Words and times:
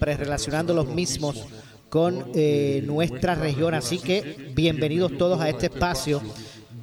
relacionando 0.00 0.74
los 0.74 0.88
mismos 0.88 1.44
con 1.88 2.32
eh, 2.34 2.82
nuestra 2.84 3.34
región. 3.34 3.74
Así 3.74 3.98
que 3.98 4.52
bienvenidos 4.54 5.16
todos 5.18 5.40
a 5.40 5.48
este 5.48 5.66
espacio 5.66 6.20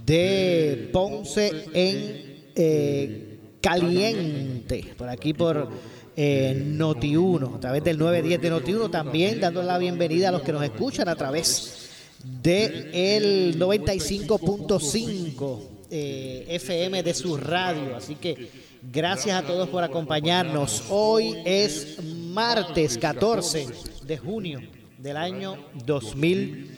de 0.05 0.89
Ponce 0.91 1.65
en 1.73 2.51
eh, 2.55 3.39
Caliente, 3.61 4.93
por 4.97 5.09
aquí 5.09 5.33
por 5.33 5.69
eh, 6.15 6.63
Noti1, 6.77 7.55
a 7.55 7.59
través 7.59 7.83
del 7.83 7.97
910 7.97 8.41
de 8.41 8.51
Noti1, 8.51 8.91
también 8.91 9.39
dando 9.39 9.63
la 9.63 9.77
bienvenida 9.77 10.29
a 10.29 10.31
los 10.31 10.41
que 10.41 10.51
nos 10.51 10.63
escuchan 10.63 11.07
a 11.07 11.15
través 11.15 11.89
del 12.23 12.89
el 12.93 13.59
95.5 13.59 15.59
eh, 15.89 16.45
FM 16.49 17.03
de 17.03 17.13
su 17.13 17.37
radio. 17.37 17.95
Así 17.95 18.15
que 18.15 18.49
gracias 18.91 19.41
a 19.41 19.45
todos 19.45 19.69
por 19.69 19.83
acompañarnos. 19.83 20.85
Hoy 20.89 21.35
es 21.45 21.97
martes 22.33 22.97
14 22.97 23.67
de 24.05 24.17
junio 24.17 24.59
del 24.97 25.17
año 25.17 25.55
2020. 25.85 26.73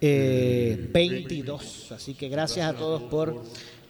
22. 0.00 1.90
Eh, 1.90 1.94
Así 1.94 2.14
que 2.14 2.28
gracias 2.28 2.66
a 2.66 2.76
todos 2.76 3.02
por 3.02 3.42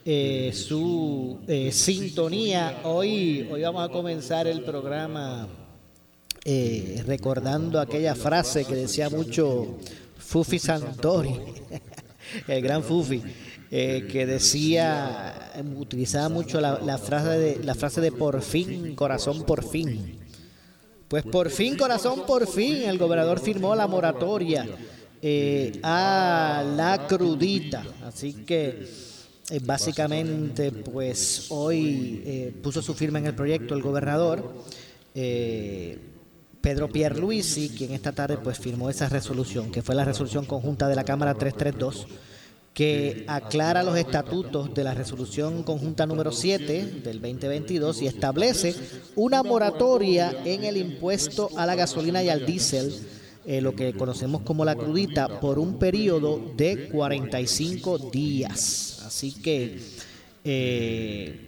eh, 0.05 0.51
su 0.53 1.39
eh, 1.47 1.71
sintonía. 1.71 2.81
Hoy, 2.85 3.49
hoy 3.51 3.63
vamos 3.63 3.89
a 3.89 3.93
comenzar 3.93 4.47
el 4.49 4.63
programa 4.63 5.49
recordando 7.07 7.81
aquella 7.81 8.15
frase 8.15 8.65
que 8.65 8.77
decía 8.77 9.11
mucho 9.11 9.79
Fufi 10.17 10.61
Santori, 10.61 11.35
el 12.49 12.63
gran 12.63 12.85
Fufi. 12.85 13.21
que 13.69 14.27
decía, 14.27 15.53
utilizaba 15.77 16.29
mucho 16.29 16.61
la, 16.61 16.79
la, 16.79 16.99
frase 16.99 17.31
de, 17.31 17.65
la 17.65 17.75
frase 17.75 18.01
de 18.01 18.13
por 18.13 18.43
fin, 18.43 18.95
corazón 18.95 19.43
por 19.45 19.65
fin. 19.69 20.26
Pues 21.09 21.23
por 21.23 21.51
fin, 21.51 21.77
corazón 21.77 22.25
por 22.27 22.49
fin, 22.49 22.83
el 22.83 22.99
gobernador 22.99 23.39
firmó 23.39 23.77
la 23.77 23.87
moratoria 23.87 24.67
eh, 25.23 25.79
a 25.83 26.65
la 26.77 27.07
crudita. 27.07 27.85
Así 28.05 28.33
que 28.45 28.89
eh, 29.51 29.61
básicamente, 29.63 30.73
pues 30.73 31.47
hoy 31.51 32.23
eh, 32.27 32.55
puso 32.61 32.83
su 32.83 32.93
firma 32.95 33.21
en 33.21 33.27
el 33.27 33.35
proyecto 33.35 33.75
el 33.75 33.83
gobernador 33.83 34.65
Pedro 35.15 36.91
Pierluisi, 36.91 37.71
quien 37.71 37.93
esta 37.93 38.13
tarde 38.13 38.37
pues 38.37 38.59
firmó 38.59 38.91
esa 38.91 39.09
resolución, 39.09 39.71
que 39.71 39.83
fue 39.83 39.95
la 39.95 40.05
resolución 40.05 40.45
conjunta 40.45 40.89
de 40.89 40.97
la 40.97 41.05
Cámara 41.05 41.35
332 41.35 42.07
que 42.77 43.25
aclara 43.27 43.83
los 43.83 43.97
estatutos 43.97 44.75
de 44.75 44.85
la 44.85 44.93
resolución 44.93 45.63
conjunta 45.63 46.05
número 46.05 46.31
7 46.31 47.01
del 47.03 47.23
2022 47.23 48.03
y 48.03 48.07
establece 48.07 48.75
una 49.15 49.43
moratoria 49.43 50.43
en 50.45 50.63
el 50.63 50.77
impuesto 50.77 51.49
a 51.57 51.65
la 51.65 51.75
gasolina 51.75 52.23
y 52.23 52.29
al 52.29 52.45
diésel 52.45 52.95
eh, 53.47 53.63
lo 53.63 53.75
que 53.75 53.95
conocemos 53.95 54.43
como 54.43 54.67
la 54.67 54.75
crudita, 54.75 55.41
por 55.41 55.59
un 55.59 55.79
periodo 55.79 56.53
de 56.55 56.91
45 56.91 58.11
días. 58.11 59.03
Así 59.07 59.33
que 59.33 59.81
eh, 60.45 61.46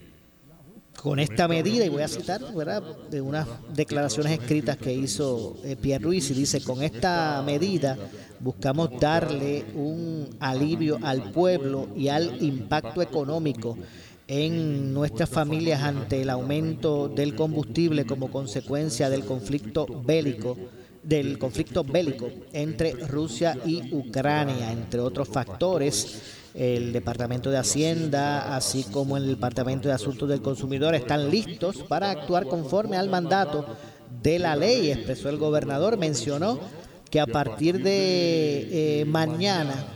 con 1.03 1.21
esta 1.21 1.47
medida, 1.47 1.85
y 1.85 1.89
voy 1.89 2.03
a 2.03 2.09
citar 2.09 2.41
de 3.11 3.21
unas 3.21 3.47
declaraciones 3.73 4.33
escritas 4.33 4.77
que 4.77 4.93
hizo 4.93 5.57
eh, 5.65 5.77
Pierre 5.77 6.05
Ruiz, 6.05 6.31
y 6.31 6.35
dice, 6.35 6.61
con 6.61 6.83
esta 6.83 7.43
medida 7.47 7.97
buscamos 8.41 8.91
darle 8.99 9.65
un 9.75 10.29
alivio 10.41 10.99
al 11.03 11.31
pueblo 11.31 11.89
y 11.97 12.09
al 12.09 12.43
impacto 12.43 13.01
económico 13.01 13.79
en 14.27 14.93
nuestras 14.93 15.29
familias 15.29 15.83
ante 15.83 16.21
el 16.21 16.31
aumento 16.31 17.09
del 17.09 17.35
combustible 17.35 18.05
como 18.05 18.31
consecuencia 18.31 19.09
del 19.09 19.25
conflicto 19.25 19.87
bélico 20.05 20.57
del 21.03 21.39
conflicto 21.39 21.85
bélico 21.85 22.29
entre 22.53 22.93
Rusia 22.93 23.57
y 23.65 23.95
Ucrania, 23.95 24.71
entre 24.73 25.01
otros 25.01 25.29
factores. 25.29 26.38
El 26.59 26.93
Departamento 26.93 27.51
de 27.51 27.57
Hacienda, 27.57 28.57
así 28.57 28.83
como 28.83 29.17
el 29.17 29.29
Departamento 29.29 29.87
de 29.87 29.95
Asuntos 29.95 30.29
del 30.29 30.43
Consumidor, 30.43 30.97
están 30.97 31.31
listos 31.31 31.85
para 31.85 32.11
actuar 32.11 32.47
conforme 32.47 32.97
al 32.97 33.09
mandato 33.09 33.65
de 34.25 34.41
la 34.41 34.57
ley, 34.57 34.91
expresó 34.91 35.29
el 35.29 35.37
gobernador. 35.37 35.97
Mencionó 35.99 36.59
que 37.11 37.21
a 37.21 37.27
partir 37.27 37.81
de 37.81 39.03
eh, 39.03 39.05
mañana 39.05 39.87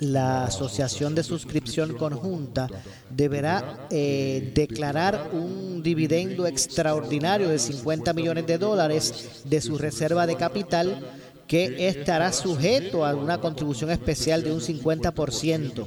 la 0.00 0.44
asociación 0.44 1.14
de 1.14 1.22
suscripción 1.22 1.94
conjunta 1.94 2.68
deberá 3.08 3.86
eh, 3.88 4.52
declarar 4.54 5.30
un 5.32 5.82
dividendo 5.82 6.46
extraordinario 6.46 7.48
de 7.48 7.58
50 7.58 8.12
millones 8.12 8.46
de 8.46 8.58
dólares 8.58 9.40
de 9.44 9.60
su 9.62 9.78
reserva 9.78 10.26
de 10.26 10.36
capital 10.36 11.02
que 11.46 11.88
estará 11.88 12.32
sujeto 12.32 13.04
a 13.04 13.14
una 13.14 13.38
contribución 13.38 13.90
especial 13.90 14.42
de 14.42 14.52
un 14.52 14.60
50%. 14.60 15.86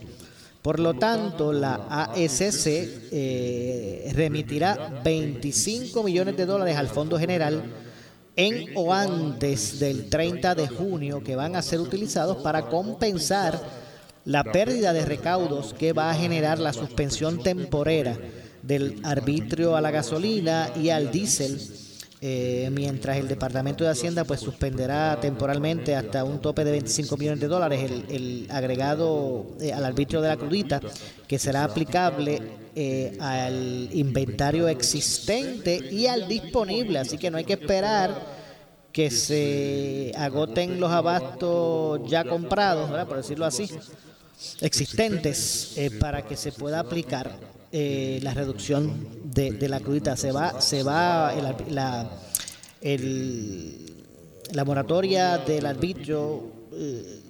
Por 0.62 0.80
lo 0.80 0.94
tanto, 0.94 1.54
la 1.54 1.76
ASC 1.90 2.68
eh, 2.68 4.12
remitirá 4.14 5.02
25 5.04 6.04
millones 6.04 6.36
de 6.36 6.46
dólares 6.46 6.76
al 6.76 6.90
Fondo 6.90 7.18
General 7.18 7.64
en 8.36 8.70
o 8.76 8.94
antes 8.94 9.80
del 9.80 10.10
30 10.10 10.56
de 10.56 10.68
junio 10.68 11.24
que 11.24 11.36
van 11.36 11.56
a 11.56 11.62
ser 11.62 11.80
utilizados 11.80 12.38
para 12.38 12.64
compensar 12.64 13.60
la 14.26 14.44
pérdida 14.44 14.94
de 14.94 15.06
recaudos 15.06 15.74
que 15.74 15.94
va 15.94 16.12
a 16.12 16.16
generar 16.16 16.60
la 16.60 16.74
suspensión 16.74 17.42
temporera 17.42 18.18
del 18.62 19.00
arbitrio 19.04 19.76
a 19.76 19.82
la 19.82 19.92
gasolina 19.92 20.70
y 20.82 20.90
al 20.90 21.12
diésel, 21.12 21.60
eh, 22.22 22.70
mientras 22.72 23.18
el 23.18 23.28
Departamento 23.28 23.84
de 23.84 23.92
Hacienda 23.92 24.26
pues 24.26 24.42
suspenderá 24.42 25.20
temporalmente 25.22 25.96
hasta 25.96 26.24
un 26.24 26.40
tope 26.40 26.66
de 26.66 26.72
25 26.72 27.16
millones 27.16 27.40
de 27.40 27.48
dólares 27.48 27.90
el, 28.10 28.46
agregado 28.50 29.48
eh, 29.62 29.72
al 29.72 29.86
arbitrio 29.86 30.20
de 30.22 30.28
la 30.28 30.38
crudita, 30.38 30.82
que 31.28 31.40
será 31.40 31.64
aplicable 31.64 32.42
eh, 32.76 33.18
al 33.20 33.90
inventario 33.94 34.68
existente 34.68 35.78
y 35.92 36.08
al 36.08 36.28
disponible, 36.28 37.00
así 37.00 37.18
que 37.18 37.32
no 37.32 37.38
hay 37.38 37.46
que 37.46 37.54
esperar 37.54 38.40
que 38.92 39.12
se 39.12 40.12
agoten 40.18 40.80
los 40.80 40.92
abastos 40.92 42.02
ya 42.10 42.24
comprados, 42.26 42.90
por 43.06 43.18
decirlo 43.18 43.46
así, 43.46 43.70
existentes 44.62 45.74
eh, 45.78 45.92
para 45.92 46.24
que 46.24 46.36
se 46.36 46.52
pueda 46.52 46.80
aplicar 46.80 47.59
eh, 47.72 48.20
la 48.22 48.34
reducción 48.34 49.08
de, 49.24 49.70
la 49.70 49.80
crudita. 49.80 50.16
Se 50.16 50.32
va, 50.32 50.60
se 50.62 50.84
va 50.84 51.34
la, 51.70 52.10
la 54.52 54.66
moratoria 54.66 55.38
del 55.38 55.66
arbitrio 55.66 56.44
eh, 56.74 57.22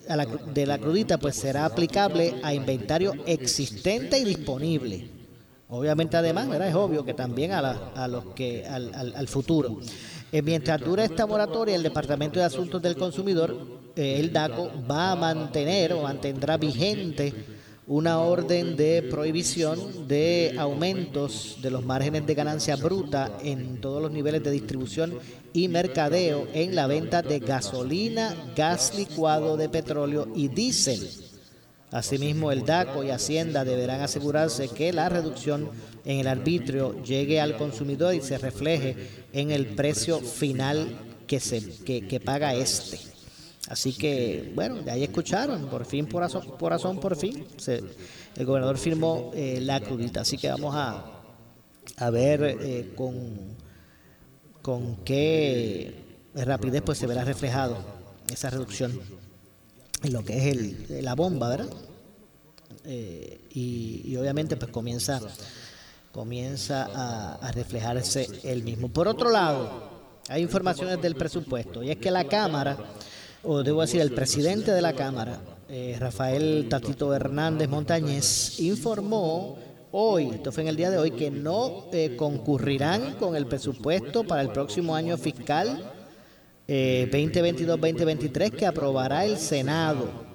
de 0.53 0.65
la 0.65 0.77
crudita 0.79 1.17
pues 1.19 1.35
será 1.35 1.65
aplicable 1.65 2.35
a 2.41 2.53
inventario 2.53 3.13
existente 3.25 4.17
y 4.17 4.23
disponible. 4.23 5.09
Obviamente 5.69 6.17
además, 6.17 6.47
es 6.61 6.73
obvio 6.73 7.05
que 7.05 7.13
también 7.13 7.51
a, 7.51 7.59
a 7.95 8.07
los 8.07 8.25
que 8.33 8.65
al, 8.65 9.13
al 9.15 9.27
futuro. 9.27 9.79
mientras 10.43 10.81
dura 10.81 11.03
esta 11.03 11.27
moratoria, 11.27 11.75
el 11.75 11.83
Departamento 11.83 12.39
de 12.39 12.45
Asuntos 12.45 12.81
del 12.81 12.95
Consumidor 12.95 13.79
el 13.95 14.31
DACO 14.31 14.71
va 14.89 15.11
a 15.11 15.15
mantener 15.15 15.93
o 15.93 16.01
mantendrá 16.03 16.57
vigente 16.57 17.33
una 17.89 18.19
orden 18.19 18.77
de 18.77 19.01
prohibición 19.01 20.07
de 20.07 20.55
aumentos 20.59 21.57
de 21.63 21.71
los 21.71 21.83
márgenes 21.83 22.25
de 22.27 22.35
ganancia 22.35 22.75
bruta 22.75 23.35
en 23.43 23.81
todos 23.81 23.99
los 23.99 24.11
niveles 24.11 24.43
de 24.43 24.51
distribución 24.51 25.17
y 25.53 25.67
mercadeo 25.69 26.47
en 26.53 26.75
la 26.75 26.85
venta 26.85 27.23
de 27.23 27.39
gasolina, 27.39 28.35
gas 28.55 28.93
licuado 28.95 29.57
de 29.57 29.69
petróleo 29.69 30.27
y 30.35 30.49
diésel. 30.49 31.09
Asimismo, 31.89 32.51
el 32.51 32.63
DACO 32.63 33.03
y 33.03 33.09
Hacienda 33.09 33.65
deberán 33.65 34.01
asegurarse 34.01 34.69
que 34.69 34.93
la 34.93 35.09
reducción 35.09 35.71
en 36.05 36.19
el 36.19 36.27
arbitrio 36.27 37.03
llegue 37.03 37.41
al 37.41 37.57
consumidor 37.57 38.13
y 38.13 38.21
se 38.21 38.37
refleje 38.37 38.95
en 39.33 39.49
el 39.49 39.65
precio 39.65 40.19
final 40.19 40.95
que, 41.25 41.39
se, 41.39 41.67
que, 41.83 42.19
paga 42.19 42.53
este. 42.53 42.99
Así 43.69 43.93
que, 43.93 44.51
bueno, 44.55 44.81
de 44.81 44.89
ahí 44.89 45.03
escucharon, 45.03 45.67
por 45.67 45.85
fin, 45.85 46.07
por 46.07 46.23
razón, 46.23 46.43
por, 46.57 46.71
razón, 46.71 46.99
por 46.99 47.15
fin, 47.15 47.45
el 48.35 48.45
gobernador 48.45 48.79
firmó 48.79 49.31
eh, 49.35 49.59
la 49.61 49.79
crudita. 49.79 50.21
Así 50.21 50.37
que 50.37 50.49
vamos 50.49 50.73
a, 50.75 51.05
a 51.97 52.09
ver 52.09 52.57
eh, 52.61 52.93
con, 52.95 53.13
con 54.63 54.97
qué 55.05 55.93
rapidez 56.33 56.81
pues 56.81 56.97
se 56.97 57.05
verá 57.05 57.23
reflejado 57.23 57.77
esa 58.31 58.49
reducción 58.49 58.99
en 60.01 60.13
lo 60.13 60.25
que 60.25 60.37
es 60.37 60.55
el, 60.55 61.03
la 61.05 61.13
bomba, 61.13 61.49
¿verdad? 61.49 61.69
Eh, 62.85 63.41
y, 63.51 64.15
obviamente 64.15 64.55
pues 64.57 64.71
comienza, 64.71 65.21
comienza 66.11 66.89
a, 66.91 67.35
a 67.35 67.51
reflejarse 67.51 68.27
el 68.43 68.63
mismo. 68.63 68.89
Por 68.89 69.07
otro 69.07 69.29
lado, 69.29 69.89
hay 70.27 70.41
informaciones 70.41 71.01
del 71.01 71.15
presupuesto 71.15 71.83
y 71.83 71.91
es 71.91 71.97
que 71.97 72.09
la 72.09 72.23
Cámara, 72.23 72.77
o 73.43 73.63
debo 73.63 73.81
decir 73.81 74.01
el 74.01 74.11
presidente 74.11 74.71
de 74.71 74.81
la 74.81 74.93
Cámara, 74.93 75.39
eh, 75.69 75.95
Rafael 75.99 76.67
Tatito 76.69 77.13
Hernández 77.13 77.69
Montañez, 77.69 78.59
informó 78.59 79.57
hoy, 79.91 80.29
esto 80.29 80.51
fue 80.51 80.63
en 80.63 80.69
el 80.69 80.75
día 80.75 80.89
de 80.89 80.97
hoy, 80.97 81.11
que 81.11 81.31
no 81.31 81.85
eh, 81.91 82.15
concurrirán 82.15 83.15
con 83.15 83.35
el 83.35 83.45
presupuesto 83.47 84.23
para 84.23 84.41
el 84.41 84.49
próximo 84.49 84.95
año 84.95 85.17
fiscal 85.17 85.93
2022-2023 86.69 88.45
eh, 88.45 88.51
que 88.51 88.65
aprobará 88.65 89.25
el 89.25 89.37
Senado. 89.37 90.29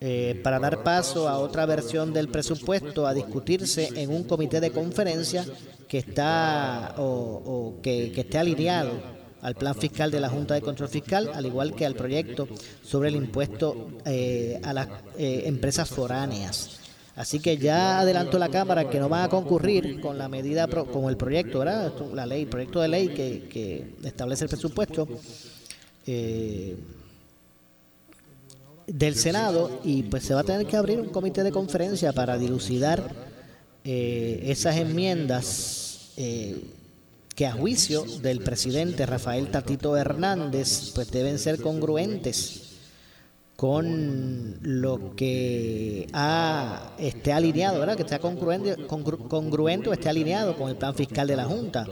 Eh, 0.00 0.40
para 0.44 0.60
dar 0.60 0.84
paso 0.84 1.28
a 1.28 1.38
otra 1.38 1.66
versión 1.66 2.12
del 2.12 2.28
presupuesto 2.28 3.04
a 3.04 3.14
discutirse 3.14 3.88
en 3.96 4.10
un 4.10 4.22
comité 4.22 4.60
de 4.60 4.70
conferencia 4.70 5.44
que 5.88 5.98
está 5.98 6.94
o, 6.98 7.74
que, 7.82 8.12
esté 8.14 8.38
alineado 8.38 9.17
al 9.42 9.54
plan 9.54 9.74
fiscal 9.74 10.10
de 10.10 10.20
la 10.20 10.28
Junta 10.28 10.54
de 10.54 10.62
Control 10.62 10.88
Fiscal, 10.88 11.30
al 11.34 11.46
igual 11.46 11.74
que 11.74 11.86
al 11.86 11.94
proyecto 11.94 12.48
sobre 12.82 13.08
el 13.08 13.16
impuesto 13.16 13.88
eh, 14.04 14.60
a 14.62 14.72
las 14.72 14.88
empresas 15.16 15.88
foráneas. 15.88 16.78
Así 17.18 17.40
que 17.40 17.56
ya 17.56 17.98
adelantó 17.98 18.38
la 18.38 18.48
Cámara 18.48 18.88
que 18.88 19.00
no 19.00 19.08
va 19.08 19.24
a 19.24 19.28
concurrir 19.28 20.00
con 20.00 20.18
la 20.18 20.28
medida, 20.28 20.68
con 20.68 21.08
el 21.08 21.16
proyecto, 21.16 21.58
¿verdad? 21.58 21.92
La 22.14 22.24
ley, 22.24 22.46
proyecto 22.46 22.80
de 22.80 22.86
ley 22.86 23.08
que, 23.08 23.96
establece 24.04 24.44
el 24.44 24.50
presupuesto 24.50 25.08
eh, 26.06 26.76
del 28.86 29.16
Senado 29.16 29.80
y 29.82 30.04
pues 30.04 30.22
se 30.22 30.32
va 30.32 30.42
a 30.42 30.44
tener 30.44 30.64
que 30.64 30.76
abrir 30.76 31.00
un 31.00 31.08
comité 31.08 31.42
de 31.42 31.50
conferencia 31.50 32.12
para 32.12 32.38
dilucidar 32.38 33.10
eh, 33.82 34.44
esas 34.44 34.76
enmiendas 34.76 36.12
eh, 36.16 36.56
que 37.38 37.46
a 37.46 37.52
juicio 37.52 38.04
del 38.20 38.40
presidente 38.40 39.06
Rafael 39.06 39.48
Tatito 39.48 39.96
Hernández 39.96 40.90
pues 40.92 41.08
deben 41.12 41.38
ser 41.38 41.62
congruentes 41.62 42.72
con 43.54 44.58
lo 44.60 45.14
que 45.14 46.08
ha, 46.12 46.94
esté 46.98 47.32
alineado, 47.32 47.78
¿verdad? 47.78 47.94
que 47.94 48.02
está 48.02 48.18
congruente, 48.18 48.74
congruente 48.88 49.88
o 49.88 49.92
esté 49.92 50.08
alineado 50.08 50.56
con 50.56 50.68
el 50.68 50.74
plan 50.74 50.96
fiscal 50.96 51.28
de 51.28 51.36
la 51.36 51.44
Junta 51.44 51.86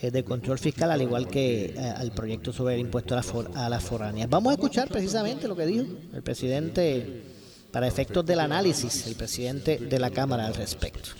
eh, 0.00 0.10
de 0.10 0.24
control 0.24 0.58
fiscal, 0.58 0.90
al 0.90 1.02
igual 1.02 1.28
que 1.28 1.74
eh, 1.76 1.78
al 1.78 2.12
proyecto 2.12 2.50
sobre 2.50 2.76
el 2.76 2.80
impuesto 2.80 3.14
a, 3.14 3.68
las 3.68 3.84
foráneas. 3.84 4.30
Vamos 4.30 4.52
a 4.52 4.54
escuchar 4.54 4.88
precisamente 4.88 5.48
lo 5.48 5.54
que 5.54 5.66
dijo 5.66 5.84
el 6.14 6.22
presidente, 6.22 7.24
para 7.70 7.86
efectos 7.86 8.24
del 8.24 8.40
análisis, 8.40 9.06
el 9.06 9.16
presidente 9.16 9.76
de 9.76 9.98
la 9.98 10.08
Cámara 10.08 10.46
al 10.46 10.54
respecto. 10.54 11.10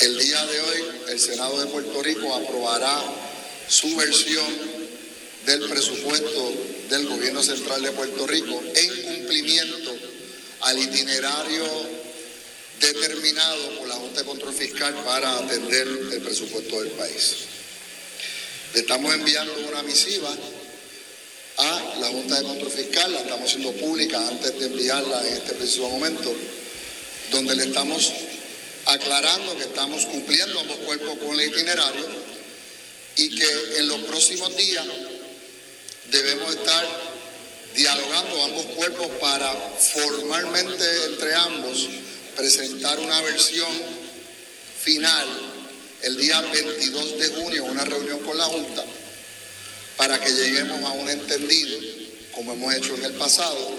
El 0.00 0.18
día 0.18 0.44
de 0.44 0.60
hoy, 0.60 0.84
el 1.08 1.18
Senado 1.18 1.58
de 1.58 1.66
Puerto 1.68 2.02
Rico 2.02 2.34
aprobará 2.34 3.02
su 3.66 3.96
versión 3.96 4.46
del 5.46 5.68
presupuesto 5.70 6.52
del 6.90 7.06
gobierno 7.08 7.42
central 7.42 7.82
de 7.82 7.92
Puerto 7.92 8.26
Rico 8.26 8.62
en 8.74 9.02
cumplimiento 9.02 9.96
al 10.60 10.78
itinerario 10.78 11.64
determinado 12.78 13.78
por 13.78 13.88
la 13.88 13.94
Junta 13.94 14.20
de 14.20 14.26
Control 14.26 14.52
Fiscal 14.52 14.94
para 15.02 15.38
atender 15.38 15.88
el 15.88 16.20
presupuesto 16.20 16.82
del 16.82 16.92
país. 16.92 17.36
Le 18.74 18.80
estamos 18.80 19.14
enviando 19.14 19.54
una 19.66 19.82
misiva 19.82 20.30
a 21.56 21.94
la 22.00 22.08
Junta 22.08 22.36
de 22.36 22.42
Control 22.42 22.70
Fiscal, 22.70 23.12
la 23.12 23.20
estamos 23.20 23.48
haciendo 23.48 23.72
pública 23.72 24.28
antes 24.28 24.58
de 24.58 24.66
enviarla 24.66 25.26
en 25.26 25.34
este 25.38 25.54
preciso 25.54 25.88
momento, 25.88 26.34
donde 27.30 27.56
le 27.56 27.64
estamos 27.64 28.12
aclarando 28.86 29.56
que 29.56 29.64
estamos 29.64 30.06
cumpliendo 30.06 30.60
ambos 30.60 30.76
cuerpos 30.78 31.18
con 31.18 31.38
el 31.38 31.48
itinerario 31.48 32.06
y 33.16 33.36
que 33.36 33.78
en 33.78 33.88
los 33.88 34.00
próximos 34.02 34.56
días 34.56 34.86
debemos 36.10 36.54
estar 36.54 36.86
dialogando 37.74 38.44
ambos 38.44 38.66
cuerpos 38.66 39.08
para 39.20 39.52
formalmente 39.52 40.84
entre 41.06 41.34
ambos 41.34 41.88
presentar 42.36 42.98
una 43.00 43.20
versión 43.22 43.70
final 44.82 45.26
el 46.02 46.16
día 46.18 46.40
22 46.40 47.18
de 47.18 47.28
junio, 47.28 47.64
una 47.64 47.84
reunión 47.84 48.20
con 48.20 48.38
la 48.38 48.44
Junta, 48.44 48.84
para 49.96 50.20
que 50.20 50.30
lleguemos 50.30 50.82
a 50.84 50.92
un 50.92 51.08
entendido, 51.08 51.78
como 52.32 52.52
hemos 52.52 52.74
hecho 52.74 52.94
en 52.94 53.04
el 53.04 53.14
pasado, 53.14 53.70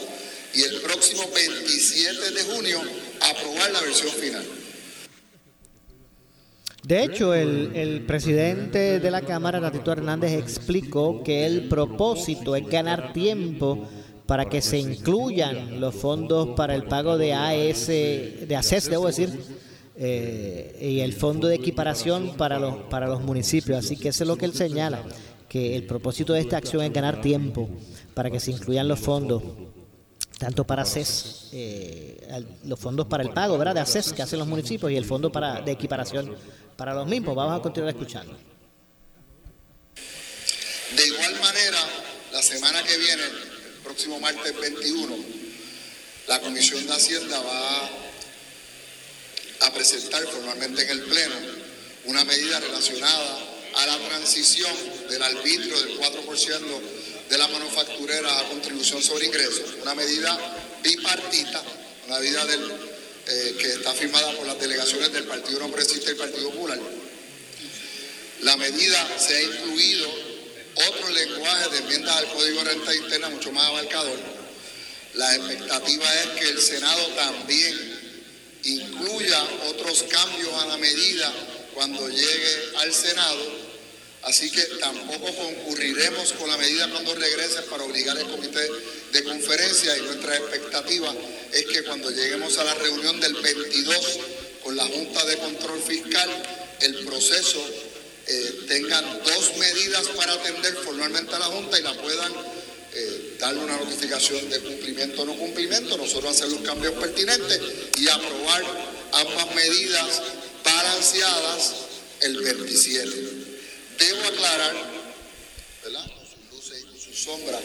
y 0.53 0.63
el 0.63 0.81
próximo 0.81 1.29
27 1.33 2.31
de 2.31 2.43
junio 2.43 2.81
aprobar 3.21 3.71
la 3.71 3.81
versión 3.81 4.11
final. 4.13 4.56
De 6.87 7.03
hecho, 7.03 7.33
el, 7.33 8.05
presidente 8.07 9.01
de 9.01 9.11
la 9.11 9.19
Cámara, 9.21 9.59
Natito 9.59 9.91
Hernández, 9.91 10.31
explicó 10.31 11.21
que 11.21 11.45
el 11.45 11.67
propósito 11.67 12.55
es 12.55 12.65
ganar 12.65 13.11
tiempo 13.11 13.85
para 14.25 14.45
que 14.45 14.61
se 14.61 14.77
incluyan 14.77 15.81
los 15.81 15.93
fondos 15.93 16.55
para 16.55 16.75
el 16.75 16.83
pago 16.83 17.17
de 17.17 17.33
AS, 17.33 17.87
de 17.87 18.55
ACES, 18.57 18.89
debo 18.89 19.07
decir, 19.07 19.37
eh, 19.97 20.77
y 20.81 21.01
el 21.01 21.11
fondo 21.11 21.49
de 21.49 21.55
equiparación 21.55 22.37
para 22.37 22.57
los, 22.57 22.77
para 22.83 23.07
los 23.07 23.21
municipios. 23.21 23.79
Así 23.79 23.97
que 23.97 24.07
eso 24.07 24.23
es 24.23 24.27
lo 24.29 24.37
que 24.37 24.45
él 24.45 24.53
señala, 24.53 25.03
que 25.49 25.75
el 25.75 25.83
propósito 25.83 26.31
de 26.31 26.39
esta 26.39 26.55
acción 26.55 26.85
es 26.85 26.93
ganar 26.93 27.19
tiempo 27.19 27.67
para 28.13 28.31
que 28.31 28.39
se 28.39 28.51
incluyan 28.51 28.87
los 28.87 29.01
fondos 29.01 29.43
tanto 30.37 30.65
para 30.65 30.83
ACES, 30.83 31.49
eh, 31.51 32.45
los 32.63 32.79
fondos 32.79 33.07
para 33.07 33.23
el 33.23 33.31
pago 33.31 33.57
¿verdad? 33.57 33.73
de 33.75 33.81
ACES 33.81 34.13
que 34.13 34.21
hacen 34.21 34.39
los 34.39 34.47
municipios 34.47 34.91
y 34.91 34.95
el 34.95 35.05
fondo 35.05 35.31
para, 35.31 35.61
de 35.61 35.71
equiparación 35.71 36.35
para 36.75 36.93
los 36.93 37.07
mismos. 37.07 37.35
Vamos 37.35 37.59
a 37.59 37.61
continuar 37.61 37.93
escuchando. 37.93 38.37
De 40.95 41.07
igual 41.07 41.39
manera, 41.41 41.79
la 42.31 42.41
semana 42.41 42.83
que 42.83 42.97
viene, 42.97 43.23
el 43.23 43.81
próximo 43.83 44.19
martes 44.19 44.59
21, 44.59 45.15
la 46.27 46.39
Comisión 46.39 46.85
de 46.85 46.93
Hacienda 46.93 47.41
va 47.41 47.89
a 49.67 49.73
presentar 49.73 50.23
formalmente 50.27 50.83
en 50.83 50.89
el 50.89 51.01
Pleno 51.01 51.35
una 52.05 52.23
medida 52.23 52.59
relacionada 52.59 53.39
a 53.75 53.85
la 53.85 53.97
transición 54.07 54.73
del 55.09 55.23
arbitrio 55.23 55.79
del 55.81 55.99
4% 55.99 56.61
de 57.29 57.37
la 57.37 57.47
manufacturera 57.47 58.39
a 58.39 58.49
contribución 58.49 59.01
sobre 59.01 59.25
ingresos, 59.25 59.75
una 59.81 59.95
medida 59.95 60.37
bipartita, 60.81 61.61
una 62.07 62.19
medida 62.19 62.45
eh, 63.27 63.55
que 63.59 63.73
está 63.73 63.93
firmada 63.93 64.31
por 64.33 64.47
las 64.47 64.59
delegaciones 64.59 65.11
del 65.11 65.25
Partido 65.25 65.59
No 65.59 65.67
y 65.67 66.09
el 66.09 66.15
Partido 66.15 66.51
Popular. 66.51 66.79
La 68.41 68.55
medida 68.55 69.19
se 69.19 69.35
ha 69.35 69.41
incluido 69.41 70.09
otro 70.75 71.09
lenguaje 71.09 71.69
de 71.69 71.77
enmiendas 71.79 72.15
al 72.15 72.27
Código 72.29 72.63
de 72.63 72.73
Renta 72.73 72.95
Interna 72.95 73.29
mucho 73.29 73.51
más 73.51 73.65
abarcador. 73.65 74.19
La 75.15 75.35
expectativa 75.35 76.13
es 76.21 76.27
que 76.39 76.49
el 76.49 76.61
Senado 76.61 77.07
también 77.15 77.97
incluya 78.63 79.43
otros 79.69 80.03
cambios 80.03 80.53
a 80.53 80.67
la 80.67 80.77
medida 80.77 81.33
cuando 81.73 82.07
llegue 82.07 82.77
al 82.77 82.93
Senado 82.93 83.66
Así 84.27 84.51
que 84.51 84.61
tampoco 84.81 85.33
concurriremos 85.35 86.33
con 86.33 86.49
la 86.49 86.57
medida 86.57 86.89
cuando 86.91 87.15
regrese 87.15 87.61
para 87.69 87.85
obligar 87.85 88.17
al 88.17 88.29
comité 88.29 88.59
de 89.13 89.23
conferencia 89.23 89.97
y 89.97 90.01
nuestra 90.01 90.35
expectativa 90.35 91.15
es 91.53 91.65
que 91.65 91.83
cuando 91.83 92.11
lleguemos 92.11 92.57
a 92.57 92.65
la 92.65 92.73
reunión 92.73 93.21
del 93.21 93.35
22 93.35 94.19
con 94.65 94.75
la 94.75 94.85
Junta 94.85 95.23
de 95.23 95.37
Control 95.37 95.81
Fiscal, 95.81 96.29
el 96.81 97.05
proceso 97.05 97.65
eh, 98.27 98.65
tenga 98.67 99.01
dos 99.01 99.55
medidas 99.55 100.05
para 100.09 100.33
atender 100.33 100.75
formalmente 100.75 101.33
a 101.33 101.39
la 101.39 101.45
Junta 101.45 101.79
y 101.79 101.83
la 101.83 101.93
puedan 101.93 102.33
eh, 102.95 103.37
darle 103.39 103.61
una 103.61 103.77
notificación 103.77 104.49
de 104.49 104.59
cumplimiento 104.59 105.21
o 105.21 105.25
no 105.25 105.37
cumplimiento, 105.37 105.95
nosotros 105.95 106.35
hacer 106.35 106.49
los 106.49 106.63
cambios 106.63 106.95
pertinentes 106.95 107.61
y 107.97 108.09
aprobar 108.09 108.63
ambas 109.13 109.55
medidas 109.55 110.21
balanceadas 110.65 111.75
el 112.19 112.41
27. 112.41 113.36
Debo 113.99 114.19
aclarar, 114.27 114.75
¿verdad? 115.83 116.05
Con 116.15 116.25
sus 116.25 116.51
luces 116.51 116.83
y 116.83 116.87
con 116.87 116.97
sus 116.97 117.19
sombras. 117.19 117.61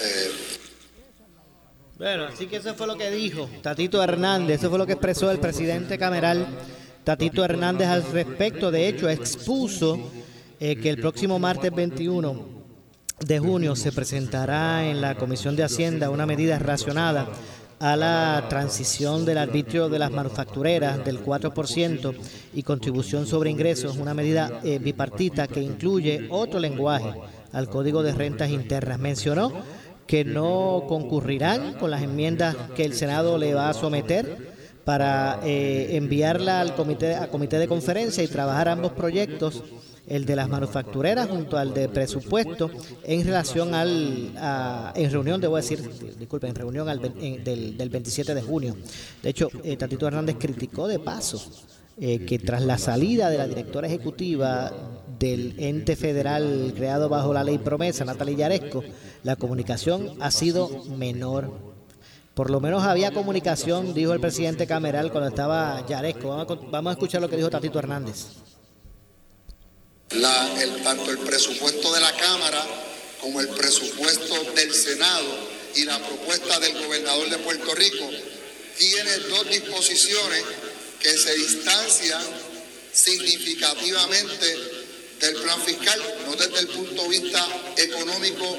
eh, 0.00 0.30
Bueno, 1.98 2.24
así 2.24 2.46
que 2.46 2.56
eso 2.56 2.74
fue 2.74 2.86
lo 2.86 2.96
que 2.96 3.10
dijo 3.10 3.48
Tatito 3.62 4.02
Hernández, 4.02 4.58
eso 4.60 4.70
fue 4.70 4.78
lo 4.78 4.86
que 4.86 4.94
expresó 4.94 5.30
el 5.30 5.38
presidente 5.38 5.98
cameral 5.98 6.46
Tatito 7.04 7.44
Hernández 7.44 7.88
al 7.88 8.02
respecto. 8.10 8.70
De 8.70 8.88
hecho, 8.88 9.08
expuso 9.08 10.10
eh, 10.58 10.76
que 10.76 10.90
el 10.90 10.98
próximo 10.98 11.38
martes 11.38 11.72
21 11.72 12.62
de 13.20 13.38
junio 13.38 13.76
se 13.76 13.92
presentará 13.92 14.84
en 14.88 15.00
la 15.00 15.14
Comisión 15.14 15.54
de 15.54 15.62
Hacienda 15.62 16.10
una 16.10 16.26
medida 16.26 16.58
racionada 16.58 17.28
a 17.82 17.96
la 17.96 18.46
transición 18.48 19.24
del 19.24 19.38
arbitrio 19.38 19.88
de 19.88 19.98
las 19.98 20.12
manufactureras 20.12 21.04
del 21.04 21.20
4% 21.20 22.14
y 22.54 22.62
contribución 22.62 23.26
sobre 23.26 23.50
ingresos, 23.50 23.96
una 23.96 24.14
medida 24.14 24.60
eh, 24.62 24.78
bipartita 24.78 25.48
que 25.48 25.60
incluye 25.60 26.28
otro 26.30 26.60
lenguaje 26.60 27.12
al 27.52 27.68
Código 27.68 28.04
de 28.04 28.12
Rentas 28.12 28.50
Internas. 28.50 29.00
Mencionó 29.00 29.52
que 30.06 30.24
no 30.24 30.84
concurrirán 30.86 31.74
con 31.74 31.90
las 31.90 32.02
enmiendas 32.02 32.54
que 32.76 32.84
el 32.84 32.94
Senado 32.94 33.36
le 33.36 33.52
va 33.52 33.68
a 33.68 33.74
someter 33.74 34.52
para 34.84 35.40
eh, 35.42 35.96
enviarla 35.96 36.60
al 36.60 36.76
comité, 36.76 37.16
a 37.16 37.30
comité 37.30 37.58
de 37.58 37.66
conferencia 37.66 38.22
y 38.22 38.28
trabajar 38.28 38.68
ambos 38.68 38.92
proyectos, 38.92 39.64
el 40.06 40.24
de 40.26 40.36
las 40.36 40.48
manufactureras 40.48 41.28
junto 41.28 41.56
al 41.56 41.72
de 41.74 41.88
presupuesto, 41.88 42.70
en 43.04 43.24
relación 43.24 43.74
al, 43.74 44.32
a- 44.36 44.92
en 44.96 45.10
reunión, 45.10 45.40
debo 45.40 45.56
decir, 45.56 45.80
disculpen, 46.18 46.50
en 46.50 46.56
reunión 46.56 46.88
al 46.88 47.00
del, 47.00 47.76
del 47.76 47.88
27 47.90 48.34
de 48.34 48.42
junio. 48.42 48.76
De 49.22 49.30
hecho, 49.30 49.48
eh, 49.64 49.76
Tatito 49.76 50.06
Hernández 50.06 50.36
criticó 50.38 50.88
de 50.88 50.98
paso 50.98 51.40
eh, 52.00 52.24
que 52.24 52.38
tras 52.38 52.62
la 52.62 52.78
salida 52.78 53.30
de 53.30 53.38
la 53.38 53.46
directora 53.46 53.86
ejecutiva 53.86 54.72
del 55.18 55.54
ente 55.58 55.94
federal 55.94 56.72
creado 56.76 57.08
bajo 57.08 57.32
la 57.32 57.44
ley 57.44 57.58
promesa, 57.58 58.04
Natalia 58.04 58.36
Yaresco, 58.48 58.82
la 59.22 59.36
comunicación 59.36 60.16
ha 60.20 60.30
sido 60.30 60.84
menor. 60.96 61.52
Por 62.34 62.50
lo 62.50 62.60
menos 62.60 62.82
había 62.82 63.12
comunicación, 63.12 63.92
dijo 63.94 64.14
el 64.14 64.20
presidente 64.20 64.66
Cameral 64.66 65.12
cuando 65.12 65.28
estaba 65.28 65.86
Yaresco. 65.86 66.28
Vamos 66.30 66.46
a, 66.50 66.70
vamos 66.70 66.90
a 66.90 66.92
escuchar 66.94 67.20
lo 67.20 67.28
que 67.28 67.36
dijo 67.36 67.50
Tatito 67.50 67.78
Hernández. 67.78 68.26
La- 70.14 70.62
el- 70.62 70.82
tanto 70.82 71.10
el 71.10 71.18
presupuesto 71.18 71.92
de 71.92 72.00
la 72.00 72.14
Cámara 72.16 72.64
como 73.20 73.40
el 73.40 73.48
presupuesto 73.48 74.42
del 74.54 74.74
Senado 74.74 75.50
y 75.74 75.84
la 75.84 75.98
propuesta 76.06 76.58
del 76.60 76.72
gobernador 76.84 77.30
de 77.30 77.38
Puerto 77.38 77.74
Rico 77.74 78.10
tiene 78.76 79.16
dos 79.28 79.48
disposiciones 79.48 80.42
que 81.00 81.16
se 81.16 81.34
distancian 81.34 82.22
significativamente 82.92 84.56
del 85.20 85.36
plan 85.36 85.62
fiscal, 85.62 86.00
no 86.26 86.34
desde 86.34 86.58
el 86.60 86.68
punto 86.68 87.02
de 87.02 87.08
vista 87.08 87.46
económico 87.76 88.58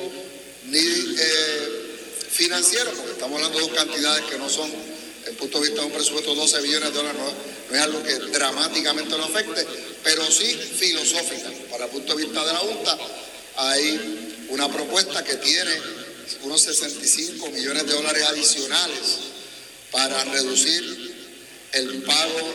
ni 0.67 0.79
eh, 0.79 1.97
financiero, 2.31 2.91
porque 2.93 3.11
estamos 3.11 3.35
hablando 3.35 3.59
de 3.59 3.65
dos 3.67 3.75
cantidades 3.75 4.23
que 4.25 4.37
no 4.37 4.49
son, 4.49 4.71
el 5.33 5.39
punto 5.39 5.59
de 5.59 5.67
vista 5.67 5.81
de 5.81 5.87
un 5.87 5.93
presupuesto 5.93 6.35
de 6.35 6.41
12 6.41 6.61
billones 6.61 6.89
de 6.89 6.95
dólares, 6.95 7.21
no, 7.21 7.75
es 7.75 7.81
algo 7.81 8.03
que 8.03 8.13
dramáticamente 8.13 9.17
lo 9.17 9.25
afecte, 9.25 9.65
pero 10.03 10.29
sí 10.29 10.45
filosófica. 10.77 11.49
Para 11.71 11.85
el 11.85 11.91
punto 11.91 12.15
de 12.15 12.23
vista 12.23 12.45
de 12.45 12.53
la 12.53 12.59
Junta, 12.59 12.97
hay 13.57 14.45
una 14.49 14.71
propuesta 14.71 15.23
que 15.23 15.35
tiene 15.37 15.71
unos 16.43 16.61
65 16.61 17.49
millones 17.49 17.87
de 17.87 17.93
dólares 17.93 18.23
adicionales 18.23 19.01
para 19.91 20.23
reducir 20.25 21.15
el 21.71 22.03
pago 22.03 22.53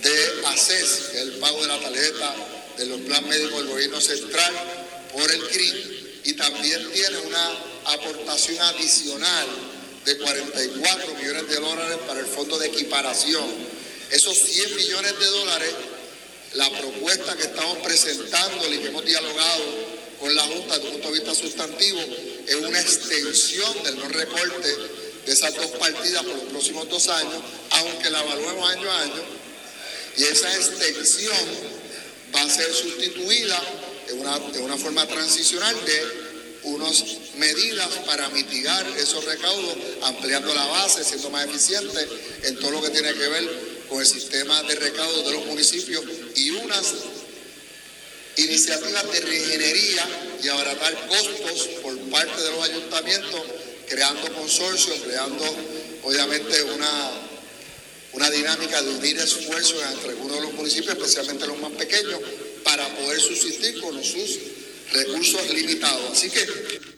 de 0.00 0.46
ACES, 0.46 1.08
que 1.10 1.16
es 1.16 1.22
el 1.24 1.32
pago 1.38 1.60
de 1.62 1.68
la 1.68 1.80
tarjeta 1.80 2.34
de 2.78 2.86
los 2.86 3.00
planes 3.00 3.28
médicos 3.28 3.58
del 3.58 3.66
gobierno 3.66 4.00
central 4.00 4.54
por 5.12 5.28
el 5.28 5.48
CRI, 5.48 6.20
y 6.24 6.32
también 6.34 6.92
tiene 6.92 7.18
una 7.18 7.58
aportación 7.86 8.60
adicional 8.60 9.77
de 10.04 10.18
44 10.18 11.14
millones 11.14 11.48
de 11.48 11.56
dólares 11.56 11.98
para 12.06 12.20
el 12.20 12.26
fondo 12.26 12.58
de 12.58 12.68
equiparación. 12.68 13.44
Esos 14.10 14.38
100 14.38 14.76
millones 14.76 15.18
de 15.18 15.26
dólares, 15.26 15.70
la 16.54 16.70
propuesta 16.70 17.36
que 17.36 17.44
estamos 17.44 17.78
presentando 17.78 18.72
y 18.72 18.78
que 18.78 18.88
hemos 18.88 19.04
dialogado 19.04 19.64
con 20.18 20.34
la 20.34 20.42
Junta 20.42 20.76
desde 20.76 20.88
un 20.88 20.92
punto 20.94 21.08
de 21.08 21.14
vista 21.20 21.34
sustantivo, 21.34 22.00
es 22.46 22.54
una 22.56 22.80
extensión 22.80 23.82
del 23.84 23.98
no 23.98 24.08
recorte 24.08 24.68
de 25.26 25.32
esas 25.32 25.54
dos 25.54 25.70
partidas 25.72 26.22
por 26.24 26.34
los 26.34 26.44
próximos 26.44 26.88
dos 26.88 27.08
años, 27.08 27.42
aunque 27.70 28.10
la 28.10 28.22
evaluemos 28.22 28.70
año 28.70 28.90
a 28.90 29.02
año, 29.02 29.22
y 30.16 30.24
esa 30.24 30.52
extensión 30.54 31.36
va 32.34 32.42
a 32.42 32.50
ser 32.50 32.72
sustituida 32.72 33.62
de 34.06 34.14
una, 34.14 34.38
de 34.38 34.58
una 34.60 34.76
forma 34.76 35.06
transicional 35.06 35.76
de 35.84 36.28
unas 36.64 37.04
medidas 37.38 37.88
para 38.06 38.28
mitigar 38.30 38.86
esos 38.98 39.24
recaudos, 39.24 39.76
ampliando 40.02 40.54
la 40.54 40.66
base, 40.66 41.04
siendo 41.04 41.30
más 41.30 41.46
eficiente 41.46 42.06
en 42.44 42.58
todo 42.58 42.72
lo 42.72 42.82
que 42.82 42.90
tiene 42.90 43.14
que 43.14 43.28
ver 43.28 43.78
con 43.88 44.00
el 44.00 44.06
sistema 44.06 44.62
de 44.64 44.74
recaudos 44.74 45.24
de 45.24 45.32
los 45.32 45.46
municipios 45.46 46.04
y 46.34 46.50
unas 46.50 46.94
iniciativas 48.36 49.12
de 49.12 49.20
reingeniería 49.20 50.36
y 50.42 50.48
abaratar 50.48 51.08
costos 51.08 51.68
por 51.82 51.98
parte 52.10 52.40
de 52.40 52.50
los 52.50 52.64
ayuntamientos, 52.64 53.42
creando 53.88 54.32
consorcios, 54.34 55.00
creando 55.04 55.44
obviamente 56.02 56.62
una, 56.62 57.10
una 58.12 58.30
dinámica 58.30 58.82
de 58.82 58.90
unir 58.90 59.18
esfuerzos 59.18 59.82
entre 59.92 60.10
algunos 60.10 60.36
de 60.36 60.42
los 60.42 60.52
municipios, 60.52 60.96
especialmente 60.96 61.46
los 61.46 61.58
más 61.58 61.72
pequeños, 61.72 62.20
para 62.62 62.86
poder 62.96 63.20
subsistir 63.20 63.80
con 63.80 64.02
sus 64.04 64.38
recursos 64.92 65.50
limitados. 65.50 66.12
Así 66.12 66.30
que 66.30 66.97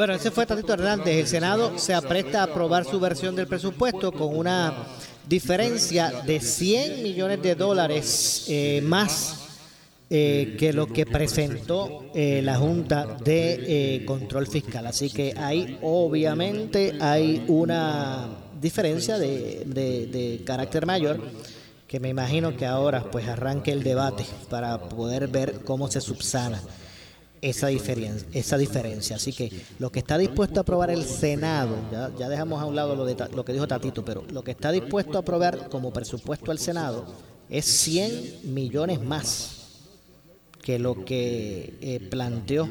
Bueno, 0.00 0.14
ese 0.14 0.30
fue 0.30 0.46
Tatito 0.46 0.72
Hernández. 0.72 1.14
El 1.14 1.26
Senado 1.26 1.78
se 1.78 1.92
apresta 1.92 2.40
a 2.40 2.44
aprobar 2.44 2.86
su 2.86 2.98
versión 2.98 3.36
del 3.36 3.46
presupuesto 3.46 4.12
con 4.12 4.34
una 4.34 4.72
diferencia 5.28 6.22
de 6.24 6.40
100 6.40 7.02
millones 7.02 7.42
de 7.42 7.54
dólares 7.54 8.46
eh, 8.48 8.80
más 8.82 9.40
eh, 10.08 10.56
que 10.58 10.72
lo 10.72 10.86
que 10.86 11.04
presentó 11.04 12.06
eh, 12.14 12.40
la 12.42 12.56
Junta 12.56 13.18
de 13.22 14.02
Control 14.06 14.46
Fiscal. 14.46 14.86
Así 14.86 15.10
que 15.10 15.34
ahí 15.36 15.78
obviamente 15.82 16.96
hay 16.98 17.44
una 17.46 18.26
diferencia 18.58 19.18
de, 19.18 19.64
de- 19.66 20.06
de 20.06 20.42
carácter 20.46 20.86
mayor 20.86 21.20
que 21.86 22.00
me 22.00 22.08
imagino 22.08 22.56
que 22.56 22.64
ahora 22.64 23.04
pues 23.12 23.28
arranque 23.28 23.70
el 23.70 23.82
debate 23.82 24.24
para 24.48 24.80
poder 24.80 25.28
ver 25.28 25.60
cómo 25.62 25.90
se 25.90 26.00
subsana 26.00 26.58
esa 27.42 27.68
diferencia, 27.68 28.28
esa 28.32 28.58
diferencia. 28.58 29.16
Así 29.16 29.32
que 29.32 29.50
lo 29.78 29.90
que 29.90 30.00
está 30.00 30.18
dispuesto 30.18 30.60
a 30.60 30.62
aprobar 30.62 30.90
el 30.90 31.04
Senado, 31.04 31.76
ya, 31.90 32.28
dejamos 32.28 32.60
a 32.60 32.66
un 32.66 32.76
lado 32.76 32.94
lo, 32.94 33.44
que 33.44 33.52
dijo 33.52 33.66
Tatito, 33.66 34.04
pero 34.04 34.24
lo 34.30 34.42
que 34.42 34.50
está 34.50 34.72
dispuesto 34.72 35.16
a 35.16 35.20
aprobar 35.20 35.68
como 35.68 35.92
presupuesto 35.92 36.50
al 36.50 36.58
Senado 36.58 37.06
es 37.48 37.64
100 37.64 38.52
millones 38.54 39.00
más 39.02 39.56
que 40.62 40.78
lo 40.78 41.04
que 41.04 41.78
eh, 41.80 42.00
planteó 42.10 42.68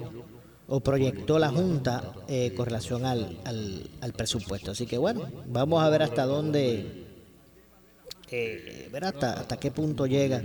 o 0.68 0.80
proyectó 0.82 1.40
la 1.40 1.50
Junta 1.50 2.14
eh, 2.28 2.54
con 2.56 2.68
relación 2.68 3.06
al, 3.06 3.40
al, 3.44 4.14
presupuesto. 4.14 4.72
Así 4.72 4.86
que 4.86 5.00
bueno, 5.00 5.28
vamos 5.48 5.82
a 5.82 5.90
ver 5.90 6.04
hasta 6.04 6.26
dónde, 6.26 7.06
eh, 8.30 8.92
hasta, 9.02 9.34
hasta 9.34 9.58
qué 9.58 9.72
punto 9.72 10.06
llega 10.06 10.44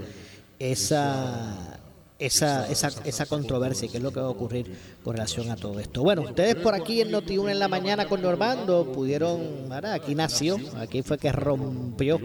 esa, 0.59 1.79
esa, 2.19 2.69
esa, 2.71 2.89
esa 3.05 3.27
controversia 3.27 3.87
y 3.87 3.89
qué 3.89 3.97
es 3.99 4.03
lo 4.03 4.13
que 4.13 4.21
va 4.21 4.27
a 4.27 4.31
ocurrir 4.31 4.73
con 5.03 5.15
relación 5.15 5.51
a 5.51 5.57
todo 5.57 5.81
esto. 5.81 6.03
Bueno, 6.03 6.23
ustedes 6.23 6.55
por 6.57 6.75
aquí 6.75 7.01
en 7.01 7.11
Noti1 7.11 7.51
en 7.51 7.59
la 7.59 7.69
mañana 7.69 8.07
con 8.07 8.23
Normando 8.23 8.91
pudieron, 8.93 9.69
¿verdad? 9.69 9.93
aquí 9.95 10.15
nació, 10.15 10.57
aquí 10.77 11.03
fue 11.03 11.19
que 11.19 11.33
rompió 11.33 12.21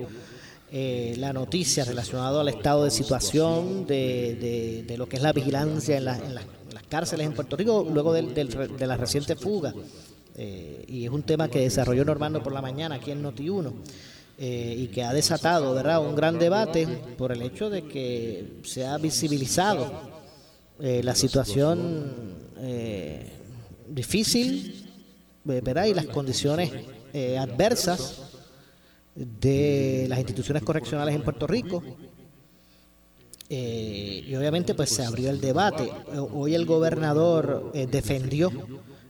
eh, 0.71 1.15
la 1.17 1.33
noticia 1.33 1.83
relacionada 1.83 2.41
al 2.41 2.47
estado 2.49 2.83
de 2.83 2.91
situación 2.91 3.87
de, 3.87 4.35
de- 4.39 4.83
de 4.83 4.97
lo 4.97 5.09
que 5.09 5.15
es 5.17 5.23
la 5.23 5.33
vigilancia 5.33 5.97
en, 5.97 6.05
la- 6.05 6.17
en 6.17 6.35
las- 6.35 6.43
en 6.45 6.73
las 6.75 6.83
cárceles 6.83 7.25
en 7.25 7.33
Puerto 7.33 7.55
Rico 7.57 7.87
luego 7.91 8.13
del- 8.13 8.35
del- 8.35 8.77
de 8.77 8.87
la 8.87 8.95
reciente 8.95 9.35
fuga. 9.35 9.73
Eh, 10.35 10.85
y 10.87 11.03
es 11.05 11.09
un 11.11 11.23
tema 11.23 11.49
que 11.49 11.59
desarrolló 11.61 12.05
Normando 12.05 12.41
por 12.43 12.53
la 12.53 12.61
mañana 12.61 12.95
aquí 12.95 13.09
en 13.11 13.23
Noti1 13.23 13.73
eh, 14.41 14.73
y 14.77 14.87
que 14.87 15.03
ha 15.03 15.11
desatado 15.11 15.73
¿verdad? 15.73 15.99
un 15.99 16.15
gran 16.15 16.39
debate 16.39 16.87
por 17.17 17.33
el 17.33 17.41
hecho 17.41 17.69
de 17.69 17.83
que 17.83 18.61
se 18.63 18.87
ha 18.87 18.97
visibilizado 18.97 19.91
eh, 20.79 21.01
la 21.03 21.13
situación 21.13 22.37
eh, 22.59 23.33
difícil 23.89 24.89
¿verdad? 25.43 25.87
y 25.87 25.93
las 25.93 26.05
condiciones 26.05 26.71
adversas 27.37 28.21
de 29.13 30.05
las 30.07 30.19
instituciones 30.19 30.63
correccionales 30.63 31.15
en 31.15 31.23
Puerto 31.23 31.45
Rico 31.45 31.83
y 33.49 34.33
obviamente 34.35 34.73
pues 34.73 34.89
se 34.91 35.03
abrió 35.03 35.31
el 35.31 35.41
debate. 35.41 35.91
Hoy 36.31 36.55
el 36.55 36.65
gobernador 36.65 37.73
defendió 37.73 38.51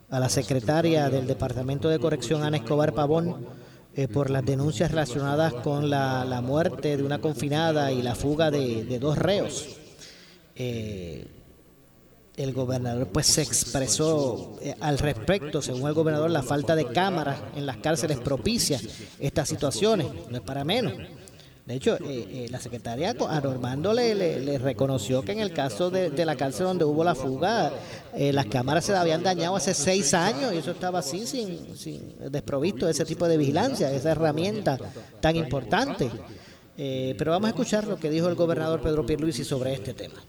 a 0.09 0.19
la 0.19 0.29
secretaria 0.29 1.07
del 1.11 1.27
Departamento 1.27 1.87
de 1.87 1.99
Corrección, 1.99 2.41
Ana 2.41 2.57
Escobar 2.57 2.93
Pavón, 2.93 3.45
eh, 3.99 4.07
por 4.07 4.29
las 4.29 4.45
denuncias 4.45 4.91
relacionadas 4.91 5.53
con 5.53 5.89
la, 5.89 6.41
muerte 6.41 6.95
de 6.95 7.03
una 7.03 7.19
confinada 7.19 7.91
y 7.91 8.01
la 8.01 8.15
fuga 8.15 8.49
de, 8.49 8.97
dos 8.99 9.17
reos. 9.17 9.67
el 10.55 11.27
gobernador 12.53 13.07
pues 13.07 13.27
se 13.27 13.41
expresó 13.41 14.57
al 14.79 14.99
respecto, 14.99 15.61
según 15.61 15.89
el 15.89 15.93
gobernador, 15.93 16.31
la 16.31 16.43
falta 16.43 16.75
de 16.75 16.85
cámaras 16.85 17.39
en 17.55 17.65
las 17.65 17.77
cárceles 17.77 18.19
propicia 18.19 18.79
estas 19.19 19.49
situaciones, 19.49 20.07
no 20.29 20.37
es 20.37 20.43
para 20.43 20.63
menos. 20.63 20.93
De 21.69 21.75
hecho, 21.75 21.97
eh, 21.97 21.99
eh, 22.07 22.47
la 22.49 22.59
secretaria 22.59 23.11
a 23.11 23.41
Normando 23.41 23.93
le, 23.93 24.57
reconoció 24.57 25.21
que 25.21 25.33
en 25.33 25.39
el 25.39 25.53
caso 25.53 25.91
de, 25.91 26.25
la 26.25 26.35
cárcel 26.35 26.65
donde 26.65 26.83
hubo 26.83 27.03
la 27.03 27.13
fuga, 27.13 27.71
eh, 28.15 28.33
las 28.33 28.47
cámaras 28.47 28.85
se 28.85 28.95
habían 28.95 29.21
dañado 29.21 29.55
hace 29.55 29.75
seis 29.75 30.15
años 30.15 30.51
y 30.51 30.57
eso 30.57 30.71
estaba 30.71 30.97
así, 30.97 31.27
sin, 31.27 31.77
sin 31.77 32.15
desprovisto 32.31 32.87
de 32.87 32.93
ese 32.93 33.05
tipo 33.05 33.27
de 33.27 33.37
vigilancia, 33.37 33.91
esa 33.91 34.09
herramienta 34.09 34.79
tan 35.21 35.35
importante. 35.35 36.09
pero 36.75 37.29
vamos 37.33 37.45
a 37.45 37.49
escuchar 37.49 37.85
lo 37.85 37.99
que 37.99 38.09
dijo 38.09 38.27
el 38.29 38.33
gobernador 38.33 38.81
Pedro 38.81 39.05
Pierluisi 39.05 39.43
sobre 39.43 39.75
este 39.75 39.93
tema. 39.93 40.23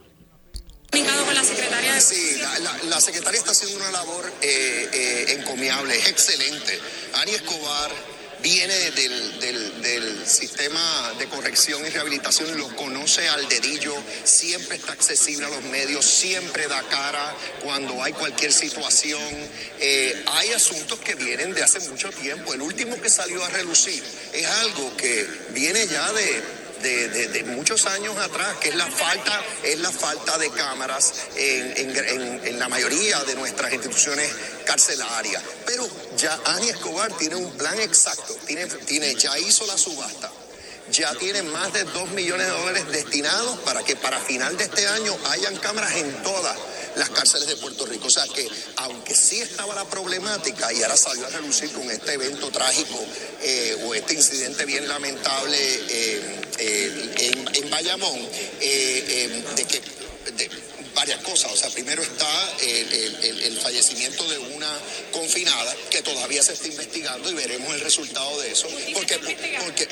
Sí, 0.90 2.36
la, 2.90 3.00
secretaria 3.00 3.38
está 3.38 3.52
haciendo 3.52 3.78
una 3.78 3.90
labor 3.92 4.30
encomiable, 5.38 5.96
es 5.96 6.08
excelente. 6.08 6.78
Ani 7.14 7.30
Escobar 7.30 7.90
viene 8.42 8.74
del, 8.92 9.40
del, 9.82 10.26
sistema 10.26 11.12
de 11.18 11.26
corrección 11.26 11.84
y 11.84 11.88
rehabilitación, 11.88 12.56
lo 12.56 12.74
conoce 12.76 13.28
al 13.28 13.48
dedillo, 13.48 13.94
siempre 14.24 14.76
está 14.76 14.92
accesible 14.92 15.46
a 15.46 15.48
los 15.48 15.62
medios, 15.64 16.04
siempre 16.04 16.68
da 16.68 16.82
cara 16.82 17.34
cuando 17.62 18.02
hay 18.02 18.12
cualquier 18.12 18.52
situación. 18.52 19.22
Eh, 19.80 20.24
hay 20.26 20.52
asuntos 20.52 20.98
que 21.00 21.14
vienen 21.14 21.52
de 21.54 21.62
hace 21.62 21.80
mucho 21.88 22.10
tiempo. 22.10 22.54
El 22.54 22.62
último 22.62 23.00
que 23.00 23.10
salió 23.10 23.44
a 23.44 23.48
relucir 23.48 24.02
es 24.32 24.46
algo 24.46 24.96
que 24.96 25.26
viene 25.52 25.86
ya 25.86 26.12
de 26.12 26.59
de, 26.82 27.44
muchos 27.46 27.86
años 27.86 28.16
atrás, 28.18 28.56
que 28.60 28.70
es 28.70 28.74
la 28.74 28.86
falta, 28.86 29.40
es 29.62 29.78
la 29.80 29.90
falta 29.90 30.38
de 30.38 30.50
cámaras 30.50 31.12
en, 31.36 32.58
la 32.58 32.68
mayoría 32.68 33.22
de 33.24 33.34
nuestras 33.34 33.72
instituciones 33.72 34.30
carcelarias. 34.64 35.42
Pero 35.66 35.88
ya 36.16 36.38
Ani 36.44 36.68
Escobar 36.68 37.12
tiene 37.16 37.36
un 37.36 37.50
plan 37.56 37.78
exacto, 37.80 38.34
tiene, 38.46 38.66
tiene, 38.66 39.14
ya 39.14 39.38
hizo 39.38 39.66
la 39.66 39.76
subasta 39.76 40.30
ya 40.90 41.14
tiene 41.14 41.42
más 41.42 41.72
de 41.72 41.84
2 41.84 42.10
millones 42.10 42.46
de 42.46 42.52
dólares 42.52 42.88
destinados 42.90 43.58
para 43.60 43.82
que 43.82 43.96
para 43.96 44.18
final 44.20 44.56
de 44.56 44.64
este 44.64 44.86
año 44.86 45.16
hayan 45.30 45.56
cámaras 45.56 45.94
en 45.96 46.22
todas 46.22 46.56
las 46.96 47.10
cárceles 47.10 47.48
de 47.48 47.56
Puerto 47.56 47.86
Rico. 47.86 48.08
O 48.08 48.10
sea 48.10 48.24
que, 48.34 48.48
aunque 48.76 49.14
sí 49.14 49.40
estaba 49.40 49.74
la 49.74 49.84
problemática 49.84 50.72
y 50.72 50.82
ahora 50.82 50.96
salió 50.96 51.26
a 51.26 51.30
relucir 51.30 51.70
con 51.72 51.88
este 51.90 52.14
evento 52.14 52.50
trágico 52.50 53.04
eh, 53.42 53.76
o 53.84 53.94
este 53.94 54.14
incidente 54.14 54.64
bien 54.64 54.88
lamentable 54.88 55.56
eh, 55.58 56.40
eh, 56.58 57.42
en, 57.54 57.70
Bayamón, 57.70 58.20
de 58.60 59.66
que 59.68 59.80
varias 60.94 61.20
cosas. 61.22 61.52
O 61.52 61.56
sea, 61.56 61.70
primero 61.70 62.02
está 62.02 62.28
el, 62.60 63.58
fallecimiento 63.62 64.28
de 64.28 64.38
una 64.38 64.70
confinada 65.12 65.74
que 65.90 66.02
todavía 66.02 66.42
se 66.42 66.54
está 66.54 66.66
investigando 66.66 67.30
y 67.30 67.34
veremos 67.34 67.72
el 67.74 67.80
resultado 67.80 68.40
de 68.40 68.52
eso. 68.52 68.68
Porque, 68.94 69.18
porque 69.64 69.88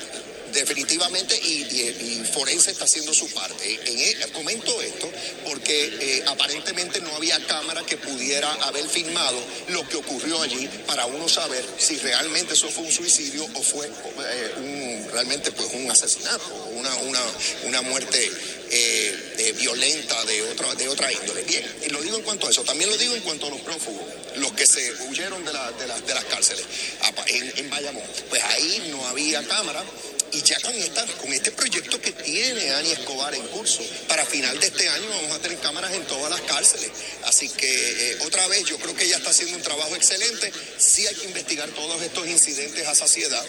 definitivamente 0.53 1.37
y, 1.37 2.23
Forense 2.33 2.71
está 2.71 2.85
haciendo 2.85 3.15
su 3.15 3.29
parte. 3.31 3.81
En, 3.87 3.99
e, 3.99 4.33
comento 4.33 4.81
esto 4.83 5.11
porque 5.45 5.97
eh, 6.01 6.25
aparentemente 6.27 7.01
no 7.01 7.15
había 7.17 7.39
cámara 7.47 7.85
que 7.85 7.97
pudiera 7.97 8.53
haber 8.65 8.89
filmado 8.89 9.39
lo 9.69 9.89
que 9.89 9.97
ocurrió 9.97 10.41
allí 10.43 10.69
para 10.87 11.07
uno 11.07 11.29
saber 11.29 11.65
si 11.79 11.97
realmente 11.99 12.55
eso 12.55 12.69
fue 12.69 12.85
un 12.85 12.93
suicidio 12.93 13.45
o 13.55 13.63
fue 13.63 13.87
eh, 13.87 15.09
realmente 15.13 15.51
pues 15.53 15.69
un 15.75 15.91
asesinato, 15.91 16.55
una, 16.73 16.95
una, 16.97 17.21
una 17.65 17.83
muerte 17.83 18.31
eh, 18.71 19.55
violenta 19.59 20.25
de 20.25 20.43
otra, 20.43 20.75
de 20.75 20.89
otra 20.89 21.13
índole. 21.13 21.43
Bien, 21.45 21.65
y 21.87 21.89
lo 21.89 22.03
digo 22.03 22.17
en 22.17 22.23
cuanto 22.23 22.47
a 22.47 22.51
eso, 22.51 22.63
también 22.63 22.91
lo 22.91 22.97
digo 22.97 23.15
en 23.15 23.23
cuanto 23.23 23.47
a 23.47 23.51
los 23.51 23.61
prófugos, 23.61 24.03
los 24.37 24.53
que 24.53 24.67
se 24.67 24.93
huyeron 25.09 25.45
de, 25.45 25.53
de, 25.53 26.01
de 26.07 26.15
las 26.15 26.25
cárceles 26.25 26.65
en, 27.27 27.53
en 27.57 27.71
Bayamón. 27.71 28.05
Pues 28.29 28.43
ahí 28.43 28.89
no 28.91 29.07
había 29.07 29.43
cámara 29.47 29.83
y 30.33 30.43
ya 30.43 30.61
con, 30.61 30.75
esta, 30.75 31.07
con 31.07 31.33
este 31.33 31.53
proyecto 31.53 32.01
que 32.01 32.13
tiene 32.13 32.71
Ani 32.75 32.91
Escobar 32.93 33.35
en 33.35 33.47
curso, 33.49 33.83
para 34.09 34.25
final 34.27 34.59
de 34.61 34.67
este 34.67 34.89
año 34.89 35.09
vamos 35.09 35.33
a 35.33 35.39
tener 35.41 35.59
cámaras 35.59 35.93
en 35.95 36.05
todas 36.05 36.31
las 36.31 36.41
cárceles. 36.43 36.91
Así 37.25 37.49
que 37.49 38.13
eh, 38.13 38.19
otra 38.27 38.47
vez 38.49 38.65
yo 38.65 38.79
creo 38.79 38.95
que 38.95 39.05
ella 39.05 39.17
está 39.17 39.31
haciendo 39.31 39.57
un 39.57 39.63
trabajo 39.63 39.95
excelente. 39.97 40.53
Sí 40.79 41.07
hay 41.07 41.15
que 41.15 41.27
investigar 41.27 41.69
todos 41.71 42.03
estos 42.03 42.27
incidentes 42.29 42.87
a 42.87 42.95
saciedad. 42.95 43.45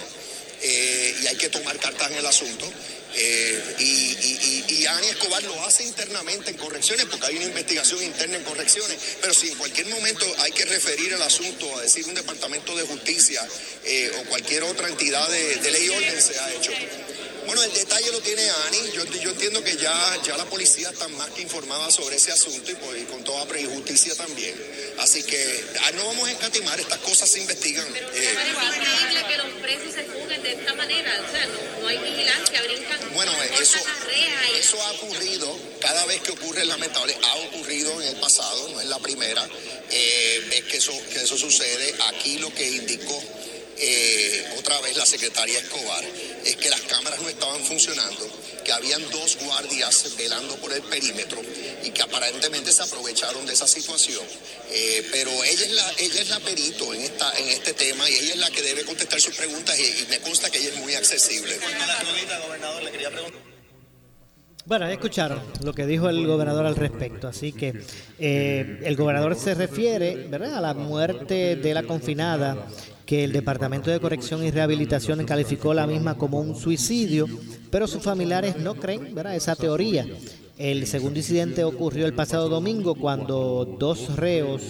Eh, 0.62 1.16
y 1.24 1.28
hay 1.28 1.36
que 1.38 1.50
tomar 1.50 1.78
cartas 1.80 2.12
en 2.12 2.18
el 2.18 2.26
asunto. 2.26 2.70
Eh, 3.16 3.76
y, 3.80 3.84
y, 3.84 4.80
Escobar 5.10 5.44
lo 5.44 5.66
hace 5.66 5.84
internamente 5.84 6.52
en 6.52 6.58
correcciones, 6.58 7.06
porque 7.06 7.28
hay 7.28 7.38
una 7.38 7.46
investigación 7.46 8.02
interna 8.04 8.38
en 8.38 8.44
correcciones, 8.44 8.98
pero 9.22 9.34
si 9.34 9.50
en 9.50 9.58
cualquier 9.58 9.88
momento 9.88 10.26
hay 10.40 10.52
que 10.52 10.66
referir 10.66 11.14
el 11.14 11.22
asunto 11.22 11.78
a 11.78 11.82
decir 11.82 12.06
un 12.06 12.14
departamento 12.14 12.76
de 12.76 12.84
justicia 12.84 13.46
eh, 13.86 14.12
o 14.20 14.30
cualquier 14.30 14.64
otra 14.64 14.88
entidad 14.88 15.28
de, 15.30 15.72
ley 15.72 15.86
y 15.86 15.90
orden, 15.90 16.22
se 16.22 16.40
ha 16.40 16.54
hecho. 16.54 16.72
Bueno, 17.50 17.64
el 17.64 17.74
detalle 17.74 18.12
lo 18.12 18.22
tiene 18.22 18.48
Ani. 18.48 18.92
Yo, 18.94 19.06
yo 19.06 19.32
entiendo 19.32 19.64
que 19.64 19.76
ya, 19.76 20.22
ya 20.24 20.38
la 20.38 20.46
policía 20.46 20.92
está 20.92 21.08
más 21.08 21.32
que 21.32 21.42
informada 21.42 21.90
sobre 21.90 22.18
ese 22.18 22.32
asunto 22.32 22.70
y, 22.70 22.76
pues, 22.76 23.06
con 23.06 23.24
toda 23.24 23.44
prejusticia 23.48 24.14
también. 24.14 24.54
Así 25.00 25.24
que 25.24 25.66
ah, 25.82 25.92
no 25.94 26.06
vamos 26.06 26.30
a 26.30 26.32
escatimar, 26.34 26.80
estas 26.80 27.00
cosas 27.00 27.28
se 27.28 27.40
investigan. 27.40 27.88
Pero 27.92 28.08
eh, 28.14 28.38
es 28.38 28.78
increíble 28.78 29.26
que 29.28 29.38
los 29.38 29.48
presos 29.64 29.94
se 29.96 30.04
fuguen 30.04 30.44
de 30.44 30.54
esta 30.54 30.76
manera. 30.76 31.12
O 31.28 31.32
sea, 31.32 31.48
no, 31.82 31.88
hay 31.88 31.98
vigilancia, 31.98 32.62
brincan. 32.62 33.14
Bueno, 33.16 33.32
eso, 33.60 33.80
eso 34.60 34.84
ha 34.84 34.92
ocurrido 34.92 35.60
cada 35.82 36.06
vez 36.06 36.22
que 36.22 36.34
ocurre 36.34 36.64
lamentable. 36.66 37.18
Ha 37.20 37.36
ocurrido 37.48 38.00
en 38.00 38.10
el 38.10 38.16
pasado, 38.18 38.70
no 38.70 38.80
es 38.80 38.86
la 38.86 39.00
primera 39.00 39.50
eh, 39.90 40.46
vez 40.52 40.66
que 40.66 40.78
eso, 40.78 40.94
que 41.12 41.24
eso 41.24 41.36
sucede. 41.36 41.96
Aquí 42.10 42.38
lo 42.38 42.54
que 42.54 42.70
indicó 42.70 43.20
eh, 43.82 44.46
otra 44.58 44.80
vez 44.82 44.98
la 44.98 45.06
secretaria 45.06 45.58
Escobar, 45.60 46.04
es 46.46 46.56
que 46.58 46.70
las 46.70 46.82
cámaras 46.82 47.22
no 47.22 47.30
estaban 47.30 47.64
funcionando, 47.64 48.28
que 48.64 48.72
habían 48.74 49.02
dos 49.10 49.38
guardias 49.42 50.16
velando 50.18 50.56
por 50.58 50.74
el 50.74 50.82
perímetro 50.84 51.42
y 51.84 51.92
que 51.92 52.02
aparentemente 52.02 52.72
se 52.74 52.84
aprovecharon 52.84 53.46
de 53.46 53.54
esa 53.54 53.68
situación. 53.68 54.24
Eh, 54.72 55.08
pero 55.12 55.32
ella 55.32 55.66
es 55.66 55.72
la, 55.72 55.92
ella 55.98 56.22
es 56.22 56.30
la 56.30 56.40
perito 56.40 56.94
en 56.94 57.02
esta, 57.02 57.32
en 57.40 57.48
este 57.48 57.74
tema 57.74 58.10
y 58.10 58.16
ella 58.16 58.34
es 58.34 58.38
la 58.38 58.52
que 58.52 58.62
debe 58.62 58.84
contestar 58.84 59.22
sus 59.22 59.36
preguntas 59.36 59.78
y, 59.80 60.08
me 60.10 60.20
consta 60.20 60.50
que 60.50 60.60
ella 60.60 60.70
es 60.70 60.78
muy 60.78 60.96
accesible. 60.96 61.58
Bueno, 64.66 64.88
ya 64.88 64.94
escucharon 64.94 65.42
lo 65.64 65.74
que 65.74 65.86
dijo 65.86 66.10
el 66.10 66.28
gobernador 66.28 66.66
al 66.66 66.76
respecto, 66.76 67.28
así 67.28 67.54
que 67.54 67.74
eh, 68.20 68.82
el 68.84 68.96
gobernador 68.96 69.36
se 69.40 69.56
refiere 69.56 70.28
¿verdad? 70.28 70.58
a 70.58 70.62
la 70.62 70.74
muerte 70.74 71.56
de 71.56 71.74
la 71.74 71.84
confinada 71.84 72.68
que 73.10 73.24
el 73.24 73.32
Departamento 73.32 73.90
de 73.90 74.00
Corrección 74.00 74.46
y 74.46 74.52
Rehabilitación 74.52 75.26
calificó 75.26 75.74
la 75.74 75.88
misma 75.88 76.16
como 76.16 76.40
un 76.40 76.56
suicidio, 76.56 77.26
pero 77.72 77.88
sus 77.88 78.04
familiares 78.04 78.58
no 78.58 78.76
creen 78.76 79.18
esa 79.34 79.56
teoría. 79.56 80.06
El 80.60 80.86
segundo 80.86 81.18
incidente 81.18 81.64
ocurrió 81.64 82.06
el 82.06 82.14
pasado 82.14 82.50
domingo 82.50 82.94
cuando 82.94 83.66
dos 83.80 84.16
reos 84.16 84.62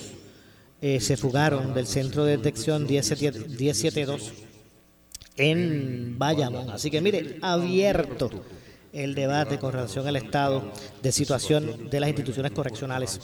eh, 0.82 1.02
se 1.02 1.18
fugaron 1.18 1.74
del 1.74 1.86
centro 1.86 2.24
de 2.24 2.38
detección 2.38 2.88
1072 2.88 4.32
en 5.36 6.18
Bayamón. 6.18 6.70
Así 6.70 6.90
que 6.90 7.02
mire, 7.02 7.40
abierto 7.42 8.30
el 8.94 9.16
debate 9.16 9.60
con 9.60 9.74
relación 9.74 10.08
al 10.08 10.16
estado 10.16 10.72
de 11.04 11.12
situación 11.12 11.90
de 11.90 12.00
las 12.00 12.08
instituciones 12.08 12.54
correccionales 12.54 13.20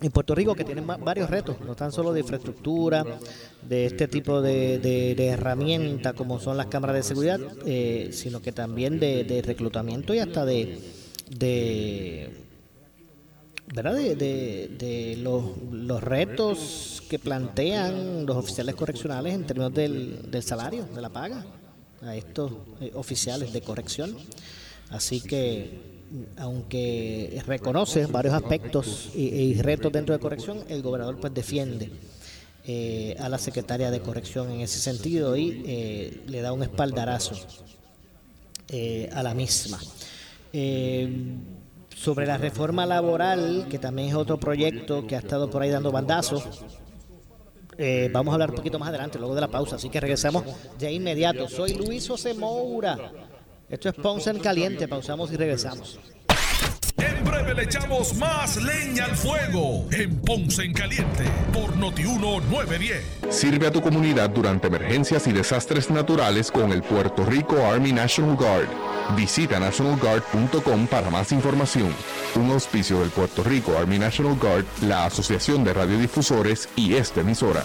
en 0.00 0.10
Puerto 0.10 0.34
Rico 0.34 0.54
que 0.54 0.64
tienen 0.64 0.86
varios 0.86 1.30
retos, 1.30 1.56
no 1.60 1.74
tan 1.74 1.92
solo 1.92 2.12
de 2.12 2.20
infraestructura, 2.20 3.04
de 3.62 3.86
este 3.86 4.08
tipo 4.08 4.42
de, 4.42 4.78
de, 4.78 5.26
herramientas 5.26 6.14
como 6.14 6.38
son 6.40 6.56
las 6.56 6.66
cámaras 6.66 6.96
de 6.96 7.02
seguridad, 7.02 7.40
eh, 7.64 8.10
sino 8.12 8.42
que 8.42 8.52
también 8.52 8.98
de, 8.98 9.42
reclutamiento 9.44 10.12
y 10.12 10.18
hasta 10.18 10.44
de, 10.44 10.80
¿verdad? 13.74 13.94
De, 13.94 15.18
los, 15.22 16.02
retos 16.02 17.02
que 17.08 17.18
plantean 17.18 18.26
los 18.26 18.36
oficiales 18.36 18.74
correccionales 18.74 19.34
en 19.34 19.46
términos 19.46 19.72
del, 19.72 20.30
del 20.30 20.42
salario, 20.42 20.86
de 20.86 21.00
la 21.00 21.10
paga 21.10 21.44
a 22.02 22.14
estos 22.16 22.52
eh, 22.80 22.90
oficiales 22.94 23.52
de 23.52 23.62
corrección. 23.62 24.16
Así 24.90 25.20
que 25.20 25.93
aunque 26.36 27.42
reconoce 27.46 28.06
varios 28.06 28.34
aspectos 28.34 29.10
y, 29.14 29.54
retos 29.60 29.92
dentro 29.92 30.14
de 30.14 30.20
corrección, 30.20 30.64
el 30.68 30.82
gobernador 30.82 31.18
pues 31.20 31.34
defiende 31.34 31.90
eh, 32.66 33.16
a 33.18 33.28
la 33.28 33.38
secretaria 33.38 33.90
de 33.90 34.00
corrección 34.00 34.50
en 34.50 34.60
ese 34.60 34.78
sentido 34.78 35.36
y 35.36 35.62
eh, 35.66 36.22
le 36.26 36.40
da 36.40 36.52
un 36.52 36.62
espaldarazo 36.62 37.34
eh, 38.68 39.10
a 39.12 39.22
la 39.22 39.34
misma. 39.34 39.78
sobre 41.96 42.26
la 42.26 42.38
reforma 42.38 42.86
laboral, 42.86 43.66
que 43.68 43.78
también 43.78 44.08
es 44.08 44.14
otro 44.14 44.38
proyecto 44.38 45.06
que 45.06 45.16
ha 45.16 45.20
estado 45.20 45.50
por 45.50 45.62
ahí 45.62 45.70
dando 45.70 45.90
bandazos. 45.90 46.44
Vamos 48.12 48.30
a 48.30 48.34
hablar 48.34 48.50
un 48.50 48.56
poquito 48.56 48.78
más 48.78 48.88
adelante, 48.88 49.18
luego 49.18 49.34
de 49.34 49.40
la 49.40 49.48
pausa, 49.48 49.76
así 49.76 49.88
que 49.88 50.00
regresamos 50.00 50.44
de 50.78 50.92
inmediato. 50.92 51.48
Soy 51.48 51.74
Luis 51.74 52.06
José 52.06 52.34
Moura. 52.34 53.33
Esto 53.68 53.88
es 53.88 53.94
Ponce 53.94 54.30
en 54.30 54.38
Caliente. 54.38 54.88
Pausamos 54.88 55.32
y 55.32 55.36
regresamos. 55.36 55.98
En 56.96 57.24
breve 57.24 57.54
le 57.54 57.64
echamos 57.64 58.14
más 58.14 58.56
leña 58.62 59.06
al 59.06 59.16
fuego 59.16 59.86
en 59.90 60.20
Ponce 60.20 60.62
en 60.62 60.72
Caliente 60.72 61.24
por 61.52 61.76
Notiuno 61.76 62.40
910. 62.40 63.04
Sirve 63.30 63.66
a 63.66 63.72
tu 63.72 63.80
comunidad 63.80 64.30
durante 64.30 64.68
emergencias 64.68 65.26
y 65.26 65.32
desastres 65.32 65.90
naturales 65.90 66.50
con 66.50 66.70
el 66.70 66.82
Puerto 66.82 67.24
Rico 67.24 67.56
Army 67.66 67.92
National 67.92 68.36
Guard. 68.36 68.68
Visita 69.16 69.58
nationalguard.com 69.58 70.86
para 70.86 71.10
más 71.10 71.32
información. 71.32 71.92
Un 72.36 72.50
auspicio 72.52 73.00
del 73.00 73.10
Puerto 73.10 73.42
Rico 73.42 73.76
Army 73.76 73.98
National 73.98 74.36
Guard, 74.38 74.64
la 74.82 75.06
Asociación 75.06 75.64
de 75.64 75.74
Radiodifusores 75.74 76.68
y 76.76 76.94
esta 76.94 77.20
emisora. 77.20 77.64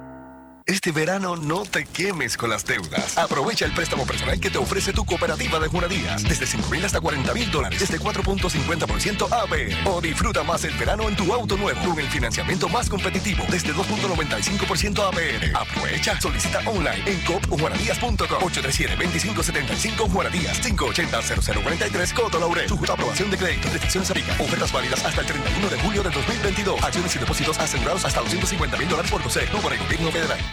Este 0.65 0.91
verano 0.91 1.35
no 1.35 1.63
te 1.63 1.85
quemes 1.85 2.37
con 2.37 2.49
las 2.49 2.65
deudas. 2.65 3.17
Aprovecha 3.17 3.65
el 3.65 3.73
préstamo 3.73 4.05
personal 4.05 4.39
que 4.39 4.49
te 4.49 4.57
ofrece 4.57 4.93
tu 4.93 5.05
cooperativa 5.05 5.59
de 5.59 5.67
Juradías. 5.67 6.23
Desde 6.23 6.45
5 6.45 6.69
mil 6.69 6.85
hasta 6.85 7.01
40 7.01 7.33
mil 7.33 7.49
dólares. 7.49 7.79
Desde 7.79 7.99
4.50% 7.99 9.31
APR. 9.31 9.89
O 9.89 10.01
disfruta 10.01 10.43
más 10.43 10.63
el 10.63 10.73
verano 10.77 11.09
en 11.09 11.15
tu 11.15 11.33
auto 11.33 11.57
nuevo. 11.57 11.81
Con 11.83 11.99
el 11.99 12.07
financiamiento 12.07 12.69
más 12.69 12.89
competitivo. 12.89 13.43
Desde 13.49 13.73
2.95% 13.73 15.07
APR. 15.07 15.57
Aprovecha. 15.57 16.19
Solicita 16.21 16.59
online 16.59 17.03
en 17.05 17.19
copjuanadías.com. 17.21 18.17
837-2575 18.17 20.11
Juanadías. 20.11 20.61
580-0043 20.61 22.13
Coto 22.13 22.39
Laurel. 22.39 22.67
Sujeto 22.67 22.91
a 22.91 22.95
aprobación 22.95 23.31
de 23.31 23.37
crédito. 23.37 23.69
Restricciones 23.69 24.11
aplica. 24.11 24.33
Ofertas 24.33 24.71
válidas 24.71 25.03
hasta 25.05 25.21
el 25.21 25.27
31 25.27 25.69
de 25.69 25.79
julio 25.79 26.03
del 26.03 26.13
2022. 26.13 26.83
Acciones 26.83 27.15
y 27.15 27.19
depósitos 27.19 27.57
asegurados 27.57 28.05
hasta 28.05 28.19
250 28.21 28.77
mil 28.77 28.89
dólares 28.89 29.09
por. 29.09 29.21
No 29.21 29.59
por 29.61 29.71
el 29.71 29.79
gobierno 29.79 30.11
federal. 30.11 30.39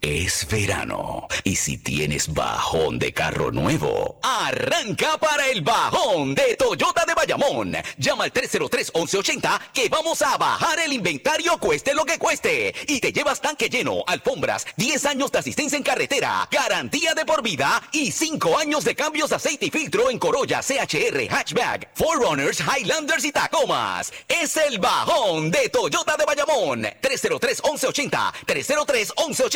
Es 0.00 0.46
verano 0.48 1.26
y 1.42 1.56
si 1.56 1.78
tienes 1.78 2.32
bajón 2.32 2.96
de 3.00 3.12
carro 3.12 3.50
nuevo, 3.50 4.20
arranca 4.22 5.18
para 5.18 5.48
el 5.48 5.62
bajón 5.62 6.32
de 6.36 6.54
Toyota 6.54 7.04
de 7.04 7.14
Bayamón. 7.14 7.76
Llama 7.96 8.22
al 8.22 8.32
303-1180 8.32 9.60
que 9.74 9.88
vamos 9.88 10.22
a 10.22 10.36
bajar 10.36 10.78
el 10.78 10.92
inventario 10.92 11.58
cueste 11.58 11.92
lo 11.92 12.04
que 12.04 12.20
cueste. 12.20 12.72
Y 12.86 13.00
te 13.00 13.12
llevas 13.12 13.40
tanque 13.40 13.68
lleno, 13.68 14.04
alfombras, 14.06 14.64
10 14.76 15.06
años 15.06 15.32
de 15.32 15.40
asistencia 15.40 15.76
en 15.76 15.82
carretera, 15.82 16.46
garantía 16.52 17.14
de 17.14 17.26
por 17.26 17.42
vida 17.42 17.82
y 17.90 18.12
5 18.12 18.58
años 18.58 18.84
de 18.84 18.94
cambios 18.94 19.30
de 19.30 19.36
aceite 19.36 19.66
y 19.66 19.70
filtro 19.70 20.08
en 20.08 20.20
Corolla, 20.20 20.60
CHR, 20.60 21.28
Hatchback, 21.28 21.88
Forerunners, 21.96 22.60
Highlanders 22.60 23.24
y 23.24 23.32
Tacomas. 23.32 24.12
Es 24.28 24.56
el 24.56 24.78
bajón 24.78 25.50
de 25.50 25.68
Toyota 25.68 26.16
de 26.16 26.24
Bayamón. 26.24 26.82
303-1180. 27.02 28.32
303-1180. 28.46 29.47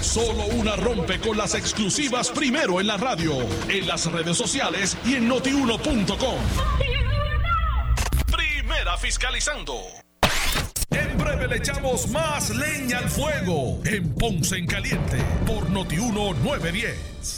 Solo 0.00 0.46
una 0.46 0.74
rompe 0.74 1.20
con 1.20 1.36
las 1.36 1.54
exclusivas 1.54 2.30
primero 2.30 2.80
en 2.80 2.88
la 2.88 2.96
radio, 2.96 3.34
en 3.68 3.86
las 3.86 4.10
redes 4.10 4.36
sociales 4.36 4.96
y 5.04 5.14
en 5.14 5.28
notiuno.com. 5.28 6.38
Primera 8.26 8.96
fiscalizando. 8.96 9.80
En 10.90 11.18
breve 11.18 11.46
le 11.46 11.56
echamos 11.58 12.08
más 12.08 12.50
leña 12.50 12.98
al 12.98 13.08
fuego 13.08 13.80
en 13.84 14.12
Ponce 14.14 14.56
en 14.56 14.66
Caliente 14.66 15.18
por 15.46 15.70
Notiuno 15.70 16.34
910. 16.34 17.37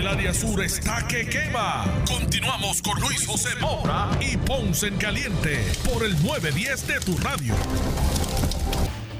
El 0.00 0.06
área 0.06 0.32
sur 0.32 0.64
está 0.64 1.06
que 1.06 1.28
quema. 1.28 1.84
Continuamos 2.08 2.80
con 2.80 2.98
Luis 3.02 3.26
José 3.26 3.50
Moura 3.60 4.08
y 4.18 4.34
Ponce 4.38 4.86
en 4.86 4.96
Caliente 4.96 5.58
por 5.84 6.02
el 6.02 6.12
910 6.24 6.86
de 6.86 7.00
tu 7.00 7.18
radio. 7.18 7.54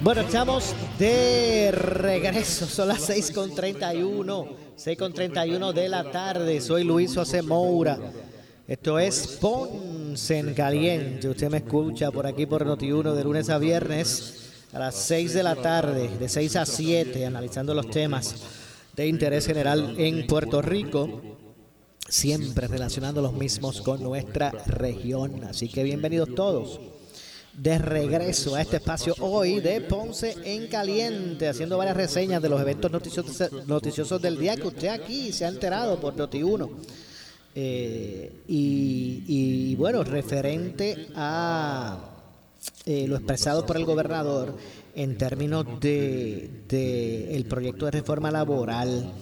Bueno, 0.00 0.22
estamos 0.22 0.74
de 0.98 1.70
regreso. 1.70 2.64
Son 2.64 2.88
las 2.88 3.10
6.31. 3.10 4.48
6.31 4.78 5.72
de 5.74 5.88
la 5.90 6.10
tarde. 6.10 6.62
Soy 6.62 6.84
Luis 6.84 7.14
José 7.14 7.42
Moura. 7.42 7.98
Esto 8.66 8.98
es 8.98 9.36
Ponce 9.38 10.38
en 10.38 10.54
Caliente. 10.54 11.28
Usted 11.28 11.50
me 11.50 11.58
escucha 11.58 12.10
por 12.10 12.26
aquí 12.26 12.46
por 12.46 12.64
Noti1 12.64 13.12
de 13.12 13.22
lunes 13.22 13.50
a 13.50 13.58
viernes 13.58 14.46
a 14.72 14.78
las 14.78 14.94
6 14.94 15.34
de 15.34 15.42
la 15.42 15.56
tarde, 15.56 16.08
de 16.08 16.26
6 16.26 16.56
a 16.56 16.64
7, 16.64 17.26
analizando 17.26 17.74
los 17.74 17.90
temas 17.90 18.59
de 19.00 19.08
interés 19.08 19.46
general 19.46 19.94
en 19.96 20.26
Puerto 20.26 20.60
Rico, 20.60 21.22
siempre 22.06 22.68
relacionando 22.68 23.22
los 23.22 23.32
mismos 23.32 23.80
con 23.80 24.02
nuestra 24.02 24.50
región. 24.66 25.42
Así 25.44 25.70
que 25.70 25.82
bienvenidos 25.82 26.34
todos. 26.34 26.78
de 27.54 27.78
regreso 27.78 28.54
a 28.54 28.60
este 28.60 28.76
espacio 28.76 29.14
hoy 29.20 29.60
de 29.60 29.80
Ponce 29.80 30.36
en 30.44 30.68
Caliente, 30.68 31.48
haciendo 31.48 31.78
varias 31.78 31.96
reseñas 31.96 32.42
de 32.42 32.50
los 32.50 32.60
eventos 32.60 32.92
noticiosos, 32.92 34.20
del 34.22 34.38
día 34.38 34.56
que 34.56 34.68
usted 34.68 34.88
aquí 34.88 35.32
se 35.32 35.46
ha 35.46 35.48
enterado 35.48 35.98
por 35.98 36.14
Noti1. 36.14 36.68
Eh, 37.54 38.42
y, 38.48 39.24
y, 39.26 39.74
bueno, 39.76 40.04
referente 40.04 41.08
a 41.16 42.10
eh, 42.84 43.06
lo 43.08 43.16
expresado 43.16 43.64
por 43.64 43.78
el 43.78 43.86
gobernador 43.86 44.54
en 44.94 45.16
términos 45.16 45.66
de, 45.81 47.29
el 47.31 47.44
proyecto 47.44 47.85
de 47.87 47.90
reforma 47.90 48.31
laboral, 48.31 49.12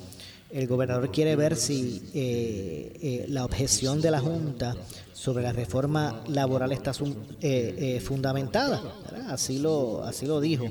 el 0.51 0.67
gobernador 0.67 1.11
quiere 1.13 1.37
ver 1.37 1.57
si 1.57 2.03
eh, 2.15 2.99
eh, 3.03 3.27
la 3.29 3.45
objeción 3.45 4.01
de 4.01 4.11
la 4.11 4.21
Junta 4.21 4.77
sobre 5.13 5.43
la 5.43 5.53
reforma 5.53 6.23
laboral 6.29 6.73
está 6.73 6.93
eh, 7.43 8.01
fundamentada. 8.03 8.83
Así 9.29 9.59
lo, 9.59 10.05
así 10.05 10.27
lo 10.27 10.41
dijo. 10.41 10.67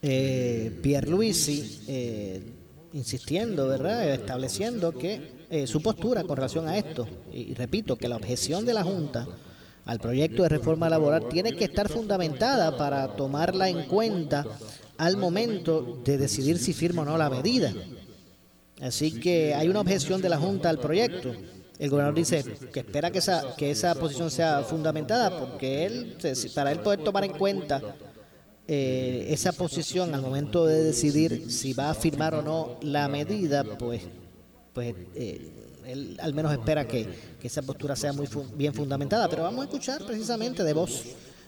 Pierre 0.00 1.10
Luisi, 1.10 1.82
insistiendo, 2.94 3.68
¿verdad? 3.68 4.08
estableciendo 4.14 4.92
que 4.92 5.66
su 5.66 5.82
postura 5.82 6.22
con 6.24 6.36
relación 6.36 6.68
a 6.68 6.78
esto, 6.78 7.06
y 7.30 7.52
repito, 7.52 7.96
que 7.96 8.08
la 8.08 8.16
objeción 8.16 8.64
de 8.64 8.72
la 8.72 8.82
Junta 8.82 9.26
al 9.90 9.98
proyecto 9.98 10.44
de 10.44 10.48
reforma 10.48 10.88
laboral 10.88 11.26
tiene 11.28 11.56
que 11.56 11.64
estar 11.64 11.88
fundamentada 11.88 12.76
para 12.76 13.08
tomarla 13.16 13.68
en 13.68 13.86
cuenta 13.86 14.46
al 14.98 15.16
momento 15.16 16.00
de 16.04 16.16
decidir 16.16 16.60
si 16.60 16.72
firma 16.72 17.02
o 17.02 17.04
no 17.04 17.18
la 17.18 17.28
medida. 17.28 17.74
Así 18.80 19.18
que 19.18 19.52
hay 19.52 19.68
una 19.68 19.80
objeción 19.80 20.22
de 20.22 20.28
la 20.28 20.38
Junta 20.38 20.70
al 20.70 20.78
proyecto. 20.78 21.34
El 21.76 21.90
gobernador 21.90 22.14
dice 22.14 22.44
que 22.72 22.78
espera 22.78 23.10
que 23.10 23.18
esa, 23.18 23.56
que 23.56 23.72
esa 23.72 23.96
posición 23.96 24.30
sea 24.30 24.62
fundamentada 24.62 25.36
porque 25.36 25.86
él, 25.86 26.16
para 26.54 26.70
él 26.70 26.78
poder 26.78 27.02
tomar 27.02 27.24
en 27.24 27.32
cuenta 27.32 27.82
eh, 28.68 29.26
esa 29.30 29.50
posición 29.50 30.14
al 30.14 30.22
momento 30.22 30.66
de 30.66 30.84
decidir 30.84 31.50
si 31.50 31.72
va 31.72 31.90
a 31.90 31.94
firmar 31.94 32.36
o 32.36 32.42
no 32.42 32.78
la 32.80 33.08
medida, 33.08 33.64
pues, 33.64 34.02
pues 34.72 34.94
eh, 35.16 35.59
él 35.92 36.16
al 36.20 36.34
menos 36.34 36.52
espera 36.52 36.86
que, 36.86 37.08
esa 37.42 37.62
postura 37.62 37.96
sea 37.96 38.12
muy 38.12 38.28
bien 38.54 38.74
fundamentada. 38.74 39.28
Pero 39.28 39.42
vamos 39.42 39.62
a 39.62 39.64
escuchar 39.64 40.04
precisamente 40.04 40.64
de 40.64 40.72
voz 40.72 41.02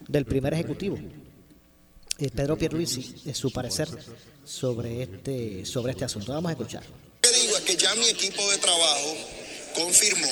del 0.09 0.25
primer 0.25 0.55
ejecutivo. 0.55 0.99
Eh, 2.19 2.31
Pedro 2.35 2.57
Pierluisi 2.57 3.33
su 3.33 3.51
parecer 3.51 3.89
sobre 4.45 5.03
este, 5.03 5.65
sobre 5.65 5.93
este 5.93 6.05
asunto. 6.05 6.33
Vamos 6.33 6.51
a 6.51 6.53
escuchar. 6.53 6.83
Lo 6.83 7.31
que 7.31 7.41
digo 7.41 7.57
es 7.57 7.63
que 7.63 7.77
ya 7.77 7.95
mi 7.95 8.09
equipo 8.09 8.51
de 8.51 8.59
trabajo 8.59 9.17
confirmó 9.75 10.29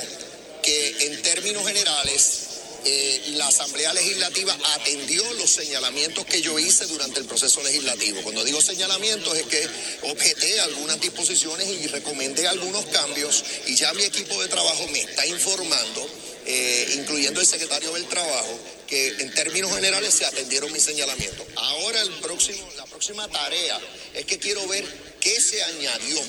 que 0.62 1.06
en 1.06 1.22
términos 1.22 1.66
generales 1.66 2.49
eh, 2.84 3.22
la 3.34 3.48
Asamblea 3.48 3.92
Legislativa 3.92 4.56
atendió 4.74 5.22
los 5.34 5.50
señalamientos 5.50 6.24
que 6.26 6.40
yo 6.40 6.58
hice 6.58 6.86
durante 6.86 7.20
el 7.20 7.26
proceso 7.26 7.62
legislativo. 7.62 8.22
Cuando 8.22 8.44
digo 8.44 8.60
señalamientos 8.60 9.36
es 9.36 9.46
que 9.46 9.68
objeté 10.02 10.60
algunas 10.60 11.00
disposiciones 11.00 11.68
y 11.68 11.86
recomendé 11.86 12.48
algunos 12.48 12.84
cambios 12.86 13.44
y 13.66 13.76
ya 13.76 13.92
mi 13.94 14.04
equipo 14.04 14.40
de 14.42 14.48
trabajo 14.48 14.86
me 14.88 15.00
está 15.00 15.26
informando 15.26 16.08
eh, 16.46 16.94
incluyendo 16.96 17.40
el 17.40 17.46
secretario 17.46 17.92
del 17.92 18.06
Trabajo, 18.06 18.58
que 18.86 19.08
en 19.08 19.32
términos 19.34 19.72
generales 19.74 20.14
se 20.14 20.24
atendieron 20.24 20.72
mis 20.72 20.82
señalamientos. 20.82 21.46
Ahora 21.54 22.02
la 22.04 22.86
próxima 22.86 23.28
tarea 23.28 23.78
es 24.14 24.24
que 24.24 24.38
quiero 24.38 24.66
ver 24.66 24.84
qué 25.20 25.40
se 25.40 25.62
añadió, 25.62 26.20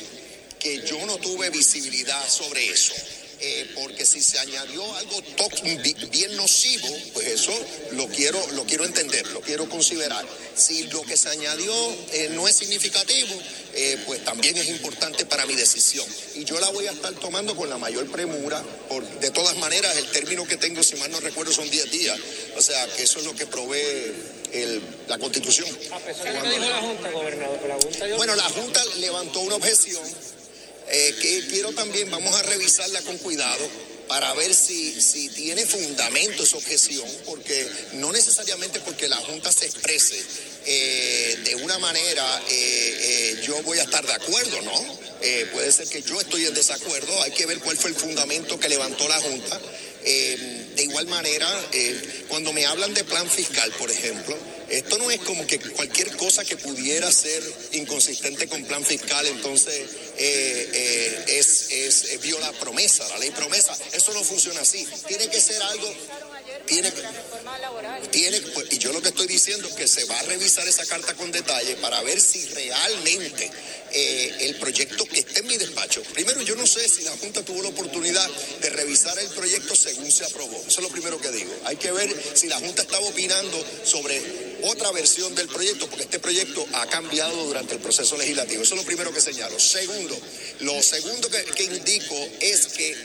que 0.59 0.85
yo 0.85 1.03
no 1.05 1.17
tuve 1.17 1.49
visibilidad 1.49 2.29
sobre 2.29 2.69
eso. 2.69 2.93
Eh, 3.43 3.71
porque 3.73 4.05
si 4.05 4.21
se 4.21 4.37
añadió 4.37 4.83
algo 4.97 5.19
bien 6.11 6.37
nocivo, 6.37 6.87
pues 7.13 7.25
eso 7.25 7.51
lo 7.93 8.07
quiero, 8.07 8.39
lo 8.51 8.65
quiero 8.65 8.85
entender, 8.85 9.25
lo 9.31 9.41
quiero 9.41 9.67
considerar. 9.67 10.23
Si 10.55 10.83
lo 10.83 11.01
que 11.01 11.17
se 11.17 11.29
añadió 11.29 11.73
eh, 12.13 12.29
no 12.33 12.47
es 12.47 12.55
significativo, 12.55 13.33
eh, 13.73 13.97
pues 14.05 14.23
también 14.23 14.55
es 14.57 14.69
importante 14.69 15.25
para 15.25 15.47
mi 15.47 15.55
decisión. 15.55 16.05
Y 16.35 16.43
yo 16.43 16.59
la 16.59 16.69
voy 16.69 16.85
a 16.85 16.91
estar 16.91 17.15
tomando 17.15 17.55
con 17.55 17.67
la 17.67 17.79
mayor 17.79 18.11
premura, 18.11 18.61
por, 18.87 19.03
de 19.19 19.31
todas 19.31 19.57
maneras, 19.57 19.97
el 19.97 20.05
término 20.11 20.45
que 20.45 20.57
tengo, 20.57 20.83
si 20.83 20.95
mal 20.97 21.09
no 21.09 21.19
recuerdo, 21.19 21.51
son 21.51 21.67
10 21.67 21.91
días. 21.91 22.19
O 22.57 22.61
sea, 22.61 22.85
que 22.95 23.01
eso 23.01 23.17
es 23.17 23.25
lo 23.25 23.33
que 23.33 23.47
provee 23.47 24.13
la 25.07 25.17
Constitución. 25.17 25.67
la 25.89 26.81
Junta, 26.81 27.09
gobernador? 27.09 27.59
Bueno, 28.17 28.35
la 28.35 28.49
Junta 28.49 28.85
levantó 28.99 29.39
una 29.39 29.55
objeción 29.55 30.03
eh, 30.91 31.15
que 31.21 31.47
quiero 31.47 31.71
también, 31.71 32.11
vamos 32.11 32.35
a 32.35 32.43
revisarla 32.43 33.01
con 33.03 33.17
cuidado 33.19 33.65
para 34.09 34.33
ver 34.33 34.53
si, 34.53 35.01
si 35.01 35.29
tiene 35.29 35.65
fundamento 35.65 36.43
esa 36.43 36.57
objeción, 36.57 37.07
porque 37.25 37.65
no 37.93 38.11
necesariamente 38.11 38.81
porque 38.81 39.07
la 39.07 39.15
Junta 39.15 39.53
se 39.53 39.67
exprese 39.67 40.21
eh, 40.65 41.39
de 41.45 41.55
una 41.55 41.79
manera 41.79 42.41
eh, 42.49 43.41
yo 43.47 43.61
voy 43.63 43.79
a 43.79 43.83
estar 43.83 44.05
de 44.05 44.13
acuerdo, 44.13 44.61
¿no? 44.63 45.01
puede 45.53 45.71
ser 45.71 45.87
que 45.87 46.01
yo 46.01 46.19
estoy 46.19 46.45
en 46.45 46.53
desacuerdo, 46.55 47.21
hay 47.21 47.31
que 47.31 47.45
ver 47.45 47.59
cuál 47.59 47.77
fue 47.77 47.91
el 47.91 47.95
fundamento 47.95 48.59
que 48.59 48.67
levantó 48.67 49.07
la 49.07 49.21
Junta. 49.21 49.61
de 50.03 50.83
igual 50.83 51.05
manera, 51.05 51.47
cuando 52.27 52.51
me 52.53 52.65
hablan 52.65 52.93
de 52.95 53.03
plan 53.03 53.29
fiscal, 53.29 53.71
por 53.77 53.91
ejemplo, 53.91 54.35
esto 54.71 54.97
no 54.97 55.11
es 55.11 55.19
como 55.21 55.45
que 55.45 55.59
cualquier 55.59 56.15
cosa 56.15 56.45
que 56.45 56.55
pudiera 56.57 57.11
ser 57.11 57.43
inconsistente 57.73 58.47
con 58.47 58.63
plan 58.63 58.83
fiscal, 58.85 59.25
entonces 59.27 59.73
eh, 60.17 60.69
eh, 60.73 61.25
es, 61.39 61.71
es, 61.71 62.21
viola 62.21 62.51
promesa, 62.53 63.07
la 63.09 63.17
ley 63.19 63.31
promesa. 63.31 63.75
Eso 63.91 64.13
no 64.13 64.23
funciona 64.23 64.61
así. 64.61 64.87
Tiene 65.07 65.27
que 65.29 65.41
ser 65.41 65.61
algo 65.61 65.93
tiene, 66.65 66.91
tiene 68.11 68.41
pues, 68.53 68.71
y 68.71 68.77
yo 68.77 68.93
lo 68.93 69.01
que 69.01 69.09
estoy 69.09 69.27
diciendo 69.27 69.67
es 69.67 69.73
que 69.73 69.87
se 69.87 70.05
va 70.05 70.19
a 70.19 70.23
revisar 70.23 70.67
esa 70.67 70.85
carta 70.85 71.13
con 71.15 71.31
detalle 71.31 71.75
para 71.77 72.01
ver 72.03 72.19
si 72.19 72.45
realmente 72.47 73.51
eh, 73.91 74.35
el 74.41 74.55
proyecto 74.55 75.05
que 75.05 75.19
está 75.19 75.39
en 75.39 75.47
mi 75.47 75.57
despacho, 75.57 76.01
primero 76.13 76.41
yo 76.41 76.55
no 76.55 76.65
sé 76.65 76.87
si 76.87 77.03
la 77.03 77.11
Junta 77.17 77.43
tuvo 77.43 77.61
la 77.61 77.69
oportunidad 77.69 78.29
de 78.61 78.69
revisar 78.69 79.17
el 79.19 79.29
proyecto 79.29 79.75
según 79.75 80.11
se 80.11 80.25
aprobó, 80.25 80.57
eso 80.65 80.79
es 80.79 80.83
lo 80.83 80.89
primero 80.89 81.19
que 81.19 81.31
digo, 81.31 81.53
hay 81.65 81.75
que 81.75 81.91
ver 81.91 82.13
si 82.33 82.47
la 82.47 82.59
Junta 82.59 82.83
estaba 82.83 83.05
opinando 83.05 83.63
sobre 83.83 84.51
otra 84.63 84.91
versión 84.91 85.33
del 85.35 85.47
proyecto, 85.47 85.87
porque 85.87 86.03
este 86.03 86.19
proyecto 86.19 86.65
ha 86.73 86.87
cambiado 86.87 87.45
durante 87.45 87.73
el 87.73 87.79
proceso 87.79 88.17
legislativo, 88.17 88.63
eso 88.63 88.75
es 88.75 88.79
lo 88.79 88.85
primero 88.85 89.13
que 89.13 89.21
señalo. 89.21 89.59
Segundo, 89.59 90.17
lo 90.61 90.81
segundo 90.81 91.29
que, 91.29 91.63
indico 91.63 92.15
es 92.39 92.67
que... 92.67 92.95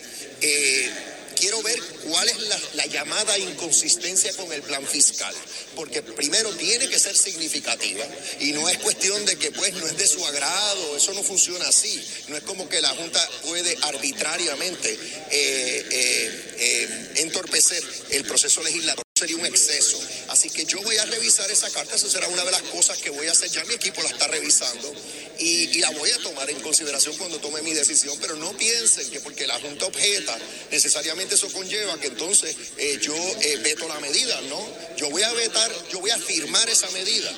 Eh, 0.40 1.05
quiero 1.36 1.62
ver 1.62 1.80
cuál 2.08 2.28
es 2.28 2.36
la, 2.74 2.86
llamada 2.86 3.36
inconsistencia 3.38 4.32
con 4.34 4.50
el 4.52 4.62
plan 4.62 4.86
fiscal, 4.86 5.34
porque 5.74 6.02
primero 6.02 6.50
tiene 6.56 6.88
que 6.88 6.98
ser 6.98 7.16
significativa 7.16 8.04
y 8.40 8.52
no 8.52 8.68
es 8.68 8.78
cuestión 8.78 9.24
de 9.26 9.36
que 9.36 9.50
pues 9.50 9.74
no 9.74 9.86
es 9.86 9.96
de 9.96 10.06
su 10.06 10.24
agrado, 10.24 10.96
eso 10.96 11.12
no 11.14 11.22
funciona 11.22 11.66
así, 11.68 12.02
no 12.28 12.36
es 12.36 12.42
como 12.44 12.68
que 12.68 12.80
la 12.80 12.90
Junta 12.90 13.28
puede 13.42 13.76
arbitrariamente 13.82 14.92
eh, 14.92 14.98
eh, 15.30 16.54
eh, 16.58 17.12
entorpecer 17.16 17.82
el 18.10 18.24
proceso 18.24 18.62
legislativo 18.62 19.05
sería 19.16 19.36
un 19.36 19.46
exceso. 19.46 19.98
Así 20.28 20.50
que 20.50 20.64
yo 20.66 20.80
voy 20.82 20.96
a 20.98 21.06
revisar 21.06 21.50
esa 21.50 21.70
carta, 21.70 21.96
esa 21.96 22.08
será 22.08 22.28
una 22.28 22.44
de 22.44 22.50
las 22.50 22.62
cosas 22.62 22.98
que 22.98 23.10
voy 23.10 23.26
a 23.26 23.32
hacer. 23.32 23.50
Ya 23.50 23.64
mi 23.64 23.74
equipo 23.74 24.02
la 24.02 24.10
está 24.10 24.28
revisando 24.28 24.92
y, 25.38 25.78
la 25.80 25.90
voy 25.90 26.10
a 26.10 26.18
tomar 26.18 26.48
en 26.50 26.60
consideración 26.60 27.16
cuando 27.16 27.38
tome 27.38 27.62
mi 27.62 27.72
decisión. 27.72 28.16
Pero 28.20 28.36
no 28.36 28.52
piensen 28.52 29.10
que 29.10 29.20
porque 29.20 29.46
la 29.46 29.58
Junta 29.58 29.86
objeta, 29.86 30.36
necesariamente 30.70 31.34
eso 31.34 31.50
conlleva 31.52 31.98
que 31.98 32.08
entonces 32.08 32.54
eh, 32.76 32.98
yo 33.00 33.14
eh, 33.14 33.56
veto 33.62 33.88
la 33.88 33.98
medida, 34.00 34.40
¿no? 34.42 34.60
Yo 34.96 35.10
voy 35.10 35.22
a 35.22 35.32
vetar, 35.32 35.70
yo 35.90 36.00
voy 36.00 36.10
a 36.10 36.18
firmar 36.18 36.68
esa 36.68 36.90
medida 36.90 37.30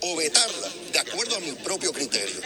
o 0.00 0.16
vetarla 0.16 0.70
de 0.92 0.98
acuerdo 0.98 1.36
a 1.36 1.40
mi 1.40 1.52
propio 1.52 1.92
criterio. 1.92 2.40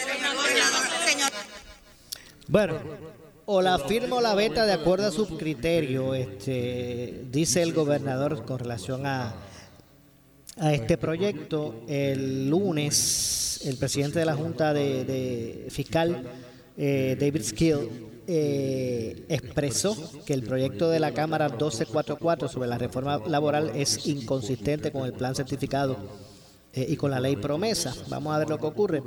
Bueno 2.46 3.17
o 3.50 3.62
la 3.62 3.78
firma 3.78 4.16
o 4.16 4.20
la 4.20 4.34
beta 4.34 4.66
de 4.66 4.74
acuerdo 4.74 5.06
a 5.06 5.10
su 5.10 5.26
criterio, 5.38 6.14
este, 6.14 7.24
dice 7.32 7.62
el 7.62 7.72
gobernador 7.72 8.44
con 8.44 8.58
relación 8.58 9.06
a, 9.06 9.34
a 10.58 10.74
este 10.74 10.98
proyecto. 10.98 11.76
El 11.88 12.50
lunes, 12.50 13.62
el 13.64 13.78
presidente 13.78 14.18
de 14.18 14.26
la 14.26 14.34
Junta 14.34 14.74
de, 14.74 15.66
Fiscal, 15.70 16.24
eh, 16.76 17.16
David 17.18 17.42
Skill, 17.42 17.78
eh, 18.26 19.24
expresó 19.30 19.96
que 20.26 20.34
el 20.34 20.42
proyecto 20.42 20.90
de 20.90 21.00
la 21.00 21.14
Cámara 21.14 21.48
1244 21.48 22.48
sobre 22.48 22.68
la 22.68 22.76
reforma 22.76 23.22
laboral 23.26 23.72
es 23.74 24.06
inconsistente 24.06 24.92
con 24.92 25.06
el 25.06 25.14
plan 25.14 25.34
certificado 25.34 25.96
eh, 26.74 26.84
y 26.86 26.96
con 26.98 27.10
la 27.10 27.18
ley 27.18 27.36
promesa. 27.36 27.94
Vamos 28.08 28.34
a 28.34 28.40
ver 28.40 28.50
lo 28.50 28.58
que 28.58 28.66
ocurre. 28.66 29.02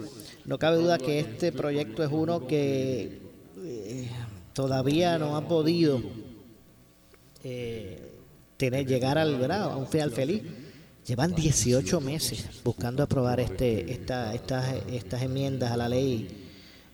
No 0.46 0.58
cabe 0.58 0.78
duda 0.78 0.98
que 0.98 1.20
este 1.20 1.52
proyecto 1.52 2.04
es 2.04 2.10
uno 2.12 2.48
que 2.48 3.21
todavía 4.62 5.18
no 5.18 5.36
ha 5.36 5.48
podido 5.48 6.00
eh, 7.44 8.00
tener 8.58 8.86
llegar 8.86 9.18
al 9.18 9.52
a 9.52 9.76
un 9.76 9.88
final 9.88 10.12
feliz. 10.12 10.44
Llevan 11.08 11.34
18 11.34 12.00
meses 12.00 12.46
buscando 12.64 13.02
aprobar 13.02 13.40
este 13.40 13.92
esta, 13.92 14.36
estas, 14.36 14.76
estas 14.92 15.24
enmiendas 15.24 15.72
a 15.72 15.78
la 15.78 15.90
ley 15.90 16.28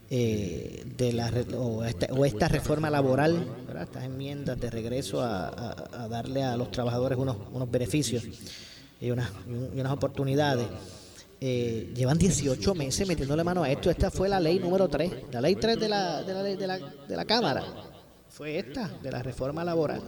eh, 0.09 0.85
de 0.97 1.11
la 1.11 1.29
o, 1.57 1.83
esta, 1.83 2.47
reforma 2.47 2.89
laboral, 2.89 3.45
estas 3.81 4.05
enmiendas 4.05 4.57
de 4.61 4.69
regreso 4.69 5.21
a- 5.21 5.75
a 5.91 6.07
darle 6.07 6.43
a 6.43 6.55
los 6.55 6.71
trabajadores 6.71 7.17
unos, 7.17 7.35
unos 7.51 7.69
beneficios 7.69 8.23
y 9.01 9.11
unas, 9.11 9.29
y 9.75 9.79
unas 9.81 9.91
oportunidades. 9.91 10.67
Eh, 11.39 11.93
llevan 11.95 12.17
18 12.17 12.73
meses 12.73 13.07
metiéndole 13.07 13.43
mano 13.43 13.63
a 13.63 13.71
esto. 13.71 13.89
Esta 13.89 14.09
fue 14.09 14.27
la 14.27 14.39
ley 14.39 14.59
número 14.59 14.87
3, 14.87 15.11
la 15.31 15.41
ley 15.41 15.55
3 15.55 15.79
de 15.79 15.89
la, 15.89 16.23
de 16.23 16.33
la, 16.33 16.43
de 16.43 16.67
la, 16.67 16.77
de 16.77 17.15
la 17.15 17.25
Cámara. 17.25 17.63
Fue 18.29 18.57
esta, 18.57 18.87
de 19.01 19.11
la 19.11 19.21
reforma 19.21 19.63
laboral. 19.63 20.01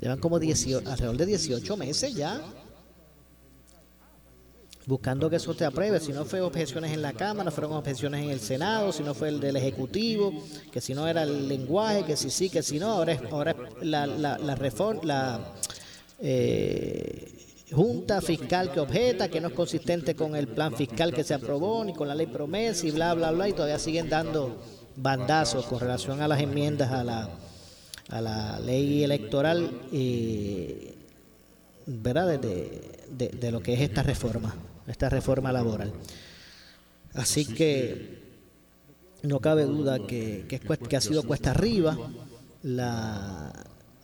Llevan 0.00 0.18
como 0.18 0.38
18, 0.38 0.88
alrededor 0.88 1.16
de 1.16 1.26
18 1.26 1.76
meses 1.76 2.14
ya 2.14 2.40
buscando 4.88 5.28
que 5.28 5.36
eso 5.36 5.52
se 5.52 5.66
apruebe. 5.66 6.00
Si 6.00 6.12
no 6.12 6.24
fue 6.24 6.40
objeciones 6.40 6.92
en 6.92 7.02
la 7.02 7.12
Cámara, 7.12 7.50
fueron 7.50 7.74
objeciones 7.74 8.24
en 8.24 8.30
el 8.30 8.40
Senado, 8.40 8.90
si 8.90 9.02
no 9.02 9.14
fue 9.14 9.28
el 9.28 9.38
del 9.38 9.56
Ejecutivo, 9.56 10.32
que 10.72 10.80
si 10.80 10.94
no 10.94 11.06
era 11.06 11.24
el 11.24 11.46
lenguaje, 11.46 12.04
que 12.04 12.16
si 12.16 12.30
sí, 12.30 12.48
que 12.48 12.62
si 12.62 12.78
no, 12.78 12.92
ahora 12.92 13.12
es, 13.12 13.20
ahora 13.30 13.50
es 13.50 13.86
la, 13.86 14.06
la, 14.06 14.38
la 14.38 14.54
reforma, 14.54 15.02
la 15.04 15.54
eh, 16.20 17.37
Junta 17.70 18.20
Fiscal 18.20 18.72
que 18.72 18.80
objeta, 18.80 19.28
que 19.28 19.40
no 19.40 19.48
es 19.48 19.54
consistente 19.54 20.14
con 20.14 20.34
el 20.34 20.48
plan 20.48 20.74
fiscal 20.74 21.12
que 21.12 21.24
se 21.24 21.34
aprobó, 21.34 21.84
ni 21.84 21.92
con 21.92 22.08
la 22.08 22.14
ley 22.14 22.26
promesa 22.26 22.86
y 22.86 22.90
bla, 22.90 23.12
bla, 23.14 23.30
bla, 23.30 23.48
y 23.48 23.52
todavía 23.52 23.78
siguen 23.78 24.08
dando 24.08 24.56
bandazos 24.96 25.66
con 25.66 25.78
relación 25.80 26.22
a 26.22 26.28
las 26.28 26.40
enmiendas 26.40 26.90
a 26.90 27.04
la, 27.04 27.28
a 28.08 28.20
la 28.20 28.58
ley 28.60 29.04
electoral. 29.04 29.70
eh, 29.92 30.94
¿verdad? 31.86 32.38
De, 32.38 33.06
de- 33.10 33.50
lo 33.50 33.60
que 33.60 33.72
es 33.74 33.80
esta 33.80 34.02
reforma, 34.02 34.54
esta 34.86 35.08
reforma 35.08 35.50
laboral. 35.52 35.92
Así 37.14 37.46
que 37.46 38.18
no 39.22 39.40
cabe 39.40 39.64
duda 39.64 39.98
que, 40.06 40.46
que 40.46 40.96
ha 40.96 41.00
sido 41.00 41.22
cuesta 41.22 41.50
arriba 41.52 41.96
la, 42.62 43.52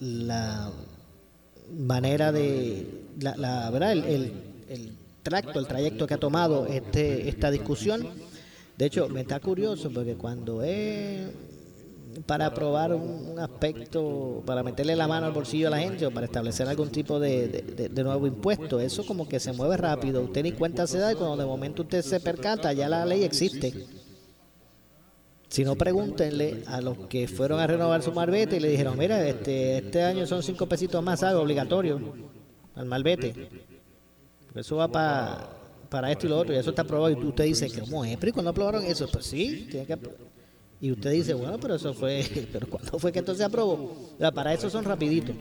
la 0.00 0.70
manera 1.76 2.32
de, 2.32 3.03
la, 3.20 3.36
la- 3.36 3.70
¿verdad? 3.70 3.92
El, 3.92 4.04
el- 4.68 4.92
tracto, 5.22 5.58
el 5.58 5.66
trayecto 5.66 6.06
que 6.06 6.12
ha 6.14 6.18
tomado 6.18 6.66
este, 6.66 7.28
esta 7.30 7.50
discusión. 7.50 8.06
De 8.76 8.84
hecho, 8.84 9.08
me 9.08 9.22
está 9.22 9.40
curioso 9.40 9.90
porque 9.90 10.16
cuando 10.16 10.62
es 10.62 11.22
para 12.26 12.46
aprobar 12.46 12.92
un, 12.94 13.38
aspecto, 13.38 14.42
para 14.46 14.62
meterle 14.62 14.94
la 14.94 15.08
mano 15.08 15.26
al 15.26 15.32
bolsillo 15.32 15.68
a 15.68 15.70
la 15.70 15.78
gente 15.78 16.04
o 16.06 16.10
para 16.10 16.26
establecer 16.26 16.68
algún 16.68 16.90
tipo 16.90 17.18
de, 17.18 17.48
de- 17.48 18.04
nuevo 18.04 18.26
impuesto. 18.26 18.78
Eso 18.80 19.06
como 19.06 19.26
que 19.26 19.40
se 19.40 19.52
mueve 19.52 19.76
rápido. 19.78 20.20
Usted 20.22 20.42
ni 20.42 20.52
cuenta 20.52 20.86
se 20.86 20.98
da 20.98 21.12
y 21.12 21.16
cuando 21.16 21.36
de 21.38 21.46
momento 21.46 21.82
usted 21.82 22.02
se 22.02 22.20
percata, 22.20 22.72
ya 22.74 22.88
la 22.88 23.06
ley 23.06 23.24
existe. 23.24 23.72
Si 25.48 25.64
no, 25.64 25.76
pregúntenle 25.76 26.64
a 26.66 26.80
los 26.80 26.98
que 27.08 27.28
fueron 27.28 27.60
a 27.60 27.66
renovar 27.66 28.02
su 28.02 28.12
malvete 28.12 28.56
y 28.56 28.60
le 28.60 28.68
dijeron, 28.68 28.98
mira, 28.98 29.26
este, 29.26 29.78
este 29.78 30.02
año 30.02 30.26
son 30.26 30.42
cinco 30.42 30.66
pesitos 30.66 31.02
más, 31.02 31.20
¿sabe? 31.20 31.36
Obligatorio 31.38 32.00
al 32.74 32.86
malvete. 32.86 33.48
Eso 34.54 34.76
va 34.76 34.88
para 34.88 35.50
para 35.90 36.10
esto 36.10 36.26
y 36.26 36.28
lo 36.30 36.38
otro, 36.38 36.52
y 36.52 36.56
eso 36.56 36.70
está 36.70 36.82
aprobado. 36.82 37.10
Y 37.10 37.24
usted 37.24 37.44
dice, 37.44 37.70
¿cómo 37.80 38.04
es? 38.04 38.16
¿Pero 38.16 38.30
y 38.30 38.32
cuándo 38.32 38.50
aprobaron 38.50 38.84
eso? 38.84 39.08
Pues 39.12 39.26
sí, 39.26 39.68
tiene 39.70 39.86
que 39.86 39.96
y 40.80 40.90
usted 40.90 41.12
dice, 41.12 41.34
bueno, 41.34 41.56
pero 41.60 41.76
eso 41.76 41.94
fue, 41.94 42.48
pero 42.52 42.66
¿cuándo 42.68 42.98
fue 42.98 43.12
que 43.12 43.20
esto 43.20 43.34
se 43.34 43.44
aprobó? 43.44 43.94
Para 44.34 44.52
eso 44.52 44.68
son 44.68 44.84
rapiditos. 44.84 45.36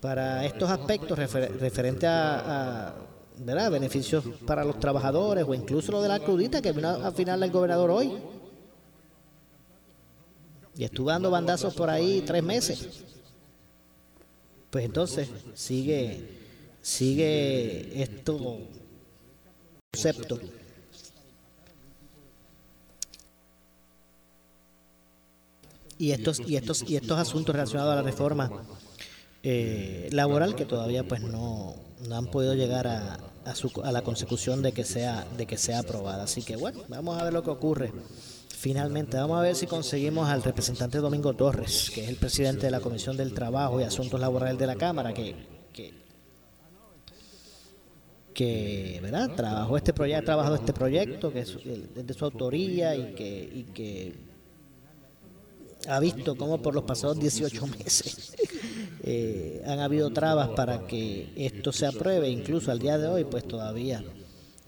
Para 0.00 0.44
estos 0.44 0.68
aspectos 0.70 1.18
refer- 1.18 1.50
referentes 1.58 2.08
a, 2.08 2.88
a, 2.90 2.94
¿verdad? 3.38 3.70
beneficios 3.72 4.24
para 4.46 4.62
los 4.64 4.78
trabajadores 4.78 5.44
o 5.48 5.54
incluso 5.54 5.90
lo 5.90 6.02
de 6.02 6.08
la 6.08 6.20
crudita 6.20 6.60
que 6.62 6.72
vino 6.72 6.88
a 6.88 7.10
final 7.12 7.42
el 7.42 7.50
gobernador 7.50 7.90
hoy. 7.90 8.12
Y 10.76 10.84
estuvo 10.84 11.08
dando 11.08 11.30
bandazos 11.30 11.74
por 11.74 11.90
ahí 11.90 12.22
tres 12.24 12.42
meses. 12.42 13.04
Pues 14.70 14.84
entonces 14.84 15.28
sigue, 15.54 16.37
sigue 16.82 18.02
esto 18.02 18.58
concepto. 19.92 20.38
Y 25.98 26.12
estos 26.12 26.40
y 26.40 26.56
estos 26.56 26.88
y 26.88 26.96
estos 26.96 27.18
asuntos 27.18 27.54
relacionados 27.54 27.92
a 27.92 27.96
la 27.96 28.02
reforma 28.02 28.50
eh, 29.42 30.08
laboral 30.12 30.54
que 30.54 30.64
todavía 30.64 31.02
pues 31.02 31.22
no, 31.22 31.74
no 32.06 32.16
han 32.16 32.26
podido 32.26 32.54
llegar 32.54 32.86
a, 32.86 33.18
a, 33.44 33.54
su, 33.56 33.72
a 33.82 33.90
la 33.90 34.02
consecución 34.02 34.62
de 34.62 34.72
que 34.72 34.84
sea 34.84 35.26
de 35.36 35.46
que 35.46 35.56
sea 35.56 35.80
aprobada. 35.80 36.24
Así 36.24 36.42
que 36.42 36.56
bueno 36.56 36.84
vamos 36.88 37.18
a 37.20 37.24
ver 37.24 37.32
lo 37.32 37.42
que 37.42 37.50
ocurre. 37.50 37.92
Finalmente 38.48 39.16
vamos 39.16 39.38
a 39.38 39.42
ver 39.42 39.56
si 39.56 39.66
conseguimos 39.66 40.28
al 40.28 40.42
representante 40.42 40.98
Domingo 40.98 41.34
Torres 41.34 41.90
que 41.92 42.04
es 42.04 42.08
el 42.08 42.16
presidente 42.16 42.66
de 42.66 42.70
la 42.70 42.80
Comisión 42.80 43.16
del 43.16 43.34
Trabajo 43.34 43.80
y 43.80 43.84
Asuntos 43.84 44.20
Laborales 44.20 44.58
de 44.58 44.66
la 44.68 44.76
Cámara 44.76 45.12
que, 45.12 45.57
que 48.38 49.00
¿verdad? 49.02 49.34
trabajó 49.34 49.76
este 49.76 49.92
proyecto, 49.92 50.22
ha 50.22 50.24
trabajado 50.24 50.54
este 50.54 50.72
proyecto 50.72 51.32
que 51.32 51.40
es, 51.40 51.56
de 51.64 52.14
su 52.14 52.24
autoría 52.24 52.94
y 52.94 53.12
que, 53.74 54.14
ha 55.88 55.98
visto 55.98 56.36
cómo 56.36 56.62
por 56.62 56.72
los 56.72 56.84
pasados 56.84 57.18
18 57.18 57.66
meses 57.66 58.36
eh, 59.02 59.60
han 59.66 59.80
habido 59.80 60.10
trabas 60.10 60.50
para 60.50 60.86
que 60.86 61.32
esto 61.34 61.72
se 61.72 61.86
apruebe, 61.86 62.28
incluso 62.28 62.70
al 62.70 62.78
día 62.78 62.96
de 62.96 63.08
hoy 63.08 63.24
pues 63.24 63.42
todavía 63.42 64.04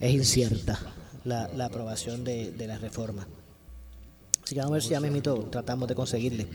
es 0.01 0.13
incierta 0.13 0.77
la, 1.23 1.47
la 1.55 1.67
aprobación 1.67 2.25
de, 2.25 2.51
de 2.51 2.67
la 2.67 2.77
reforma. 2.77 3.25
Así 4.43 4.53
que 4.53 4.59
vamos 4.59 4.71
a 4.71 4.73
ver 4.73 4.83
si 4.83 4.89
ya 4.89 4.99
mismito 4.99 5.47
tratamos 5.49 5.87
de 5.87 5.95
conseguirle 5.95 6.45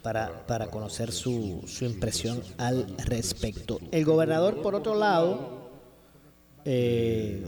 para, 0.00 0.46
para 0.46 0.68
conocer 0.68 1.12
su, 1.12 1.64
su 1.66 1.84
impresión 1.84 2.42
al 2.56 2.96
respecto. 2.96 3.78
El 3.90 4.06
gobernador, 4.06 4.62
por 4.62 4.74
otro 4.74 4.94
lado, 4.94 5.61
eh, 6.64 7.44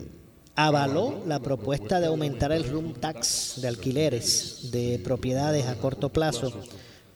avaló 0.54 1.22
la 1.26 1.40
propuesta 1.40 2.00
de 2.00 2.06
aumentar 2.06 2.52
el 2.52 2.64
room 2.64 2.94
tax 2.94 3.60
de 3.60 3.68
alquileres 3.68 4.70
de 4.70 5.00
propiedades 5.02 5.66
a 5.66 5.76
corto 5.76 6.10
plazo 6.10 6.52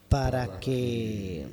para 0.09 0.59
que 0.59 1.47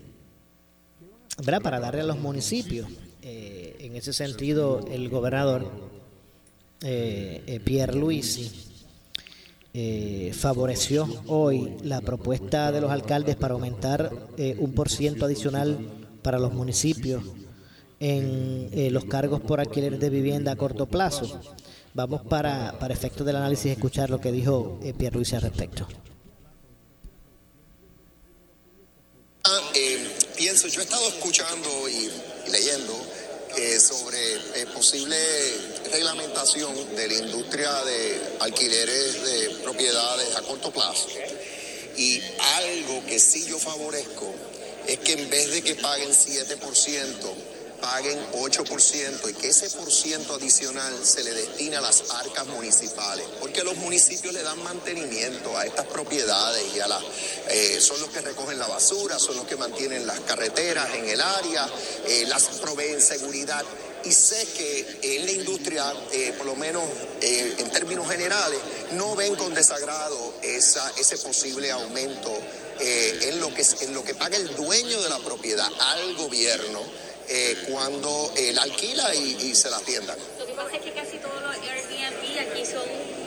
¿verdad? 1.39 1.63
para 1.63 1.81
darle 1.81 2.01
a 2.01 2.05
los 2.05 2.19
municipios 2.19 2.87
Eh, 3.29 3.75
en 3.81 3.97
ese 3.97 4.13
sentido 4.13 4.87
el 4.89 5.09
gobernador 5.09 5.69
eh, 6.81 7.61
Pierre 7.65 7.97
Luisi 7.97 8.53
eh, 9.75 10.31
favoreció 10.33 11.09
hoy 11.27 11.75
la 11.83 12.03
propuesta 12.03 12.71
de 12.71 12.81
los 12.81 12.93
alcaldes 12.93 13.35
para 13.35 13.55
aumentar 13.55 14.13
un 14.59 14.73
por 14.75 14.91
ciento 14.91 15.25
adicional 15.25 15.77
para 16.23 16.39
los 16.39 16.53
municipios 16.53 17.25
en 18.01 18.69
eh, 18.73 18.91
los 18.91 19.05
cargos 19.05 19.41
por 19.41 19.61
alquiler 19.61 19.99
de 19.99 20.11
vivienda 20.11 20.53
a 20.53 20.57
corto 20.57 20.87
plazo. 20.87 21.41
Vamos 21.95 22.23
para, 22.23 22.79
para 22.79 22.93
efectos 22.93 23.27
del 23.27 23.37
análisis 23.37 23.73
escuchar 23.73 24.11
lo 24.11 24.21
que 24.21 24.33
dijo 24.33 24.79
eh, 24.83 24.93
Pierre 24.93 25.17
Luis 25.17 25.33
al 25.35 25.43
respecto. 25.43 25.89
Ah, 29.45 29.61
eh, 29.75 30.09
pienso, 30.37 30.69
yo 30.69 30.81
he 30.81 30.85
estado 30.85 31.09
escuchando 31.09 31.89
y, 31.89 32.11
y 32.49 32.51
leyendo 32.51 32.93
eh, 33.57 33.81
sobre 33.81 34.19
eh, 34.35 34.67
posible 34.75 35.17
reglamentación 35.91 36.75
de 36.95 37.09
la 37.09 37.15
industria 37.15 37.73
de 37.85 38.21
alquileres 38.41 39.23
de 39.23 39.51
propiedades 39.63 40.37
a 40.37 40.43
corto 40.43 40.71
plazo. 40.71 41.09
Y 41.97 42.21
algo 42.57 43.07
que 43.07 43.19
sí 43.19 43.47
yo 43.47 43.59
favorezco 43.59 44.35
es 44.87 44.99
que 44.99 45.13
en 45.15 45.31
vez 45.31 45.53
de 45.53 45.63
que 45.63 45.75
paguen 45.77 46.11
7%, 46.11 47.15
paguen 47.77 48.19
8% 48.33 49.31
y 49.31 49.35
que 49.35 49.49
ese 49.49 49.71
por 49.71 49.91
ciento 49.91 50.35
adicional 50.35 50.95
se 51.05 51.23
le 51.25 51.33
destine 51.33 51.77
a 51.77 51.81
las 51.81 52.11
arcas 52.11 52.47
municipales, 52.47 53.27
porque 53.41 53.63
los 53.65 53.77
municipios 53.77 54.33
le 54.33 54.43
dan 54.43 54.63
mantenimiento 54.63 55.57
a 55.57 55.65
estas 55.67 55.87
propiedades 55.87 56.63
y 56.75 56.81
a 56.81 56.89
las 56.89 57.03
eh, 57.49 57.81
son 57.81 58.01
los 58.01 58.11
que 58.11 58.21
recogen 58.21 58.59
la 58.59 58.67
basura, 58.67 59.19
son 59.19 59.37
los 59.37 59.47
que 59.47 59.57
mantienen 59.57 60.07
las 60.07 60.21
carreteras 60.21 60.95
en 60.95 61.09
el 61.09 61.21
área, 61.21 61.69
eh, 62.07 62.25
las 62.27 62.45
proveen 62.61 63.01
seguridad. 63.01 63.65
Y 64.05 64.13
sé 64.13 64.47
que 64.57 65.17
en 65.17 65.27
la 65.27 65.33
industria, 65.33 65.93
eh, 66.13 66.33
por 66.37 66.47
lo 66.47 66.55
menos 66.55 66.85
en 67.21 67.71
términos 67.71 68.09
generales, 68.09 68.61
no 68.93 69.17
ven 69.17 69.35
con 69.35 69.53
desagrado 69.53 70.35
esa, 70.43 70.93
ese 70.97 71.19
posible 71.19 71.73
aumento 71.73 72.33
en, 72.79 73.41
lo 73.41 73.53
que, 73.53 73.65
en 73.81 73.95
lo 73.95 74.05
que 74.05 74.15
paga 74.15 74.37
el 74.37 74.55
dueño 74.55 75.03
de 75.03 75.09
la 75.09 75.19
propiedad 75.19 75.69
al 75.81 76.15
gobierno 76.15 76.83
eh, 77.29 77.65
cuando 77.69 78.33
él 78.37 78.59
alquila 78.59 79.15
y, 79.15 79.37
y 79.51 79.55
se 79.55 79.71
la 79.71 79.79
atiendan. 79.79 80.19
Lo 80.39 80.47
que 80.47 80.53
pasa 80.53 80.77
es 80.77 80.83
que 80.83 80.93
casi 80.93 81.19
todos 81.19 81.41
los 81.43 81.57
Airbnb 81.57 82.39
aquí 82.41 82.65
son 82.65 82.83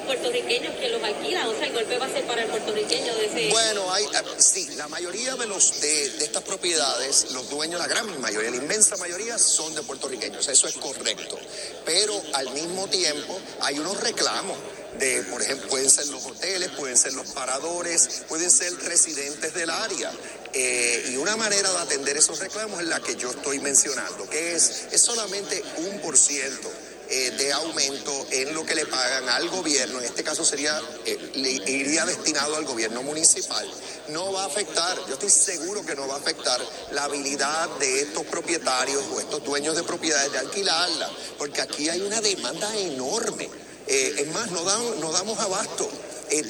puertorriqueños 0.06 0.76
que 0.76 0.90
los 0.90 1.04
alquilan, 1.04 1.48
o 1.48 1.54
sea, 1.54 1.68
el 1.68 1.74
golpe 1.74 1.98
va 2.00 2.08
a 2.08 2.10
ser 2.10 2.24
para 2.26 2.42
el 2.42 2.50
puertorriqueño 2.50 3.14
de 3.16 3.26
ese... 3.26 3.50
Bueno, 3.50 3.94
hay, 3.94 4.06
eh, 4.06 4.24
sí, 4.40 4.68
la 4.76 4.88
mayoría 4.88 5.36
de 5.36 5.46
los 5.46 5.82
de, 5.82 6.10
de 6.10 6.26
estas 6.26 6.42
propiedades, 6.42 7.32
los 7.32 7.48
dueños, 7.50 7.80
la 7.80 7.88
gran 7.88 8.20
mayoría, 8.20 8.50
la 8.50 8.58
inmensa 8.58 8.98
mayoría 8.98 9.38
son 9.38 9.76
de 9.76 9.84
puertorriqueños, 9.84 10.48
eso 10.48 10.68
es 10.68 10.76
correcto. 10.76 11.38
Pero 11.86 12.20
al 12.34 12.50
mismo 12.52 12.88
tiempo 12.88 13.40
hay 13.62 13.78
unos 13.78 14.00
reclamos 14.00 14.58
de, 14.98 15.22
por 15.30 15.42
ejemplo, 15.44 15.70
pueden 15.70 15.90
ser 15.90 16.08
los 16.08 16.26
hoteles, 16.26 16.70
pueden 16.72 16.98
ser 16.98 17.14
los 17.14 17.28
paradores, 17.28 18.24
pueden 18.28 18.50
ser 18.50 18.74
residentes 18.80 19.54
del 19.54 19.70
área. 19.70 20.12
Eh, 20.54 21.12
y 21.12 21.18
una 21.18 21.36
manera 21.36 21.72
de 21.72 21.78
atender 21.78 22.18
esos 22.18 22.40
reclamos 22.40 22.82
es 22.82 22.88
la 22.88 23.00
que 23.00 23.16
yo 23.16 23.30
estoy 23.30 23.60
mencionando, 23.60 24.28
que 24.30 24.56
es, 24.56 24.88
es 24.92 25.02
solamente 25.02 25.64
un 25.78 26.00
por 26.00 26.18
ciento 26.18 26.72
eh, 27.12 27.32
de 27.32 27.52
aumento 27.54 28.28
en 28.32 28.54
lo 28.54 28.64
que 28.64 28.76
le 28.76 28.86
pagan 28.86 29.28
al 29.30 29.50
gobierno, 29.50 30.00
en 30.00 30.06
este 30.06 30.24
caso 30.24 30.46
sería, 30.46 30.80
eh, 31.06 31.32
iría 31.68 32.06
destinado 32.06 32.56
al 32.56 32.66
gobierno 32.66 33.02
municipal, 33.02 33.68
no 34.10 34.32
va 34.32 34.44
a 34.44 34.46
afectar, 34.46 34.96
yo 35.08 35.14
estoy 35.14 35.32
seguro 35.32 35.84
que 35.84 35.96
no 35.96 36.08
va 36.08 36.16
a 36.16 36.18
afectar 36.18 36.60
la 36.92 37.06
habilidad 37.06 37.68
de 37.80 38.02
estos 38.02 38.26
propietarios 38.26 39.04
o 39.12 39.20
estos 39.20 39.44
dueños 39.44 39.76
de 39.76 39.84
propiedades 39.84 40.32
de 40.32 40.38
alquilarla, 40.38 41.10
porque 41.38 41.62
aquí 41.62 41.90
hay 41.90 42.02
una 42.02 42.22
demanda 42.22 42.76
enorme. 42.78 43.50
Eh, 43.90 44.16
es 44.20 44.28
más, 44.28 44.52
no, 44.52 44.64
no 44.96 45.12
damos 45.12 45.40
abasto. 45.40 45.90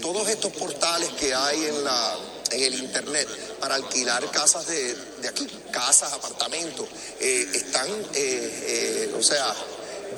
todos 0.01 0.27
estos 0.29 0.51
portales 0.53 1.09
que 1.19 1.33
hay 1.33 1.65
en 1.65 1.83
la 1.83 2.17
en 2.51 2.63
el 2.63 2.73
internet 2.83 3.27
para 3.59 3.75
alquilar 3.75 4.29
casas 4.31 4.65
de, 4.65 4.97
aquí, 5.29 5.47
casas, 5.71 6.11
apartamentos, 6.13 6.87
están, 7.19 7.87
o 9.15 9.21
sea, 9.21 9.55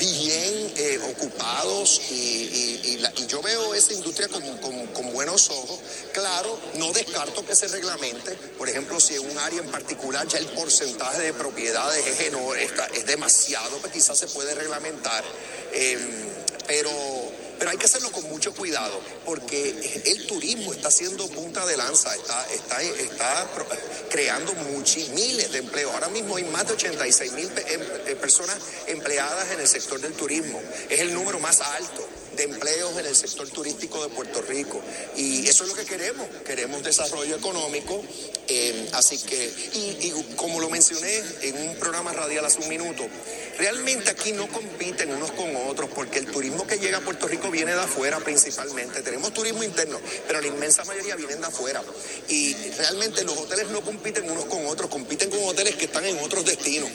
bien 0.01 0.73
eh, 0.77 0.99
ocupados 1.11 2.01
y, 2.09 2.99
yo 3.27 3.41
veo 3.41 3.73
esa 3.73 3.93
industria 3.93 4.27
con, 4.27 5.13
buenos 5.13 5.49
ojos. 5.49 5.79
Claro, 6.11 6.59
no 6.75 6.91
descarto 6.91 7.45
que 7.45 7.55
se 7.55 7.67
reglamente, 7.69 8.33
por 8.57 8.67
ejemplo, 8.67 8.99
si 8.99 9.15
en 9.15 9.29
un 9.29 9.37
área 9.37 9.61
en 9.61 9.71
particular 9.71 10.27
ya 10.27 10.37
el 10.37 10.47
porcentaje 10.47 11.21
de 11.21 11.33
propiedades 11.33 12.05
es, 12.05 12.31
es 12.97 13.05
demasiado, 13.05 13.77
pues 13.77 13.93
quizás 13.93 14.17
se 14.17 14.27
puede 14.27 14.53
reglamentar. 14.53 15.23
Em, 15.71 16.40
pero 16.71 16.89
pero 17.61 17.69
hay 17.69 17.77
que 17.77 17.85
hacerlo 17.85 18.11
con 18.11 18.23
mucho 18.23 18.55
cuidado, 18.55 18.99
porque 19.23 20.01
el 20.05 20.25
turismo 20.25 20.73
está 20.73 20.89
siendo 20.89 21.27
punta 21.27 21.63
de 21.67 21.77
lanza, 21.77 22.11
está, 22.15 22.43
está, 22.51 22.81
está 22.81 23.47
creando 24.09 24.51
muchos, 24.55 25.09
miles 25.09 25.51
de 25.51 25.59
empleos. 25.59 25.93
Ahora 25.93 26.07
mismo 26.07 26.37
hay 26.37 26.43
más 26.45 26.65
de 26.65 26.73
86 26.73 27.33
mil 27.33 27.45
em, 27.45 27.81
eh, 28.07 28.15
personas 28.15 28.57
empleadas 28.87 29.51
en 29.51 29.59
el 29.59 29.67
sector 29.67 30.01
del 30.01 30.13
turismo. 30.13 30.59
Es 30.89 31.01
el 31.01 31.13
número 31.13 31.39
más 31.39 31.61
alto 31.61 32.03
de 32.35 32.43
empleos 32.45 32.97
en 32.97 33.05
el 33.05 33.15
sector 33.15 33.47
turístico 33.49 34.01
de 34.01 34.09
Puerto 34.09 34.41
Rico. 34.41 34.81
Y 35.15 35.47
eso 35.47 35.63
es 35.63 35.69
lo 35.69 35.75
que 35.75 35.85
queremos, 35.85 36.27
queremos 36.43 36.81
desarrollo 36.81 37.35
económico. 37.35 38.03
Eh, 38.47 38.89
así 38.93 39.19
que, 39.19 39.53
y, 39.73 40.07
y, 40.07 40.35
como 40.35 40.59
lo 40.59 40.67
mencioné 40.71 41.21
en 41.43 41.69
un 41.69 41.75
programa 41.75 42.11
radial 42.11 42.43
hace 42.43 42.59
un 42.59 42.69
minuto, 42.69 43.05
realmente 43.57 44.09
aquí 44.09 44.31
no 44.31 44.47
compiten 44.47 45.11
unos 45.11 45.31
con 45.31 45.55
otros 45.67 45.89
porque 45.93 46.19
el 46.19 46.27
turismo 46.27 46.65
que 46.65 46.77
llega 46.77 46.97
a 46.97 47.01
Puerto 47.01 47.27
Rico 47.27 47.49
viene 47.49 47.73
de 47.73 47.81
afuera 47.81 48.19
principalmente. 48.19 49.01
Tenemos 49.01 49.33
turismo 49.33 49.63
interno, 49.63 49.99
pero 50.27 50.41
la 50.41 50.47
inmensa 50.47 50.83
mayoría 50.85 51.15
vienen 51.15 51.41
de 51.41 51.47
afuera. 51.47 51.83
Y 52.29 52.53
realmente 52.77 53.23
los 53.23 53.37
hoteles 53.37 53.67
no 53.69 53.81
compiten 53.81 54.29
unos 54.29 54.45
con 54.45 54.65
otros, 54.65 54.89
compiten 54.89 55.29
con 55.29 55.43
hoteles 55.43 55.75
que 55.75 55.85
están 55.85 56.05
en 56.05 56.19
otros 56.19 56.45
destinos. 56.45 56.89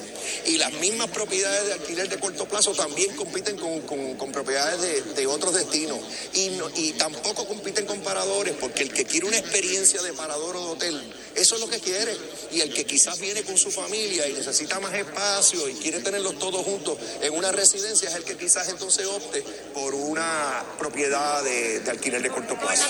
Y 0.46 0.58
las 0.58 0.72
mismas 0.74 1.08
propiedades 1.10 1.66
de 1.66 1.72
alquiler 1.74 2.08
de 2.08 2.18
corto 2.18 2.46
plazo 2.46 2.72
también 2.72 3.14
compiten 3.16 3.56
con, 3.56 3.80
con, 3.82 4.32
propiedades 4.32 4.80
de, 4.80 5.14
de, 5.14 5.26
otros 5.26 5.54
destinos. 5.54 5.98
Y, 6.34 6.50
y 6.76 6.92
tampoco 6.92 7.46
compiten 7.46 7.86
con 7.86 8.00
paradores, 8.00 8.54
porque 8.58 8.82
el 8.82 8.92
que 8.92 9.04
quiere 9.04 9.26
una 9.26 9.38
experiencia 9.38 10.02
de 10.02 10.12
parador 10.12 10.56
o 10.56 10.60
de 10.60 10.70
hotel, 10.72 11.14
eso 11.34 11.54
es 11.54 11.60
lo 11.60 11.68
que 11.68 11.80
quiere. 11.80 12.16
Y 12.52 12.60
el 12.60 12.72
que 12.72 12.84
quizás 12.84 13.18
viene 13.18 13.42
con 13.42 13.56
su 13.56 13.70
familia 13.70 14.28
y 14.28 14.32
necesita 14.32 14.80
más 14.80 14.94
espacio 14.94 15.68
y 15.68 15.74
quiere 15.74 16.00
tenerlos 16.00 16.38
todos 16.50 16.64
juntos 16.64 16.96
en 17.20 17.34
una 17.34 17.50
residencia, 17.50 18.08
es 18.08 18.14
el 18.14 18.24
que 18.24 18.36
quizás 18.36 18.68
entonces 18.68 19.06
opte 19.06 19.42
por 19.74 19.94
una 19.94 20.62
propiedad 20.78 21.42
de, 21.42 21.80
de 21.80 21.90
alquiler 21.90 22.22
de 22.22 22.30
corto 22.30 22.56
plazo. 22.56 22.84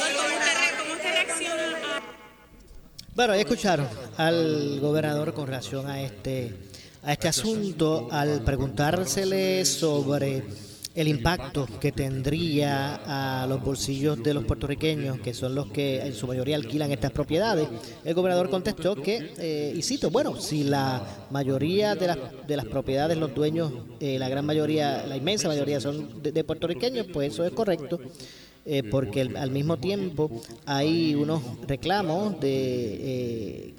Bueno, 3.14 3.34
ya 3.34 3.40
escucharon 3.40 3.88
al 4.18 4.78
gobernador 4.80 5.32
con 5.32 5.46
relación 5.46 5.88
a 5.88 6.02
este, 6.02 6.54
a 7.02 7.12
este 7.14 7.28
asunto, 7.28 8.08
al 8.10 8.42
preguntársele 8.44 9.64
sobre 9.64 10.44
el 10.96 11.08
impacto 11.08 11.68
que 11.78 11.92
tendría 11.92 13.42
a 13.42 13.46
los 13.46 13.62
bolsillos 13.62 14.22
de 14.22 14.32
los 14.32 14.44
puertorriqueños, 14.44 15.20
que 15.20 15.34
son 15.34 15.54
los 15.54 15.66
que 15.66 16.00
en 16.00 16.14
su 16.14 16.26
mayoría 16.26 16.56
alquilan 16.56 16.90
estas 16.90 17.12
propiedades, 17.12 17.68
el 18.02 18.14
gobernador 18.14 18.48
contestó 18.48 18.96
que, 18.96 19.30
eh, 19.36 19.74
y 19.76 19.82
cito, 19.82 20.10
bueno, 20.10 20.40
si 20.40 20.64
la 20.64 21.02
mayoría 21.30 21.94
de 21.94 22.06
las, 22.06 22.18
de 22.46 22.56
las 22.56 22.64
propiedades, 22.64 23.18
los 23.18 23.34
dueños, 23.34 23.72
eh, 24.00 24.18
la 24.18 24.30
gran 24.30 24.46
mayoría, 24.46 25.06
la 25.06 25.18
inmensa 25.18 25.48
mayoría 25.48 25.80
son 25.80 26.22
de, 26.22 26.44
puertorriqueños, 26.44 27.06
pues 27.12 27.34
eso 27.34 27.44
es 27.44 27.52
correcto. 27.52 28.00
Eh, 28.68 28.82
porque 28.82 29.20
al 29.20 29.52
mismo 29.52 29.76
tiempo 29.76 30.28
hay 30.64 31.14
unos 31.14 31.40
reclamos 31.68 32.40
de 32.40 33.74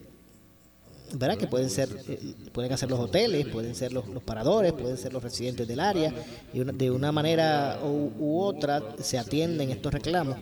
¿verdad? 1.13 1.37
que 1.37 1.47
pueden 1.47 1.69
ser 1.69 1.89
eh, 2.07 2.19
pueden 2.51 2.71
hacer 2.71 2.89
los 2.89 2.99
hoteles, 2.99 3.47
pueden 3.47 3.75
ser 3.75 3.93
los, 3.93 4.05
paradores, 4.25 4.73
pueden 4.73 4.97
ser 4.97 5.13
los 5.13 5.23
residentes 5.23 5.67
del 5.67 5.79
área 5.79 6.13
y 6.53 6.59
de 6.59 6.91
una 6.91 7.11
manera 7.11 7.79
u, 7.83 8.41
otra 8.41 8.83
se 9.01 9.17
atienden 9.17 9.69
estos 9.69 9.93
reclamos 9.93 10.37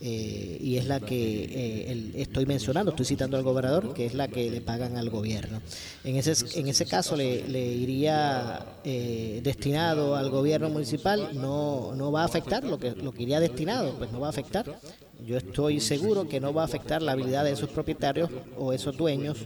eh, 0.00 0.58
y 0.60 0.76
es 0.76 0.86
la 0.86 1.00
que 1.00 1.44
eh, 1.44 2.12
estoy 2.16 2.44
mencionando, 2.44 2.90
estoy 2.90 3.06
citando 3.06 3.36
al 3.36 3.42
gobernador, 3.42 3.94
que 3.94 4.04
es 4.04 4.14
la 4.14 4.28
que 4.28 4.50
le 4.50 4.60
pagan 4.60 4.98
al 4.98 5.08
gobierno. 5.08 5.62
En 6.02 6.16
ese, 6.16 6.60
en 6.60 6.68
ese 6.68 6.84
caso 6.84 7.16
le, 7.16 7.40
iría 7.48 8.66
destinado 8.84 10.16
al 10.16 10.28
gobierno 10.30 10.68
municipal, 10.68 11.30
no, 11.34 11.94
no 11.94 12.12
va 12.12 12.22
a 12.22 12.26
afectar 12.26 12.64
lo 12.64 12.78
que, 12.78 12.90
lo 12.90 13.12
que 13.12 13.22
iría 13.22 13.40
destinado, 13.40 13.94
pues 13.96 14.10
no 14.12 14.20
va 14.20 14.26
a 14.26 14.30
afectar. 14.30 14.66
Yo 15.24 15.38
estoy 15.38 15.80
seguro 15.80 16.28
que 16.28 16.40
no 16.40 16.52
va 16.52 16.62
a 16.62 16.64
afectar 16.66 17.00
la 17.00 17.12
habilidad 17.12 17.44
de 17.44 17.52
esos 17.52 17.70
propietarios 17.70 18.28
o 18.58 18.72
esos 18.74 18.96
dueños 18.96 19.38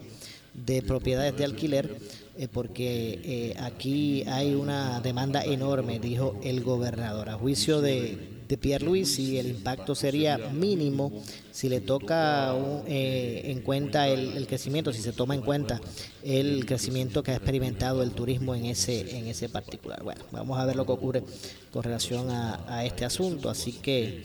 de 0.65 0.83
propiedades 0.83 1.37
de 1.37 1.45
alquiler, 1.45 1.99
eh, 2.37 2.49
porque 2.49 3.21
eh, 3.25 3.55
aquí 3.59 4.25
hay 4.29 4.55
una 4.55 5.01
demanda 5.01 5.43
enorme, 5.43 5.99
dijo 5.99 6.39
el 6.43 6.63
gobernador. 6.63 7.29
A 7.29 7.35
juicio 7.35 7.81
de, 7.81 8.39
de 8.49 8.57
Pierre 8.57 8.85
Luis, 8.85 9.19
y 9.19 9.39
el 9.39 9.49
impacto 9.49 9.95
sería 9.95 10.39
mínimo 10.39 11.13
si 11.51 11.69
le 11.69 11.81
toca 11.81 12.55
eh, 12.87 13.43
en 13.47 13.61
cuenta 13.61 14.09
el, 14.09 14.47
crecimiento, 14.47 14.93
si 14.93 15.03
se 15.03 15.13
toma 15.13 15.35
en 15.35 15.43
cuenta 15.43 15.81
el 16.23 16.65
crecimiento 16.65 17.23
que 17.23 17.33
ha 17.33 17.35
experimentado 17.35 18.03
el 18.03 18.13
turismo 18.13 18.55
en 18.55 18.67
ese, 18.67 19.19
en 19.19 19.27
ese 19.27 19.49
particular. 19.49 20.03
Bueno, 20.03 20.25
vamos 20.33 20.59
a 20.59 20.65
ver 20.65 20.77
lo 20.77 20.87
que 20.87 20.93
ocurre 20.93 21.25
con 21.73 21.83
relación 21.83 22.31
a, 22.31 22.65
a 22.69 22.85
este 22.85 23.05
asunto. 23.05 23.51
Así 23.51 23.73
que 23.73 24.25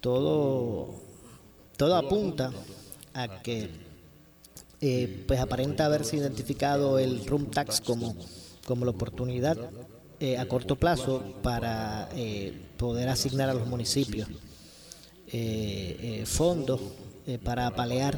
todo, 0.00 0.94
todo 1.76 1.96
apunta 1.96 2.52
a 3.14 3.42
que 3.42 3.83
eh, 4.86 5.24
pues 5.26 5.40
aparenta 5.40 5.86
haberse 5.86 6.18
identificado 6.18 6.98
el 6.98 7.24
room 7.24 7.50
tax 7.50 7.80
como, 7.80 8.14
como 8.66 8.84
la 8.84 8.90
oportunidad 8.90 9.56
eh, 10.20 10.36
a 10.36 10.46
corto 10.46 10.76
plazo 10.76 11.22
para 11.42 12.10
eh, 12.14 12.52
poder 12.76 13.08
asignar 13.08 13.48
a 13.48 13.54
los 13.54 13.66
municipios 13.66 14.28
fondos 16.26 16.80
para 17.42 17.74
palear 17.74 18.16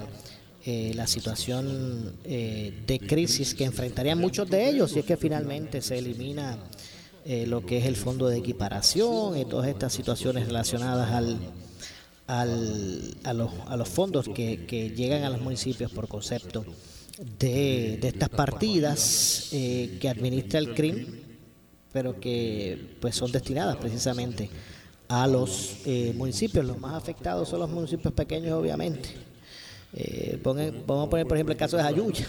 la 0.66 1.06
situación 1.06 2.16
de 2.24 3.00
crisis 3.06 3.54
que 3.54 3.64
enfrentarían 3.64 4.18
muchos 4.18 4.50
de 4.50 4.68
ellos 4.68 4.90
si 4.90 4.98
es 4.98 5.06
que 5.06 5.16
finalmente 5.16 5.80
se 5.80 5.96
elimina 5.96 6.58
lo 7.46 7.64
que 7.64 7.78
es 7.78 7.86
el 7.86 7.96
fondo 7.96 8.28
de 8.28 8.36
equiparación 8.36 9.38
y 9.38 9.46
todas 9.46 9.68
estas 9.68 9.94
situaciones 9.94 10.46
relacionadas 10.46 11.10
al 11.12 11.38
al, 12.26 13.16
a, 13.24 13.32
los, 13.32 13.50
a 13.66 13.76
los 13.76 13.88
fondos 13.88 14.28
que, 14.28 14.66
que, 14.66 14.90
llegan 14.90 15.24
a 15.24 15.30
los 15.30 15.40
municipios 15.40 15.90
por 15.92 16.08
concepto 16.08 16.64
de, 17.38 17.98
de 18.00 18.08
estas 18.08 18.28
partidas 18.28 19.48
eh, 19.52 19.98
que 20.00 20.08
administra 20.08 20.58
el 20.58 20.74
CRIM, 20.74 21.06
pero 21.92 22.18
que 22.18 22.96
pues 23.00 23.14
son 23.14 23.30
destinadas 23.32 23.76
precisamente 23.76 24.50
a 25.08 25.26
los 25.26 25.76
eh, 25.86 26.12
municipios. 26.16 26.64
Los 26.64 26.78
más 26.78 26.94
afectados 26.94 27.48
son 27.48 27.60
los 27.60 27.70
municipios 27.70 28.12
pequeños, 28.12 28.52
obviamente. 28.52 29.10
Eh, 29.94 30.38
vamos 30.42 31.06
a 31.06 31.10
poner, 31.10 31.26
por 31.26 31.36
ejemplo, 31.36 31.52
el 31.52 31.58
caso 31.58 31.76
de 31.76 31.84
Ayuya, 31.84 32.26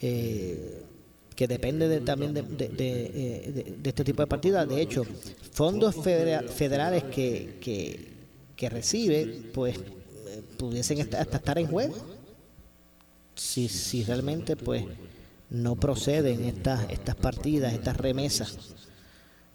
que 0.00 1.46
depende 1.46 2.00
también 2.00 2.34
de, 2.34 2.42
de, 2.42 2.68
de, 2.68 3.76
de, 3.78 3.88
este 3.88 4.04
tipo 4.04 4.22
de 4.22 4.26
partidas. 4.26 4.68
De 4.68 4.80
hecho, 4.80 5.04
fondos 5.52 5.94
federales 5.94 7.04
que, 7.04 7.58
que 7.60 8.11
que 8.62 8.68
recibe, 8.68 9.50
pues 9.52 9.76
eh, 9.76 10.40
pudiesen 10.56 11.00
hasta 11.00 11.20
estar 11.20 11.58
en 11.58 11.66
juego 11.66 11.96
si, 13.34 13.68
si 13.68 14.04
realmente 14.04 14.54
pues 14.54 14.84
no 15.50 15.74
proceden 15.74 16.44
estas, 16.44 16.88
estas 16.88 17.16
partidas, 17.16 17.72
estas 17.72 17.96
remesas 17.96 18.56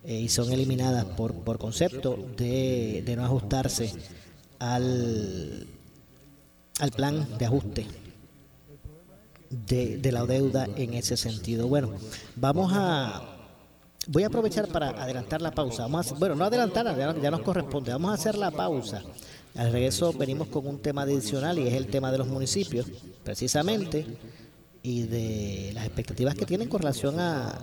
eh, 0.04 0.20
y 0.20 0.28
son 0.28 0.52
eliminadas 0.52 1.06
por, 1.06 1.34
por 1.36 1.58
concepto 1.58 2.18
de, 2.36 3.14
no 3.16 3.24
ajustarse 3.24 3.94
al, 4.60 5.68
al 6.80 6.92
plan 6.92 7.30
de 7.38 7.46
ajuste 7.46 7.88
de 9.50 10.12
la 10.12 10.26
deuda 10.26 10.68
en 10.76 10.96
ese 10.96 11.16
sentido. 11.16 11.70
Bueno, 11.70 11.94
vamos 12.36 12.74
a 12.76 13.37
voy 14.08 14.24
a 14.24 14.28
aprovechar 14.28 14.68
para 14.68 14.90
adelantar 14.90 15.42
la 15.42 15.52
pausa. 15.52 15.88
Bueno, 16.18 16.36
no 16.36 16.46
adelantar, 16.46 16.96
ya, 17.22 17.32
nos 17.32 17.42
corresponde. 17.42 17.92
Vamos 17.92 18.12
a 18.12 18.14
hacer 18.16 18.38
la 18.38 18.52
pausa. 18.52 19.04
Al 19.56 19.72
regreso 19.72 20.14
venimos 20.14 20.48
con 20.50 20.68
un 20.68 20.80
tema 20.80 21.02
adicional 21.04 21.58
y 21.60 21.68
es 21.68 21.74
el 21.74 21.88
tema 21.88 22.12
de 22.12 22.18
los 22.20 22.28
municipios, 22.28 22.86
precisamente, 23.24 24.06
y 24.84 25.04
de 25.04 25.72
las 25.74 25.86
expectativas 25.86 26.36
que 26.36 26.46
tienen 26.46 26.70
con 26.70 26.80
relación 26.80 27.20
a, 27.20 27.58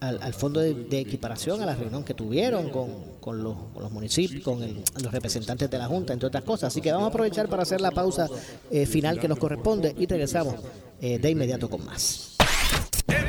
al, 0.00 0.34
fondo 0.34 0.60
de, 0.60 0.74
de 0.74 0.98
equiparación, 0.98 1.62
a 1.62 1.66
la 1.66 1.74
reunión 1.76 2.02
que 2.02 2.14
tuvieron 2.14 2.70
con, 2.70 2.88
con 3.20 3.42
los, 3.42 3.56
con 3.72 3.82
los 3.84 3.92
municipios, 3.92 4.42
con 4.42 4.62
el- 4.62 4.82
los 5.02 5.12
representantes 5.12 5.70
de 5.70 5.78
la 5.78 5.86
Junta, 5.86 6.12
entre 6.12 6.26
otras 6.26 6.42
cosas. 6.42 6.68
Así 6.68 6.80
que 6.80 6.90
vamos 6.90 7.06
a 7.06 7.08
aprovechar 7.10 7.48
para 7.48 7.62
hacer 7.62 7.80
la 7.80 7.90
pausa 7.92 8.28
eh, 8.70 8.84
final 8.86 9.20
que 9.20 9.28
nos 9.28 9.38
corresponde 9.38 9.94
y 9.96 10.06
regresamos 10.06 10.56
eh, 11.00 11.18
de 11.18 11.30
inmediato 11.30 11.70
con 11.70 11.84
más. 11.84 12.39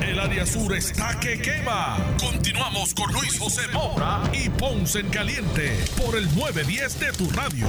El 0.00 0.18
área 0.18 0.46
sur 0.46 0.74
está 0.74 1.18
que 1.20 1.40
quema. 1.40 1.98
Continuamos 2.18 2.94
con 2.94 3.12
Luis 3.12 3.38
José 3.38 3.62
Moura 3.72 4.22
y 4.32 4.48
Ponce 4.48 5.00
en 5.00 5.08
Caliente 5.10 5.76
por 6.02 6.16
el 6.16 6.24
910 6.34 7.00
de 7.00 7.12
tu 7.12 7.28
radio. 7.30 7.66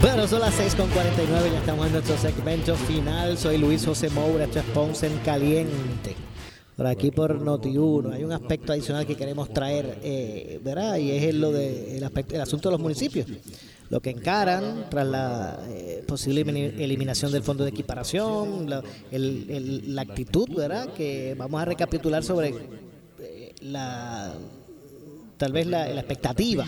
Bueno, 0.00 0.26
son 0.28 0.40
las 0.40 0.58
6.49, 0.58 1.52
ya 1.52 1.58
estamos 1.58 1.86
en 1.86 1.92
nuestro 1.92 2.18
segmento 2.18 2.76
final. 2.76 3.38
Soy 3.38 3.56
Luis 3.56 3.84
José 3.84 4.10
Moura, 4.10 4.44
esto 4.44 4.58
es 4.58 4.64
Ponce 4.66 5.06
en 5.06 5.18
Caliente. 5.20 6.16
Por 6.76 6.86
aquí 6.86 7.10
por 7.10 7.40
Noti1 7.40 8.12
hay 8.12 8.24
un 8.24 8.32
aspecto 8.32 8.72
adicional 8.72 9.06
que 9.06 9.16
queremos 9.16 9.52
traer, 9.52 10.00
eh, 10.02 10.60
¿verdad? 10.62 10.96
Y 10.96 11.12
es 11.12 11.34
lo 11.34 11.52
de 11.52 12.00
aspecto, 12.04 12.34
el 12.34 12.40
asunto 12.40 12.68
de 12.68 12.72
los 12.72 12.80
municipios. 12.80 13.26
Lo 13.92 14.00
que 14.00 14.08
encaran 14.08 14.86
tras 14.88 15.06
la 15.06 15.58
eh, 15.68 16.02
posible 16.08 16.40
elimina- 16.40 16.82
eliminación 16.82 17.30
del 17.30 17.42
fondo 17.42 17.62
de 17.62 17.68
equiparación, 17.70 18.70
la, 18.70 18.82
el- 19.10 19.94
la 19.94 20.00
actitud, 20.00 20.48
¿verdad? 20.56 20.94
Que 20.94 21.34
vamos 21.36 21.60
a 21.60 21.66
recapitular 21.66 22.24
sobre 22.24 22.54
eh, 23.20 23.54
la 23.60 24.32
tal 25.36 25.52
vez 25.52 25.66
la, 25.66 25.90
expectativa 25.92 26.64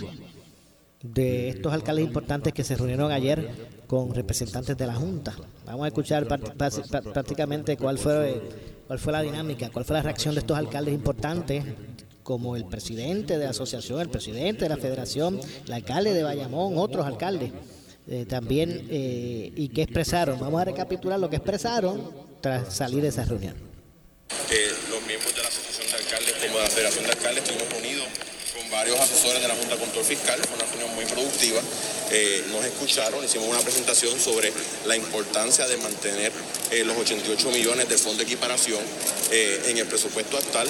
de 1.03 1.49
estos 1.49 1.73
alcaldes 1.73 2.05
importantes 2.05 2.53
que 2.53 2.63
se 2.63 2.77
reunieron 2.77 3.11
ayer 3.11 3.49
con 3.87 4.15
representantes 4.15 4.77
de 4.77 4.87
la 4.87 4.95
Junta. 4.95 5.33
Vamos 5.65 5.85
a 5.85 5.89
escuchar 5.89 6.27
prácticamente 6.27 7.79
cuál 7.79 7.97
fue, 7.97 8.43
cuál 8.87 8.99
fue 8.99 9.13
la 9.15 9.23
dinámica, 9.23 9.71
cuál 9.71 9.87
fue 9.87 9.95
la 9.97 10.03
reacción 10.03 10.35
de 10.35 10.41
estos 10.41 10.59
alcaldes 10.59 10.93
importantes, 10.93 11.65
como 12.25 12.57
el 12.57 12.65
presidente 12.65 13.39
de 13.39 13.45
la 13.45 13.51
asociación, 13.51 14.01
el 14.01 14.09
presidente 14.09 14.65
de 14.65 14.71
la 14.71 14.79
federación, 14.79 15.39
el 15.67 15.73
alcalde 15.73 16.13
de 16.15 16.25
Bayamón, 16.25 16.79
otros 16.79 17.07
alcaldes 17.07 17.53
eh, 18.09 18.25
también, 18.27 18.89
eh, 18.91 19.53
y 19.55 19.69
qué 19.69 19.83
expresaron. 19.83 20.41
Vamos 20.41 20.61
a 20.61 20.65
recapitular 20.65 21.21
lo 21.21 21.31
que 21.31 21.37
expresaron 21.37 22.11
tras 22.41 22.75
salir 22.75 23.03
de 23.03 23.09
esa 23.09 23.25
reunión. 23.25 23.55
Eh, 24.51 24.73
los 24.91 25.07
miembros 25.07 25.35
de 25.35 25.43
la 25.43 25.49
Asociación 25.49 25.87
de 25.87 25.97
Alcaldes 25.97 26.35
como 26.35 26.59
de 26.59 26.65
la 26.65 26.71
Federación 26.71 27.05
de 27.05 27.11
Alcaldes 27.11 27.45
estuvimos 27.45 27.73
reunidos 27.73 28.07
con 28.07 28.24
varios 28.75 28.99
asesores 28.99 29.41
de 29.41 29.47
la 29.49 29.55
Junta 29.55 29.77
de 29.77 29.81
Control 29.81 30.05
Fiscal, 30.05 30.41
fue 30.41 30.57
una 30.57 30.67
reunión 30.67 30.95
muy 30.97 31.05
productiva. 31.05 31.61
Eh, 32.11 32.45
nos 32.51 32.65
escucharon, 32.65 33.25
hicimos 33.25 33.49
una 33.49 33.61
presentación 33.61 34.19
sobre 34.21 34.53
la 34.85 34.97
importancia 34.97 35.67
de 35.67 35.77
mantener 35.79 36.33
eh, 36.71 36.85
los 36.85 36.97
88 36.97 37.51
millones 37.51 37.89
del 37.89 37.99
Fondo 37.99 38.19
de 38.19 38.25
Equiparación 38.25 38.81
eh, 39.31 39.63
en 39.69 39.79
el 39.79 39.87
presupuesto 39.87 40.37
actual 40.37 40.69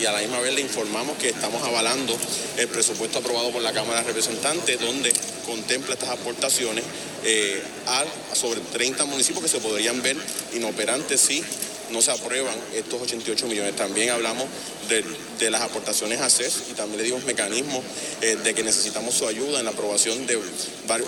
y 0.00 0.04
a 0.06 0.12
la 0.12 0.20
misma 0.20 0.40
vez 0.40 0.54
le 0.54 0.62
informamos 0.62 1.16
que 1.18 1.28
estamos 1.28 1.62
avalando 1.62 2.16
el 2.56 2.68
presupuesto 2.68 3.18
aprobado 3.18 3.50
por 3.50 3.62
la 3.62 3.72
Cámara 3.72 4.00
de 4.00 4.06
Representantes 4.08 4.80
donde 4.80 5.12
contempla 5.46 5.94
estas 5.94 6.10
aportaciones 6.10 6.84
a 7.86 8.04
sobre 8.34 8.60
30 8.60 9.04
municipios 9.06 9.44
que 9.44 9.48
se 9.48 9.60
podrían 9.60 10.02
ver 10.02 10.16
inoperantes 10.54 11.20
si 11.20 11.42
no 11.90 12.02
se 12.02 12.10
aprueban 12.10 12.54
estos 12.74 13.00
88 13.00 13.46
millones. 13.46 13.76
También 13.76 14.10
hablamos 14.10 14.44
de, 14.88 15.50
las 15.50 15.60
aportaciones 15.60 16.20
a 16.20 16.30
CES 16.30 16.62
y 16.70 16.72
también 16.72 16.98
le 16.98 17.04
dimos 17.04 17.24
mecanismos 17.24 17.84
eh, 18.22 18.36
de 18.42 18.54
que 18.54 18.62
necesitamos 18.62 19.14
su 19.14 19.26
ayuda 19.26 19.58
en 19.58 19.66
la 19.66 19.72
aprobación 19.72 20.26
de, 20.26 20.38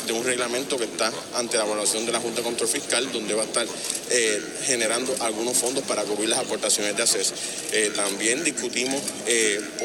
de 0.06 0.12
un 0.12 0.24
reglamento 0.24 0.76
que 0.76 0.84
está 0.84 1.10
ante 1.34 1.56
la 1.56 1.64
evaluación 1.64 2.04
de 2.04 2.12
la 2.12 2.20
Junta 2.20 2.38
de 2.38 2.42
Control 2.42 2.68
Fiscal, 2.68 3.10
donde 3.12 3.32
va 3.32 3.42
a 3.42 3.46
estar 3.46 3.66
eh, 4.10 4.42
generando 4.64 5.16
algunos 5.20 5.56
fondos 5.56 5.84
para 5.84 6.02
cubrir 6.02 6.28
las 6.28 6.40
aportaciones 6.40 6.96
de 6.96 7.02
ACES. 7.02 7.32
Eh, 7.72 7.92
también 7.96 8.44
discutimos 8.44 9.00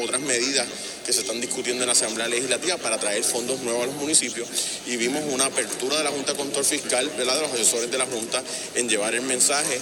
otras 0.02 0.20
medidas 0.20 0.66
que 1.06 1.12
se 1.12 1.22
están 1.22 1.40
discutiendo 1.40 1.82
en 1.82 1.88
la 1.88 1.94
Asamblea 1.94 2.28
Legislativa 2.28 2.76
para 2.76 2.98
traer 2.98 3.24
fondos 3.24 3.60
nuevos 3.60 3.84
a 3.84 3.86
los 3.86 3.96
municipios 3.96 4.46
y 4.86 4.96
vimos 4.96 5.22
una 5.32 5.46
apertura 5.46 5.98
de 5.98 6.04
la 6.04 6.10
Junta 6.10 6.32
de 6.32 6.38
Control 6.38 6.64
Fiscal, 6.64 7.10
de 7.16 7.24
los 7.24 7.52
asesores 7.52 7.90
de 7.90 7.98
la 7.98 8.06
Junta, 8.06 8.42
en 8.76 8.88
llevar 8.88 9.14
el 9.14 9.22
mensaje 9.22 9.80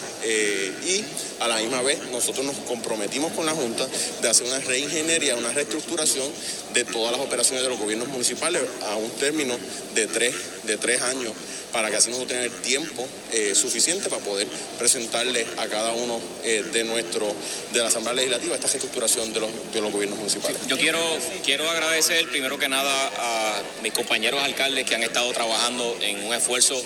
y 0.87 1.05
a 1.41 1.49
la 1.49 1.59
misma 1.59 1.83
vez 1.83 1.99
nosotros 2.11 2.47
nos 2.47 2.57
comprometimos 2.67 3.33
con 3.33 3.45
la 3.45 3.53
Junta 3.53 3.87
de 4.23 4.29
hacer 4.29 4.47
una 4.47 4.59
reingeniería, 4.61 5.37
una 5.37 5.53
reestructuración 5.53 6.27
de 6.75 6.85
todas 6.85 7.13
las 7.13 7.21
operaciones 7.21 7.63
de 7.63 7.71
los 7.71 7.79
gobiernos 7.79 8.09
municipales 8.09 8.63
a 8.87 8.97
un 8.97 9.11
término 9.13 9.57
de 9.95 10.07
tres, 10.07 10.35
de 10.65 10.77
tres 10.77 11.03
años 11.03 11.33
para 11.73 11.91
que 11.91 11.97
así 11.97 12.11
nosotros 12.11 12.33
tener 12.33 12.51
tiempo 12.63 13.07
eh, 13.33 13.55
suficiente 13.55 14.09
para 14.09 14.23
poder 14.23 14.47
presentarle 14.79 15.47
a 15.57 15.67
cada 15.69 15.93
uno 15.93 16.21
eh, 16.43 16.65
de 16.73 16.85
nuestro 16.85 17.33
de 17.73 17.79
la 17.79 17.89
Asamblea 17.89 18.15
Legislativa 18.15 18.55
esta 18.55 18.67
reestructuración 18.67 19.33
de 19.33 19.41
los, 19.41 19.51
de 19.73 19.81
los 19.81 19.93
gobiernos 19.93 20.19
municipales. 20.19 20.59
Yo 20.67 20.77
quiero, 20.77 20.99
quiero 21.45 21.69
agradecer 21.71 22.29
primero 22.29 22.59
que 22.59 22.69
nada 22.69 23.11
a 23.19 23.63
mis 23.83 23.93
compañeros 23.93 24.43
alcaldes 24.43 24.85
que 24.85 24.95
han 24.95 25.03
estado 25.03 25.33
trabajando 25.33 25.97
en 26.01 26.25
un 26.25 26.35
esfuerzo 26.35 26.81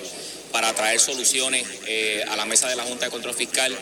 para 0.52 0.72
traer 0.72 1.00
soluciones 1.00 1.66
eh, 1.86 2.22
a 2.28 2.36
la 2.36 2.44
mesa 2.44 2.68
de 2.68 2.76
la 2.76 2.84
Junta 2.84 3.06
de 3.06 3.10
Control 3.10 3.34
Fiscal, 3.34 3.76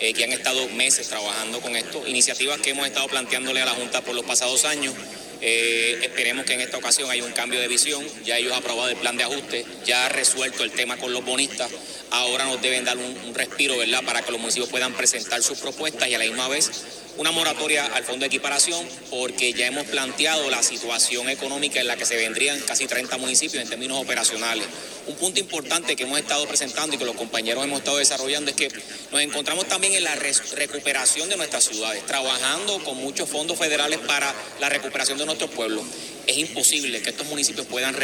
eh, 0.00 0.12
que 0.12 0.24
han 0.24 0.32
estado 0.32 0.68
meses 0.70 1.08
trabajando 1.08 1.60
con 1.60 1.76
esto, 1.76 2.06
iniciativas 2.06 2.60
que 2.60 2.70
hemos 2.70 2.86
estado 2.86 3.06
planteándole 3.08 3.60
a 3.60 3.66
la 3.66 3.72
Junta 3.72 4.02
por 4.02 4.14
los 4.14 4.24
pasados 4.24 4.64
años. 4.64 4.94
Eh, 5.40 5.98
esperemos 6.02 6.44
que 6.44 6.54
en 6.54 6.62
esta 6.62 6.78
ocasión 6.78 7.10
haya 7.10 7.24
un 7.24 7.32
cambio 7.32 7.60
de 7.60 7.68
visión. 7.68 8.04
Ya 8.24 8.38
ellos 8.38 8.52
han 8.52 8.58
aprobado 8.58 8.88
el 8.88 8.96
plan 8.96 9.16
de 9.16 9.24
ajuste, 9.24 9.64
ya 9.84 10.06
ha 10.06 10.08
resuelto 10.08 10.64
el 10.64 10.70
tema 10.72 10.96
con 10.96 11.12
los 11.12 11.24
bonistas. 11.24 11.70
Ahora 12.10 12.44
nos 12.46 12.60
deben 12.62 12.84
dar 12.84 12.96
un, 12.96 13.16
un 13.26 13.34
respiro, 13.34 13.76
¿verdad?, 13.76 14.02
para 14.04 14.22
que 14.22 14.32
los 14.32 14.40
municipios 14.40 14.70
puedan 14.70 14.94
presentar 14.94 15.42
sus 15.42 15.58
propuestas 15.58 16.08
y 16.08 16.14
a 16.14 16.18
la 16.18 16.24
misma 16.24 16.48
vez 16.48 16.70
una 17.18 17.30
moratoria 17.30 17.86
al 17.86 18.04
fondo 18.04 18.20
de 18.20 18.26
equiparación, 18.26 18.86
porque 19.10 19.52
ya 19.52 19.66
hemos 19.66 19.84
planteado 19.86 20.50
la 20.50 20.62
situación 20.62 21.28
económica 21.28 21.80
en 21.80 21.86
la 21.86 21.96
que 21.96 22.04
se 22.04 22.16
vendrían 22.16 22.60
casi 22.60 22.86
30 22.86 23.16
municipios 23.18 23.62
en 23.62 23.68
términos 23.68 23.98
operacionales. 23.98 24.66
Un 25.06 25.14
punto 25.16 25.40
importante 25.40 25.96
que 25.96 26.02
hemos 26.02 26.18
estado 26.18 26.46
presentando 26.46 26.94
y 26.94 26.98
que 26.98 27.04
los 27.04 27.16
compañeros 27.16 27.64
hemos 27.64 27.78
estado 27.78 27.98
desarrollando 27.98 28.50
es 28.50 28.56
que 28.56 28.68
nos 29.12 29.20
encontramos 29.20 29.66
también 29.66 29.94
en 29.94 30.04
la 30.04 30.14
recuperación 30.14 31.28
de 31.28 31.36
nuestras 31.36 31.64
ciudades, 31.64 32.04
trabajando 32.06 32.82
con 32.84 32.96
muchos 32.96 33.28
fondos 33.28 33.58
federales 33.58 33.98
para 34.00 34.34
la 34.60 34.68
recuperación 34.68 35.18
de 35.18 35.26
nuestros 35.26 35.50
pueblos. 35.50 35.84
Es 36.26 36.36
imposible 36.38 37.00
que 37.02 37.10
estos 37.10 37.28
municipios 37.28 37.66
puedan 37.66 37.96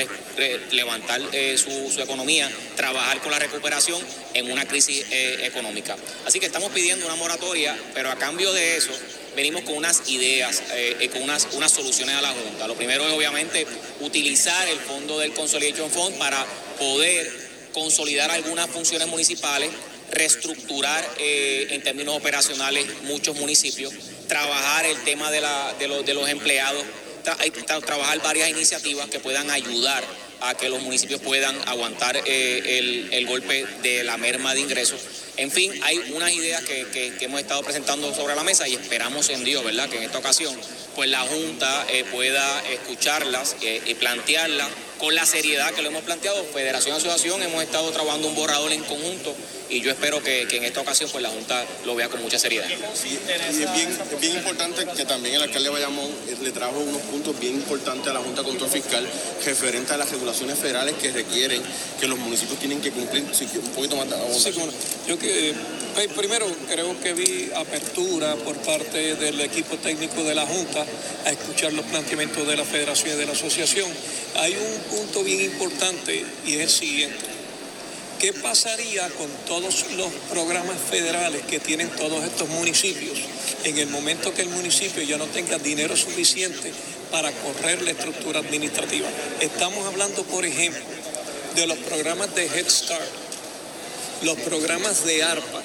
levantar 0.71 1.21
eh, 1.33 1.59
su, 1.59 1.91
su 1.91 2.01
economía, 2.01 2.49
trabajar 2.77 3.21
con 3.21 3.33
la 3.33 3.41
recuperación 3.41 4.01
en 4.35 4.51
una 4.51 4.65
crisis 4.65 5.05
eh, 5.11 5.41
económica. 5.43 5.97
Así 6.25 6.39
que 6.39 6.47
estamos 6.47 6.71
pidiendo 6.71 7.05
una 7.05 7.17
moratoria, 7.17 7.77
pero 7.95 8.13
a 8.13 8.17
cambio 8.17 8.53
de 8.53 8.77
eso 8.77 8.93
venimos 9.37 9.63
con 9.63 9.75
unas 9.77 10.09
ideas, 10.09 10.63
eh, 10.75 10.97
eh, 11.01 11.09
con 11.09 11.23
unas, 11.23 11.49
unas 11.53 11.73
soluciones 11.73 12.15
a 12.17 12.23
la 12.23 12.31
Junta. 12.33 12.67
Lo 12.67 12.75
primero 12.75 13.07
es 13.07 13.13
obviamente 13.15 13.67
utilizar 14.01 14.69
el 14.69 14.79
fondo 14.79 15.19
del 15.19 15.33
Consolidation 15.35 15.91
Fund 15.91 16.17
para 16.19 16.45
poder 16.79 17.31
consolidar 17.73 18.31
algunas 18.31 18.69
funciones 18.71 19.09
municipales, 19.09 19.71
reestructurar 20.11 21.09
eh, 21.19 21.69
en 21.71 21.83
términos 21.83 22.17
operacionales 22.17 22.87
muchos 23.05 23.37
municipios, 23.37 23.93
trabajar 24.29 24.85
el 24.87 24.97
tema 25.05 25.31
de, 25.31 25.41
la- 25.41 25.75
de 25.79 25.89
los, 25.89 26.05
de 26.05 26.15
los 26.15 26.29
empleados, 26.29 26.85
trabajar 27.87 28.21
varias 28.23 28.49
iniciativas 28.51 29.09
que 29.09 29.21
puedan 29.21 29.51
ayudar 29.51 30.05
a 30.43 30.55
que 30.55 30.69
los 30.69 30.83
municipios 30.83 31.21
puedan 31.21 31.57
aguantar 31.69 32.17
eh, 32.27 32.79
el, 32.79 33.09
el 33.13 33.27
golpe 33.27 33.65
de 33.83 34.05
la 34.05 34.17
merma 34.17 34.55
de 34.55 34.61
ingresos. 34.61 35.01
En 35.37 35.51
fin, 35.51 35.73
hay 35.83 35.99
unas 36.15 36.33
ideas 36.33 36.63
que, 36.65 36.87
que- 36.93 37.25
hemos 37.25 37.41
estado 37.41 37.63
presentando 37.63 38.15
sobre 38.15 38.35
la 38.35 38.43
mesa 38.43 38.69
y 38.69 38.75
esperamos 38.75 39.29
en 39.31 39.45
Dios, 39.45 39.65
¿verdad?, 39.65 39.89
que 39.89 39.97
en 39.97 40.03
esta 40.03 40.19
ocasión 40.19 40.55
pues 40.95 41.09
la 41.09 41.21
Junta 41.21 41.87
eh, 41.91 42.05
pueda 42.11 42.63
escucharlas 42.71 43.57
eh, 43.63 43.81
y 43.87 43.95
plantearlas 43.95 44.69
con 44.99 45.15
la 45.15 45.25
seriedad 45.25 45.73
que 45.73 45.81
lo 45.81 45.89
hemos 45.89 46.03
planteado. 46.03 46.45
Federación 46.53 46.97
Asociación 46.97 47.43
hemos 47.43 47.63
estado 47.63 47.91
trabajando 47.93 48.29
un 48.29 48.35
borrador 48.35 48.73
en 48.73 48.85
conjunto 48.85 49.35
y 49.73 49.81
yo 49.81 49.91
espero 49.91 50.23
que, 50.23 50.47
que 50.47 50.59
en 50.59 50.65
esta 50.65 50.83
ocasión 50.83 51.09
pues 51.11 51.23
la 51.23 51.31
Junta 51.31 51.65
lo 51.87 51.95
vea 51.95 52.09
con 52.11 52.21
mucha 52.21 52.39
seriedad. 52.39 52.69
Y 52.69 52.75
es 52.75 53.73
bien, 53.73 53.89
es 53.89 54.21
bien 54.21 54.37
importante 54.37 54.87
que 54.95 55.05
también 55.07 55.37
el 55.37 55.43
alcalde 55.43 55.71
de 55.71 55.75
Bayamón 55.75 56.11
eh, 56.29 56.37
le 56.43 56.53
trajo 56.53 56.79
unos 56.79 57.01
puntos 57.03 57.41
bien 57.41 57.55
importantes 57.55 58.07
a 58.09 58.13
la 58.13 58.21
Junta 58.21 58.43
de 58.43 58.49
Control 58.49 58.69
Fiscal 58.69 59.09
referente 59.45 59.95
a 59.95 59.97
las 59.97 60.11
regulaciones 60.11 60.59
federales 60.59 60.95
que 61.01 61.11
requieren 61.11 61.63
que 61.99 62.07
los 62.07 62.19
municipios 62.19 62.59
tienen 62.59 62.83
que 62.83 62.91
cumplir. 62.91 63.25
Sí, 63.33 63.49
un 63.55 63.71
poquito 63.71 63.97
más 63.97 64.11
de 64.11 64.17
Sí, 64.39 64.53
cómo 64.53 64.67
no. 64.67 64.73
Yo 65.09 65.19
que, 65.19 65.55
pues, 65.95 66.09
primero 66.09 66.47
creo 66.69 67.01
que 67.01 67.15
vi 67.15 67.51
apertura 67.57 68.37
por 68.37 68.57
parte 68.59 69.15
del 69.15 69.41
equipo 69.41 69.77
técnico 69.79 70.23
de 70.23 70.35
la 70.35 70.47
Junta 70.47 70.85
a 71.25 71.31
escuchar 71.31 71.73
los 71.73 71.87
planteamientos 71.87 72.47
de 72.47 72.57
la 72.57 72.65
Federación 72.65 73.15
y 73.15 73.19
de 73.19 73.25
la 73.25 73.33
Asociación. 73.33 73.91
Hay 74.37 74.55
un 74.55 74.97
punto 74.99 75.25
bien 75.25 75.41
importante 75.41 76.27
y 76.45 76.57
es 76.57 76.61
el 76.61 76.69
siguiente. 76.69 77.32
¿Qué 78.23 78.33
pasaría 78.33 79.09
con 79.19 79.29
todos 79.49 79.85
los 79.97 80.13
programas 80.31 80.77
federales 80.89 81.43
que 81.43 81.59
tienen 81.59 81.91
todos 81.91 82.23
estos 82.23 82.49
municipios 82.51 83.19
en 83.65 83.79
el 83.79 83.89
momento 83.89 84.33
que 84.33 84.43
el 84.43 84.49
municipio 84.49 85.03
ya 85.03 85.19
no 85.19 85.27
tenga 85.27 85.59
dinero 85.59 85.97
suficiente 85.97 86.73
para 87.11 87.33
correr 87.33 87.83
la 87.83 87.91
estructura 87.91 88.39
administrativa? 88.39 89.09
Estamos 89.41 89.85
hablando, 89.89 90.23
por 90.23 90.47
ejemplo, 90.47 90.85
de 91.57 91.67
los 91.67 91.79
programas 91.79 92.33
de 92.37 92.47
Head 92.47 92.69
Start, 92.69 93.11
los 94.23 94.39
programas 94.39 95.05
de 95.05 95.25
ARPA, 95.25 95.61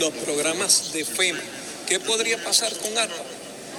los 0.00 0.12
programas 0.24 0.92
de 0.92 1.04
FEMA. 1.04 1.38
¿Qué 1.86 2.00
podría 2.00 2.42
pasar 2.42 2.76
con 2.78 2.98
ARPA? 2.98 3.31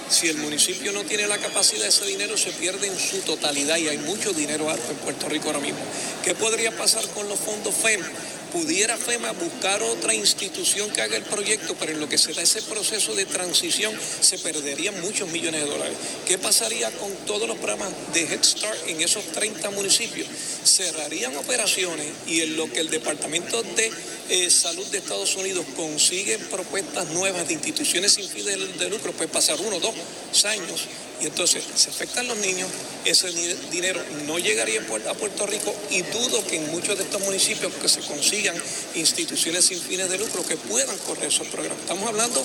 Si 0.08 0.28
el 0.28 0.36
municipio 0.36 0.92
no 0.92 1.02
tiene 1.02 1.26
la 1.26 1.38
capacidad, 1.38 1.86
ese 1.86 2.04
dinero 2.04 2.36
se 2.36 2.52
pierde 2.52 2.86
en 2.86 2.98
su 2.98 3.18
totalidad 3.20 3.76
y 3.78 3.88
hay 3.88 3.98
mucho 3.98 4.32
dinero 4.32 4.68
ARPA 4.70 4.90
en 4.90 4.96
Puerto 4.98 5.28
Rico 5.28 5.46
ahora 5.46 5.60
mismo. 5.60 5.80
¿Qué 6.22 6.34
podría 6.34 6.70
pasar 6.76 7.06
con 7.08 7.28
los 7.28 7.38
fondos 7.38 7.74
FEMA? 7.74 8.06
Pudiera 8.54 8.96
FEMA 8.96 9.32
buscar 9.32 9.82
otra 9.82 10.14
institución 10.14 10.88
que 10.90 11.02
haga 11.02 11.16
el 11.16 11.24
proyecto, 11.24 11.74
pero 11.74 11.90
en 11.90 11.98
lo 11.98 12.08
que 12.08 12.16
se 12.16 12.32
da 12.34 12.42
ese 12.42 12.62
proceso 12.62 13.12
de 13.16 13.26
transición 13.26 13.92
se 14.20 14.38
perderían 14.38 15.00
muchos 15.00 15.28
millones 15.30 15.64
de 15.64 15.68
dólares. 15.68 15.96
¿Qué 16.24 16.38
pasaría 16.38 16.88
con 16.92 17.12
todos 17.26 17.48
los 17.48 17.56
programas 17.56 17.90
de 18.12 18.20
Head 18.20 18.44
Start 18.44 18.78
en 18.86 19.02
esos 19.02 19.24
30 19.32 19.70
municipios? 19.70 20.28
Cerrarían 20.62 21.36
operaciones 21.36 22.06
y 22.28 22.42
en 22.42 22.56
lo 22.56 22.70
que 22.70 22.78
el 22.78 22.90
Departamento 22.90 23.60
de 23.64 23.90
eh, 24.28 24.48
Salud 24.50 24.86
de 24.86 24.98
Estados 24.98 25.34
Unidos 25.34 25.66
consigue 25.74 26.38
propuestas 26.38 27.08
nuevas 27.08 27.48
de 27.48 27.54
instituciones 27.54 28.12
sin 28.12 28.28
fin 28.28 28.44
de, 28.44 28.56
de 28.56 28.88
lucro, 28.88 29.10
puede 29.14 29.30
pasar 29.30 29.60
uno, 29.60 29.80
dos 29.80 30.44
años 30.44 30.86
y 31.20 31.26
entonces 31.26 31.64
se 31.74 31.90
afectan 31.90 32.26
los 32.26 32.36
niños, 32.38 32.68
ese 33.04 33.30
dinero 33.70 34.00
no 34.26 34.38
llegaría 34.38 34.80
a 34.80 35.14
Puerto 35.14 35.46
Rico 35.46 35.74
y 35.90 36.02
dudo 36.02 36.44
que 36.46 36.56
en 36.56 36.70
muchos 36.70 36.98
de 36.98 37.04
estos 37.04 37.20
municipios 37.22 37.72
que 37.74 37.88
se 37.88 38.00
consigan 38.00 38.56
instituciones 38.94 39.64
sin 39.64 39.80
fines 39.80 40.10
de 40.10 40.18
lucro 40.18 40.44
que 40.44 40.56
puedan 40.56 40.96
correr 40.98 41.28
esos 41.28 41.46
programas. 41.48 41.80
Estamos 41.80 42.08
hablando 42.08 42.44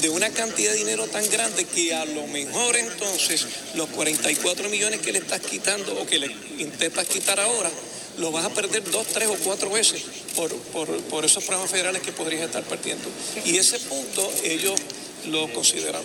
de 0.00 0.10
una 0.10 0.30
cantidad 0.30 0.72
de 0.72 0.78
dinero 0.78 1.06
tan 1.06 1.28
grande 1.30 1.64
que 1.64 1.94
a 1.94 2.04
lo 2.04 2.26
mejor 2.28 2.76
entonces 2.76 3.46
los 3.74 3.88
44 3.90 4.68
millones 4.68 5.00
que 5.00 5.12
le 5.12 5.18
estás 5.18 5.40
quitando 5.40 5.94
o 6.00 6.06
que 6.06 6.18
le 6.18 6.26
intentas 6.58 7.06
quitar 7.06 7.40
ahora, 7.40 7.70
lo 8.18 8.30
vas 8.30 8.44
a 8.44 8.50
perder 8.50 8.88
dos, 8.90 9.06
tres 9.08 9.28
o 9.28 9.34
cuatro 9.34 9.70
veces 9.70 10.02
por, 10.36 10.54
por, 10.54 10.88
por 11.04 11.24
esos 11.24 11.42
programas 11.44 11.70
federales 11.70 12.02
que 12.02 12.12
podrías 12.12 12.42
estar 12.42 12.62
perdiendo. 12.62 13.08
Y 13.44 13.56
ese 13.56 13.78
punto 13.80 14.30
ellos 14.44 14.80
lo 15.26 15.52
consideraron. 15.52 16.04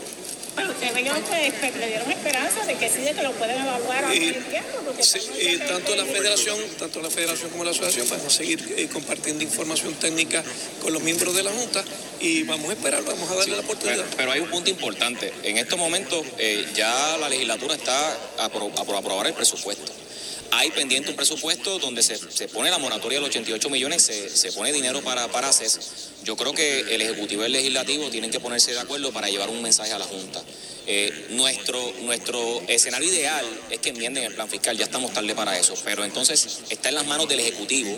Bueno, 0.55 0.71
ustedes 0.71 0.95
ellos 0.97 1.15
pues, 1.59 1.75
le 1.77 1.87
dieron 1.87 2.11
esperanza 2.11 2.65
de 2.65 2.75
que 2.75 2.89
sí, 2.89 3.01
de 3.01 3.13
que 3.13 3.21
lo 3.23 3.31
pueden 3.33 3.61
evaluar 3.61 4.05
a 4.05 4.13
Y- 4.15 4.19
Sí, 5.03 5.19
y 5.41 5.57
tanto 5.59 5.95
la 5.95 6.05
federación, 6.05 6.57
tanto 6.77 7.01
la 7.01 7.09
federación 7.09 7.49
como 7.51 7.63
la 7.63 7.71
asociación 7.71 8.09
van 8.09 8.25
a 8.25 8.29
seguir 8.29 8.73
eh, 8.77 8.87
compartiendo 8.91 9.43
información 9.43 9.93
técnica 9.95 10.43
con 10.81 10.91
los 10.93 11.01
miembros 11.01 11.33
de 11.35 11.43
la 11.43 11.51
Junta 11.51 11.83
y 12.19 12.43
vamos 12.43 12.69
a 12.69 12.73
esperar, 12.73 13.03
vamos 13.03 13.29
a 13.31 13.35
darle 13.35 13.55
la 13.55 13.61
oportunidad. 13.61 13.97
Pero, 14.03 14.17
pero 14.17 14.31
hay 14.31 14.39
un 14.41 14.49
punto 14.49 14.69
importante. 14.69 15.33
En 15.43 15.57
estos 15.57 15.79
momentos 15.79 16.25
eh, 16.37 16.65
ya 16.75 17.17
la 17.17 17.29
legislatura 17.29 17.75
está 17.75 18.17
a, 18.39 18.49
pro- 18.49 18.71
a 18.77 18.83
pro- 18.85 18.97
aprobar 18.97 19.27
el 19.27 19.33
presupuesto. 19.33 19.91
Hay 20.51 20.71
pendiente 20.71 21.09
un 21.09 21.15
presupuesto 21.15 21.79
donde 21.79 22.03
se, 22.03 22.17
se 22.17 22.47
pone 22.47 22.69
la 22.69 22.77
moratoria 22.77 23.17
de 23.17 23.21
los 23.21 23.29
88 23.29 23.69
millones, 23.69 24.01
se, 24.01 24.29
se 24.29 24.51
pone 24.51 24.71
dinero 24.71 25.01
para, 25.01 25.27
para 25.27 25.49
ACES. 25.49 26.09
Yo 26.23 26.35
creo 26.35 26.53
que 26.53 26.81
el 26.93 27.01
Ejecutivo 27.01 27.43
y 27.43 27.45
el 27.45 27.51
Legislativo 27.53 28.09
tienen 28.09 28.31
que 28.31 28.39
ponerse 28.39 28.73
de 28.73 28.79
acuerdo 28.79 29.11
para 29.11 29.29
llevar 29.29 29.49
un 29.49 29.61
mensaje 29.61 29.93
a 29.93 29.99
la 29.99 30.05
Junta. 30.05 30.43
Eh, 30.87 31.27
nuestro, 31.29 31.93
nuestro 32.01 32.61
escenario 32.67 33.07
ideal 33.09 33.45
es 33.69 33.79
que 33.79 33.89
enmienden 33.89 34.23
el 34.23 34.33
plan 34.33 34.49
fiscal, 34.49 34.75
ya 34.75 34.85
estamos 34.85 35.13
tarde 35.13 35.35
para 35.35 35.57
eso, 35.57 35.75
pero 35.83 36.03
entonces 36.03 36.61
está 36.71 36.89
en 36.89 36.95
las 36.95 37.05
manos 37.05 37.29
del 37.29 37.39
Ejecutivo 37.39 37.95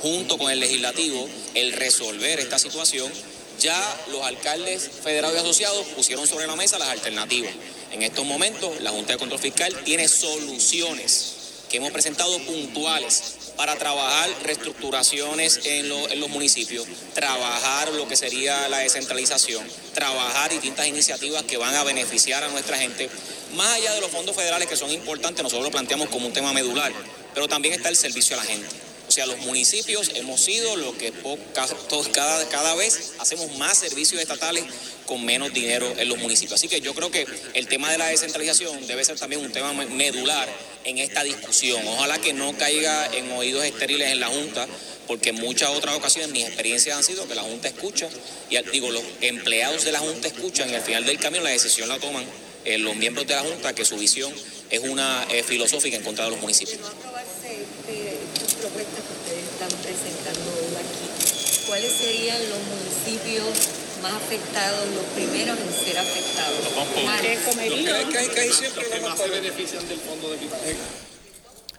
junto 0.00 0.36
con 0.36 0.50
el 0.50 0.60
legislativo 0.60 1.28
el 1.54 1.72
resolver 1.72 2.40
esta 2.40 2.58
situación. 2.58 3.10
Ya 3.58 3.78
los 4.10 4.22
alcaldes 4.22 4.90
federados 5.02 5.36
y 5.36 5.40
asociados 5.40 5.86
pusieron 5.94 6.26
sobre 6.26 6.46
la 6.46 6.56
mesa 6.56 6.78
las 6.78 6.88
alternativas. 6.88 7.52
En 7.92 8.02
estos 8.02 8.24
momentos 8.24 8.80
la 8.80 8.90
Junta 8.90 9.12
de 9.12 9.18
Control 9.18 9.40
Fiscal 9.40 9.76
tiene 9.84 10.08
soluciones 10.08 11.31
que 11.72 11.78
hemos 11.78 11.90
presentado 11.90 12.38
puntuales 12.40 13.54
para 13.56 13.74
trabajar 13.76 14.28
reestructuraciones 14.42 15.60
en, 15.64 15.90
en 15.90 16.20
los 16.20 16.28
municipios, 16.28 16.86
trabajar 17.14 17.92
lo 17.94 18.06
que 18.06 18.14
sería 18.14 18.68
la 18.68 18.80
descentralización, 18.80 19.66
trabajar 19.94 20.50
distintas 20.50 20.86
iniciativas 20.86 21.44
que 21.44 21.56
van 21.56 21.74
a 21.74 21.82
beneficiar 21.82 22.44
a 22.44 22.48
nuestra 22.48 22.76
gente. 22.76 23.08
Más 23.56 23.74
allá 23.74 23.94
de 23.94 24.02
los 24.02 24.10
fondos 24.10 24.36
federales 24.36 24.68
que 24.68 24.76
son 24.76 24.90
importantes, 24.90 25.42
nosotros 25.42 25.64
lo 25.64 25.70
planteamos 25.70 26.10
como 26.10 26.26
un 26.26 26.34
tema 26.34 26.52
medular, 26.52 26.92
pero 27.32 27.48
también 27.48 27.72
está 27.72 27.88
el 27.88 27.96
servicio 27.96 28.38
a 28.38 28.44
la 28.44 28.44
gente. 28.44 28.91
O 29.12 29.14
sea, 29.14 29.26
los 29.26 29.40
municipios 29.40 30.10
hemos 30.14 30.40
sido 30.40 30.74
lo 30.74 30.96
que 30.96 31.12
po- 31.12 31.38
ca- 31.52 31.66
to- 31.66 32.02
cada, 32.14 32.74
vez 32.76 33.12
hacemos 33.18 33.58
más 33.58 33.76
servicios 33.76 34.18
estatales 34.22 34.64
con 35.04 35.22
menos 35.22 35.52
dinero 35.52 35.86
en 35.98 36.08
los 36.08 36.16
municipios. 36.16 36.54
Así 36.58 36.66
que 36.66 36.80
yo 36.80 36.94
creo 36.94 37.10
que 37.10 37.26
el 37.52 37.66
tema 37.68 37.92
de 37.92 37.98
la 37.98 38.06
descentralización 38.06 38.86
debe 38.86 39.04
ser 39.04 39.18
también 39.18 39.42
un 39.42 39.52
tema 39.52 39.74
me- 39.74 39.84
medular 39.84 40.48
en 40.84 40.96
esta 40.96 41.22
discusión. 41.24 41.86
Ojalá 41.88 42.16
que 42.22 42.32
no 42.32 42.56
caiga 42.56 43.06
en 43.14 43.30
oídos 43.32 43.66
estériles 43.66 44.12
en 44.12 44.20
la 44.20 44.28
Junta, 44.28 44.66
porque 45.06 45.28
en 45.28 45.34
muchas 45.34 45.68
otras 45.68 45.94
ocasiones 45.94 46.30
mis 46.30 46.46
experiencias 46.46 46.96
han 46.96 47.04
sido 47.04 47.28
que 47.28 47.34
la 47.34 47.42
Junta 47.42 47.68
escucha, 47.68 48.08
y 48.48 48.56
digo, 48.72 48.90
los 48.90 49.02
empleados 49.20 49.84
de 49.84 49.92
la 49.92 49.98
Junta 49.98 50.28
escuchan 50.28 50.70
y 50.70 50.74
al 50.74 50.80
final 50.82 51.04
del 51.04 51.18
camino 51.18 51.44
la 51.44 51.50
decisión 51.50 51.86
la 51.90 51.98
toman 51.98 52.24
eh, 52.64 52.78
los 52.78 52.96
miembros 52.96 53.26
de 53.26 53.34
la 53.34 53.42
Junta, 53.42 53.74
que 53.74 53.84
su 53.84 53.98
visión 53.98 54.32
es 54.70 54.80
una 54.80 55.26
eh, 55.30 55.42
filosófica 55.42 55.98
en 55.98 56.02
contra 56.02 56.24
de 56.24 56.30
los 56.30 56.40
municipios. 56.40 56.78
sus 58.40 58.54
propuestas 58.54 59.02
que 59.04 59.12
ustedes 59.12 59.44
están 59.52 59.68
presentando 59.82 60.50
hoy 60.54 60.74
aquí, 60.78 61.61
¿cuáles 61.72 61.92
serían 61.92 62.36
los 62.50 62.58
municipios 62.68 63.48
más 64.02 64.12
afectados, 64.12 64.88
los 64.94 65.04
primeros 65.16 65.58
en 65.58 65.72
ser 65.72 65.98
afectados? 65.98 66.58
más 69.02 69.18
se 69.18 69.30
benefician 69.30 69.88
del 69.88 69.96
fondo 69.96 70.28
de 70.28 70.36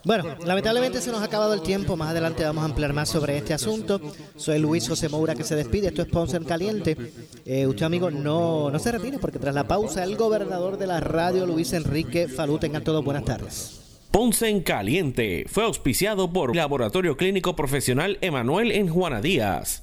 Bueno, 0.03 0.35
lamentablemente 0.43 0.99
se 0.99 1.11
nos 1.11 1.21
ha 1.21 1.25
acabado 1.25 1.53
el 1.53 1.61
tiempo. 1.61 1.95
Más 1.95 2.09
adelante 2.09 2.43
vamos 2.43 2.63
a 2.63 2.65
ampliar 2.65 2.91
más 2.91 3.07
sobre 3.07 3.37
este 3.37 3.53
asunto. 3.53 4.01
Soy 4.35 4.57
Luis 4.57 4.89
José 4.89 5.09
Moura 5.09 5.35
que 5.35 5.43
se 5.43 5.55
despide. 5.55 5.89
Esto 5.89 6.01
es 6.01 6.07
Ponce 6.07 6.37
en 6.37 6.45
Caliente. 6.45 6.97
Eh, 7.45 7.67
usted, 7.67 7.85
amigo, 7.85 8.09
no, 8.09 8.71
no 8.71 8.79
se 8.79 8.91
retire 8.91 9.19
porque 9.19 9.37
tras 9.37 9.53
la 9.53 9.67
pausa, 9.67 10.03
el 10.03 10.17
gobernador 10.17 10.79
de 10.79 10.87
la 10.87 11.01
radio, 11.01 11.45
Luis 11.45 11.71
Enrique 11.71 12.27
Falú, 12.27 12.57
tengan 12.57 12.83
todos 12.83 13.05
buenas 13.05 13.25
tardes. 13.25 13.83
Ponce 14.13 14.47
en 14.47 14.61
Caliente 14.61 15.45
fue 15.47 15.63
auspiciado 15.63 16.31
por 16.31 16.55
Laboratorio 16.55 17.17
Clínico 17.17 17.55
Profesional 17.55 18.19
Emanuel 18.21 18.71
en 18.71 18.87
Juana 18.87 19.21
Díaz. 19.21 19.82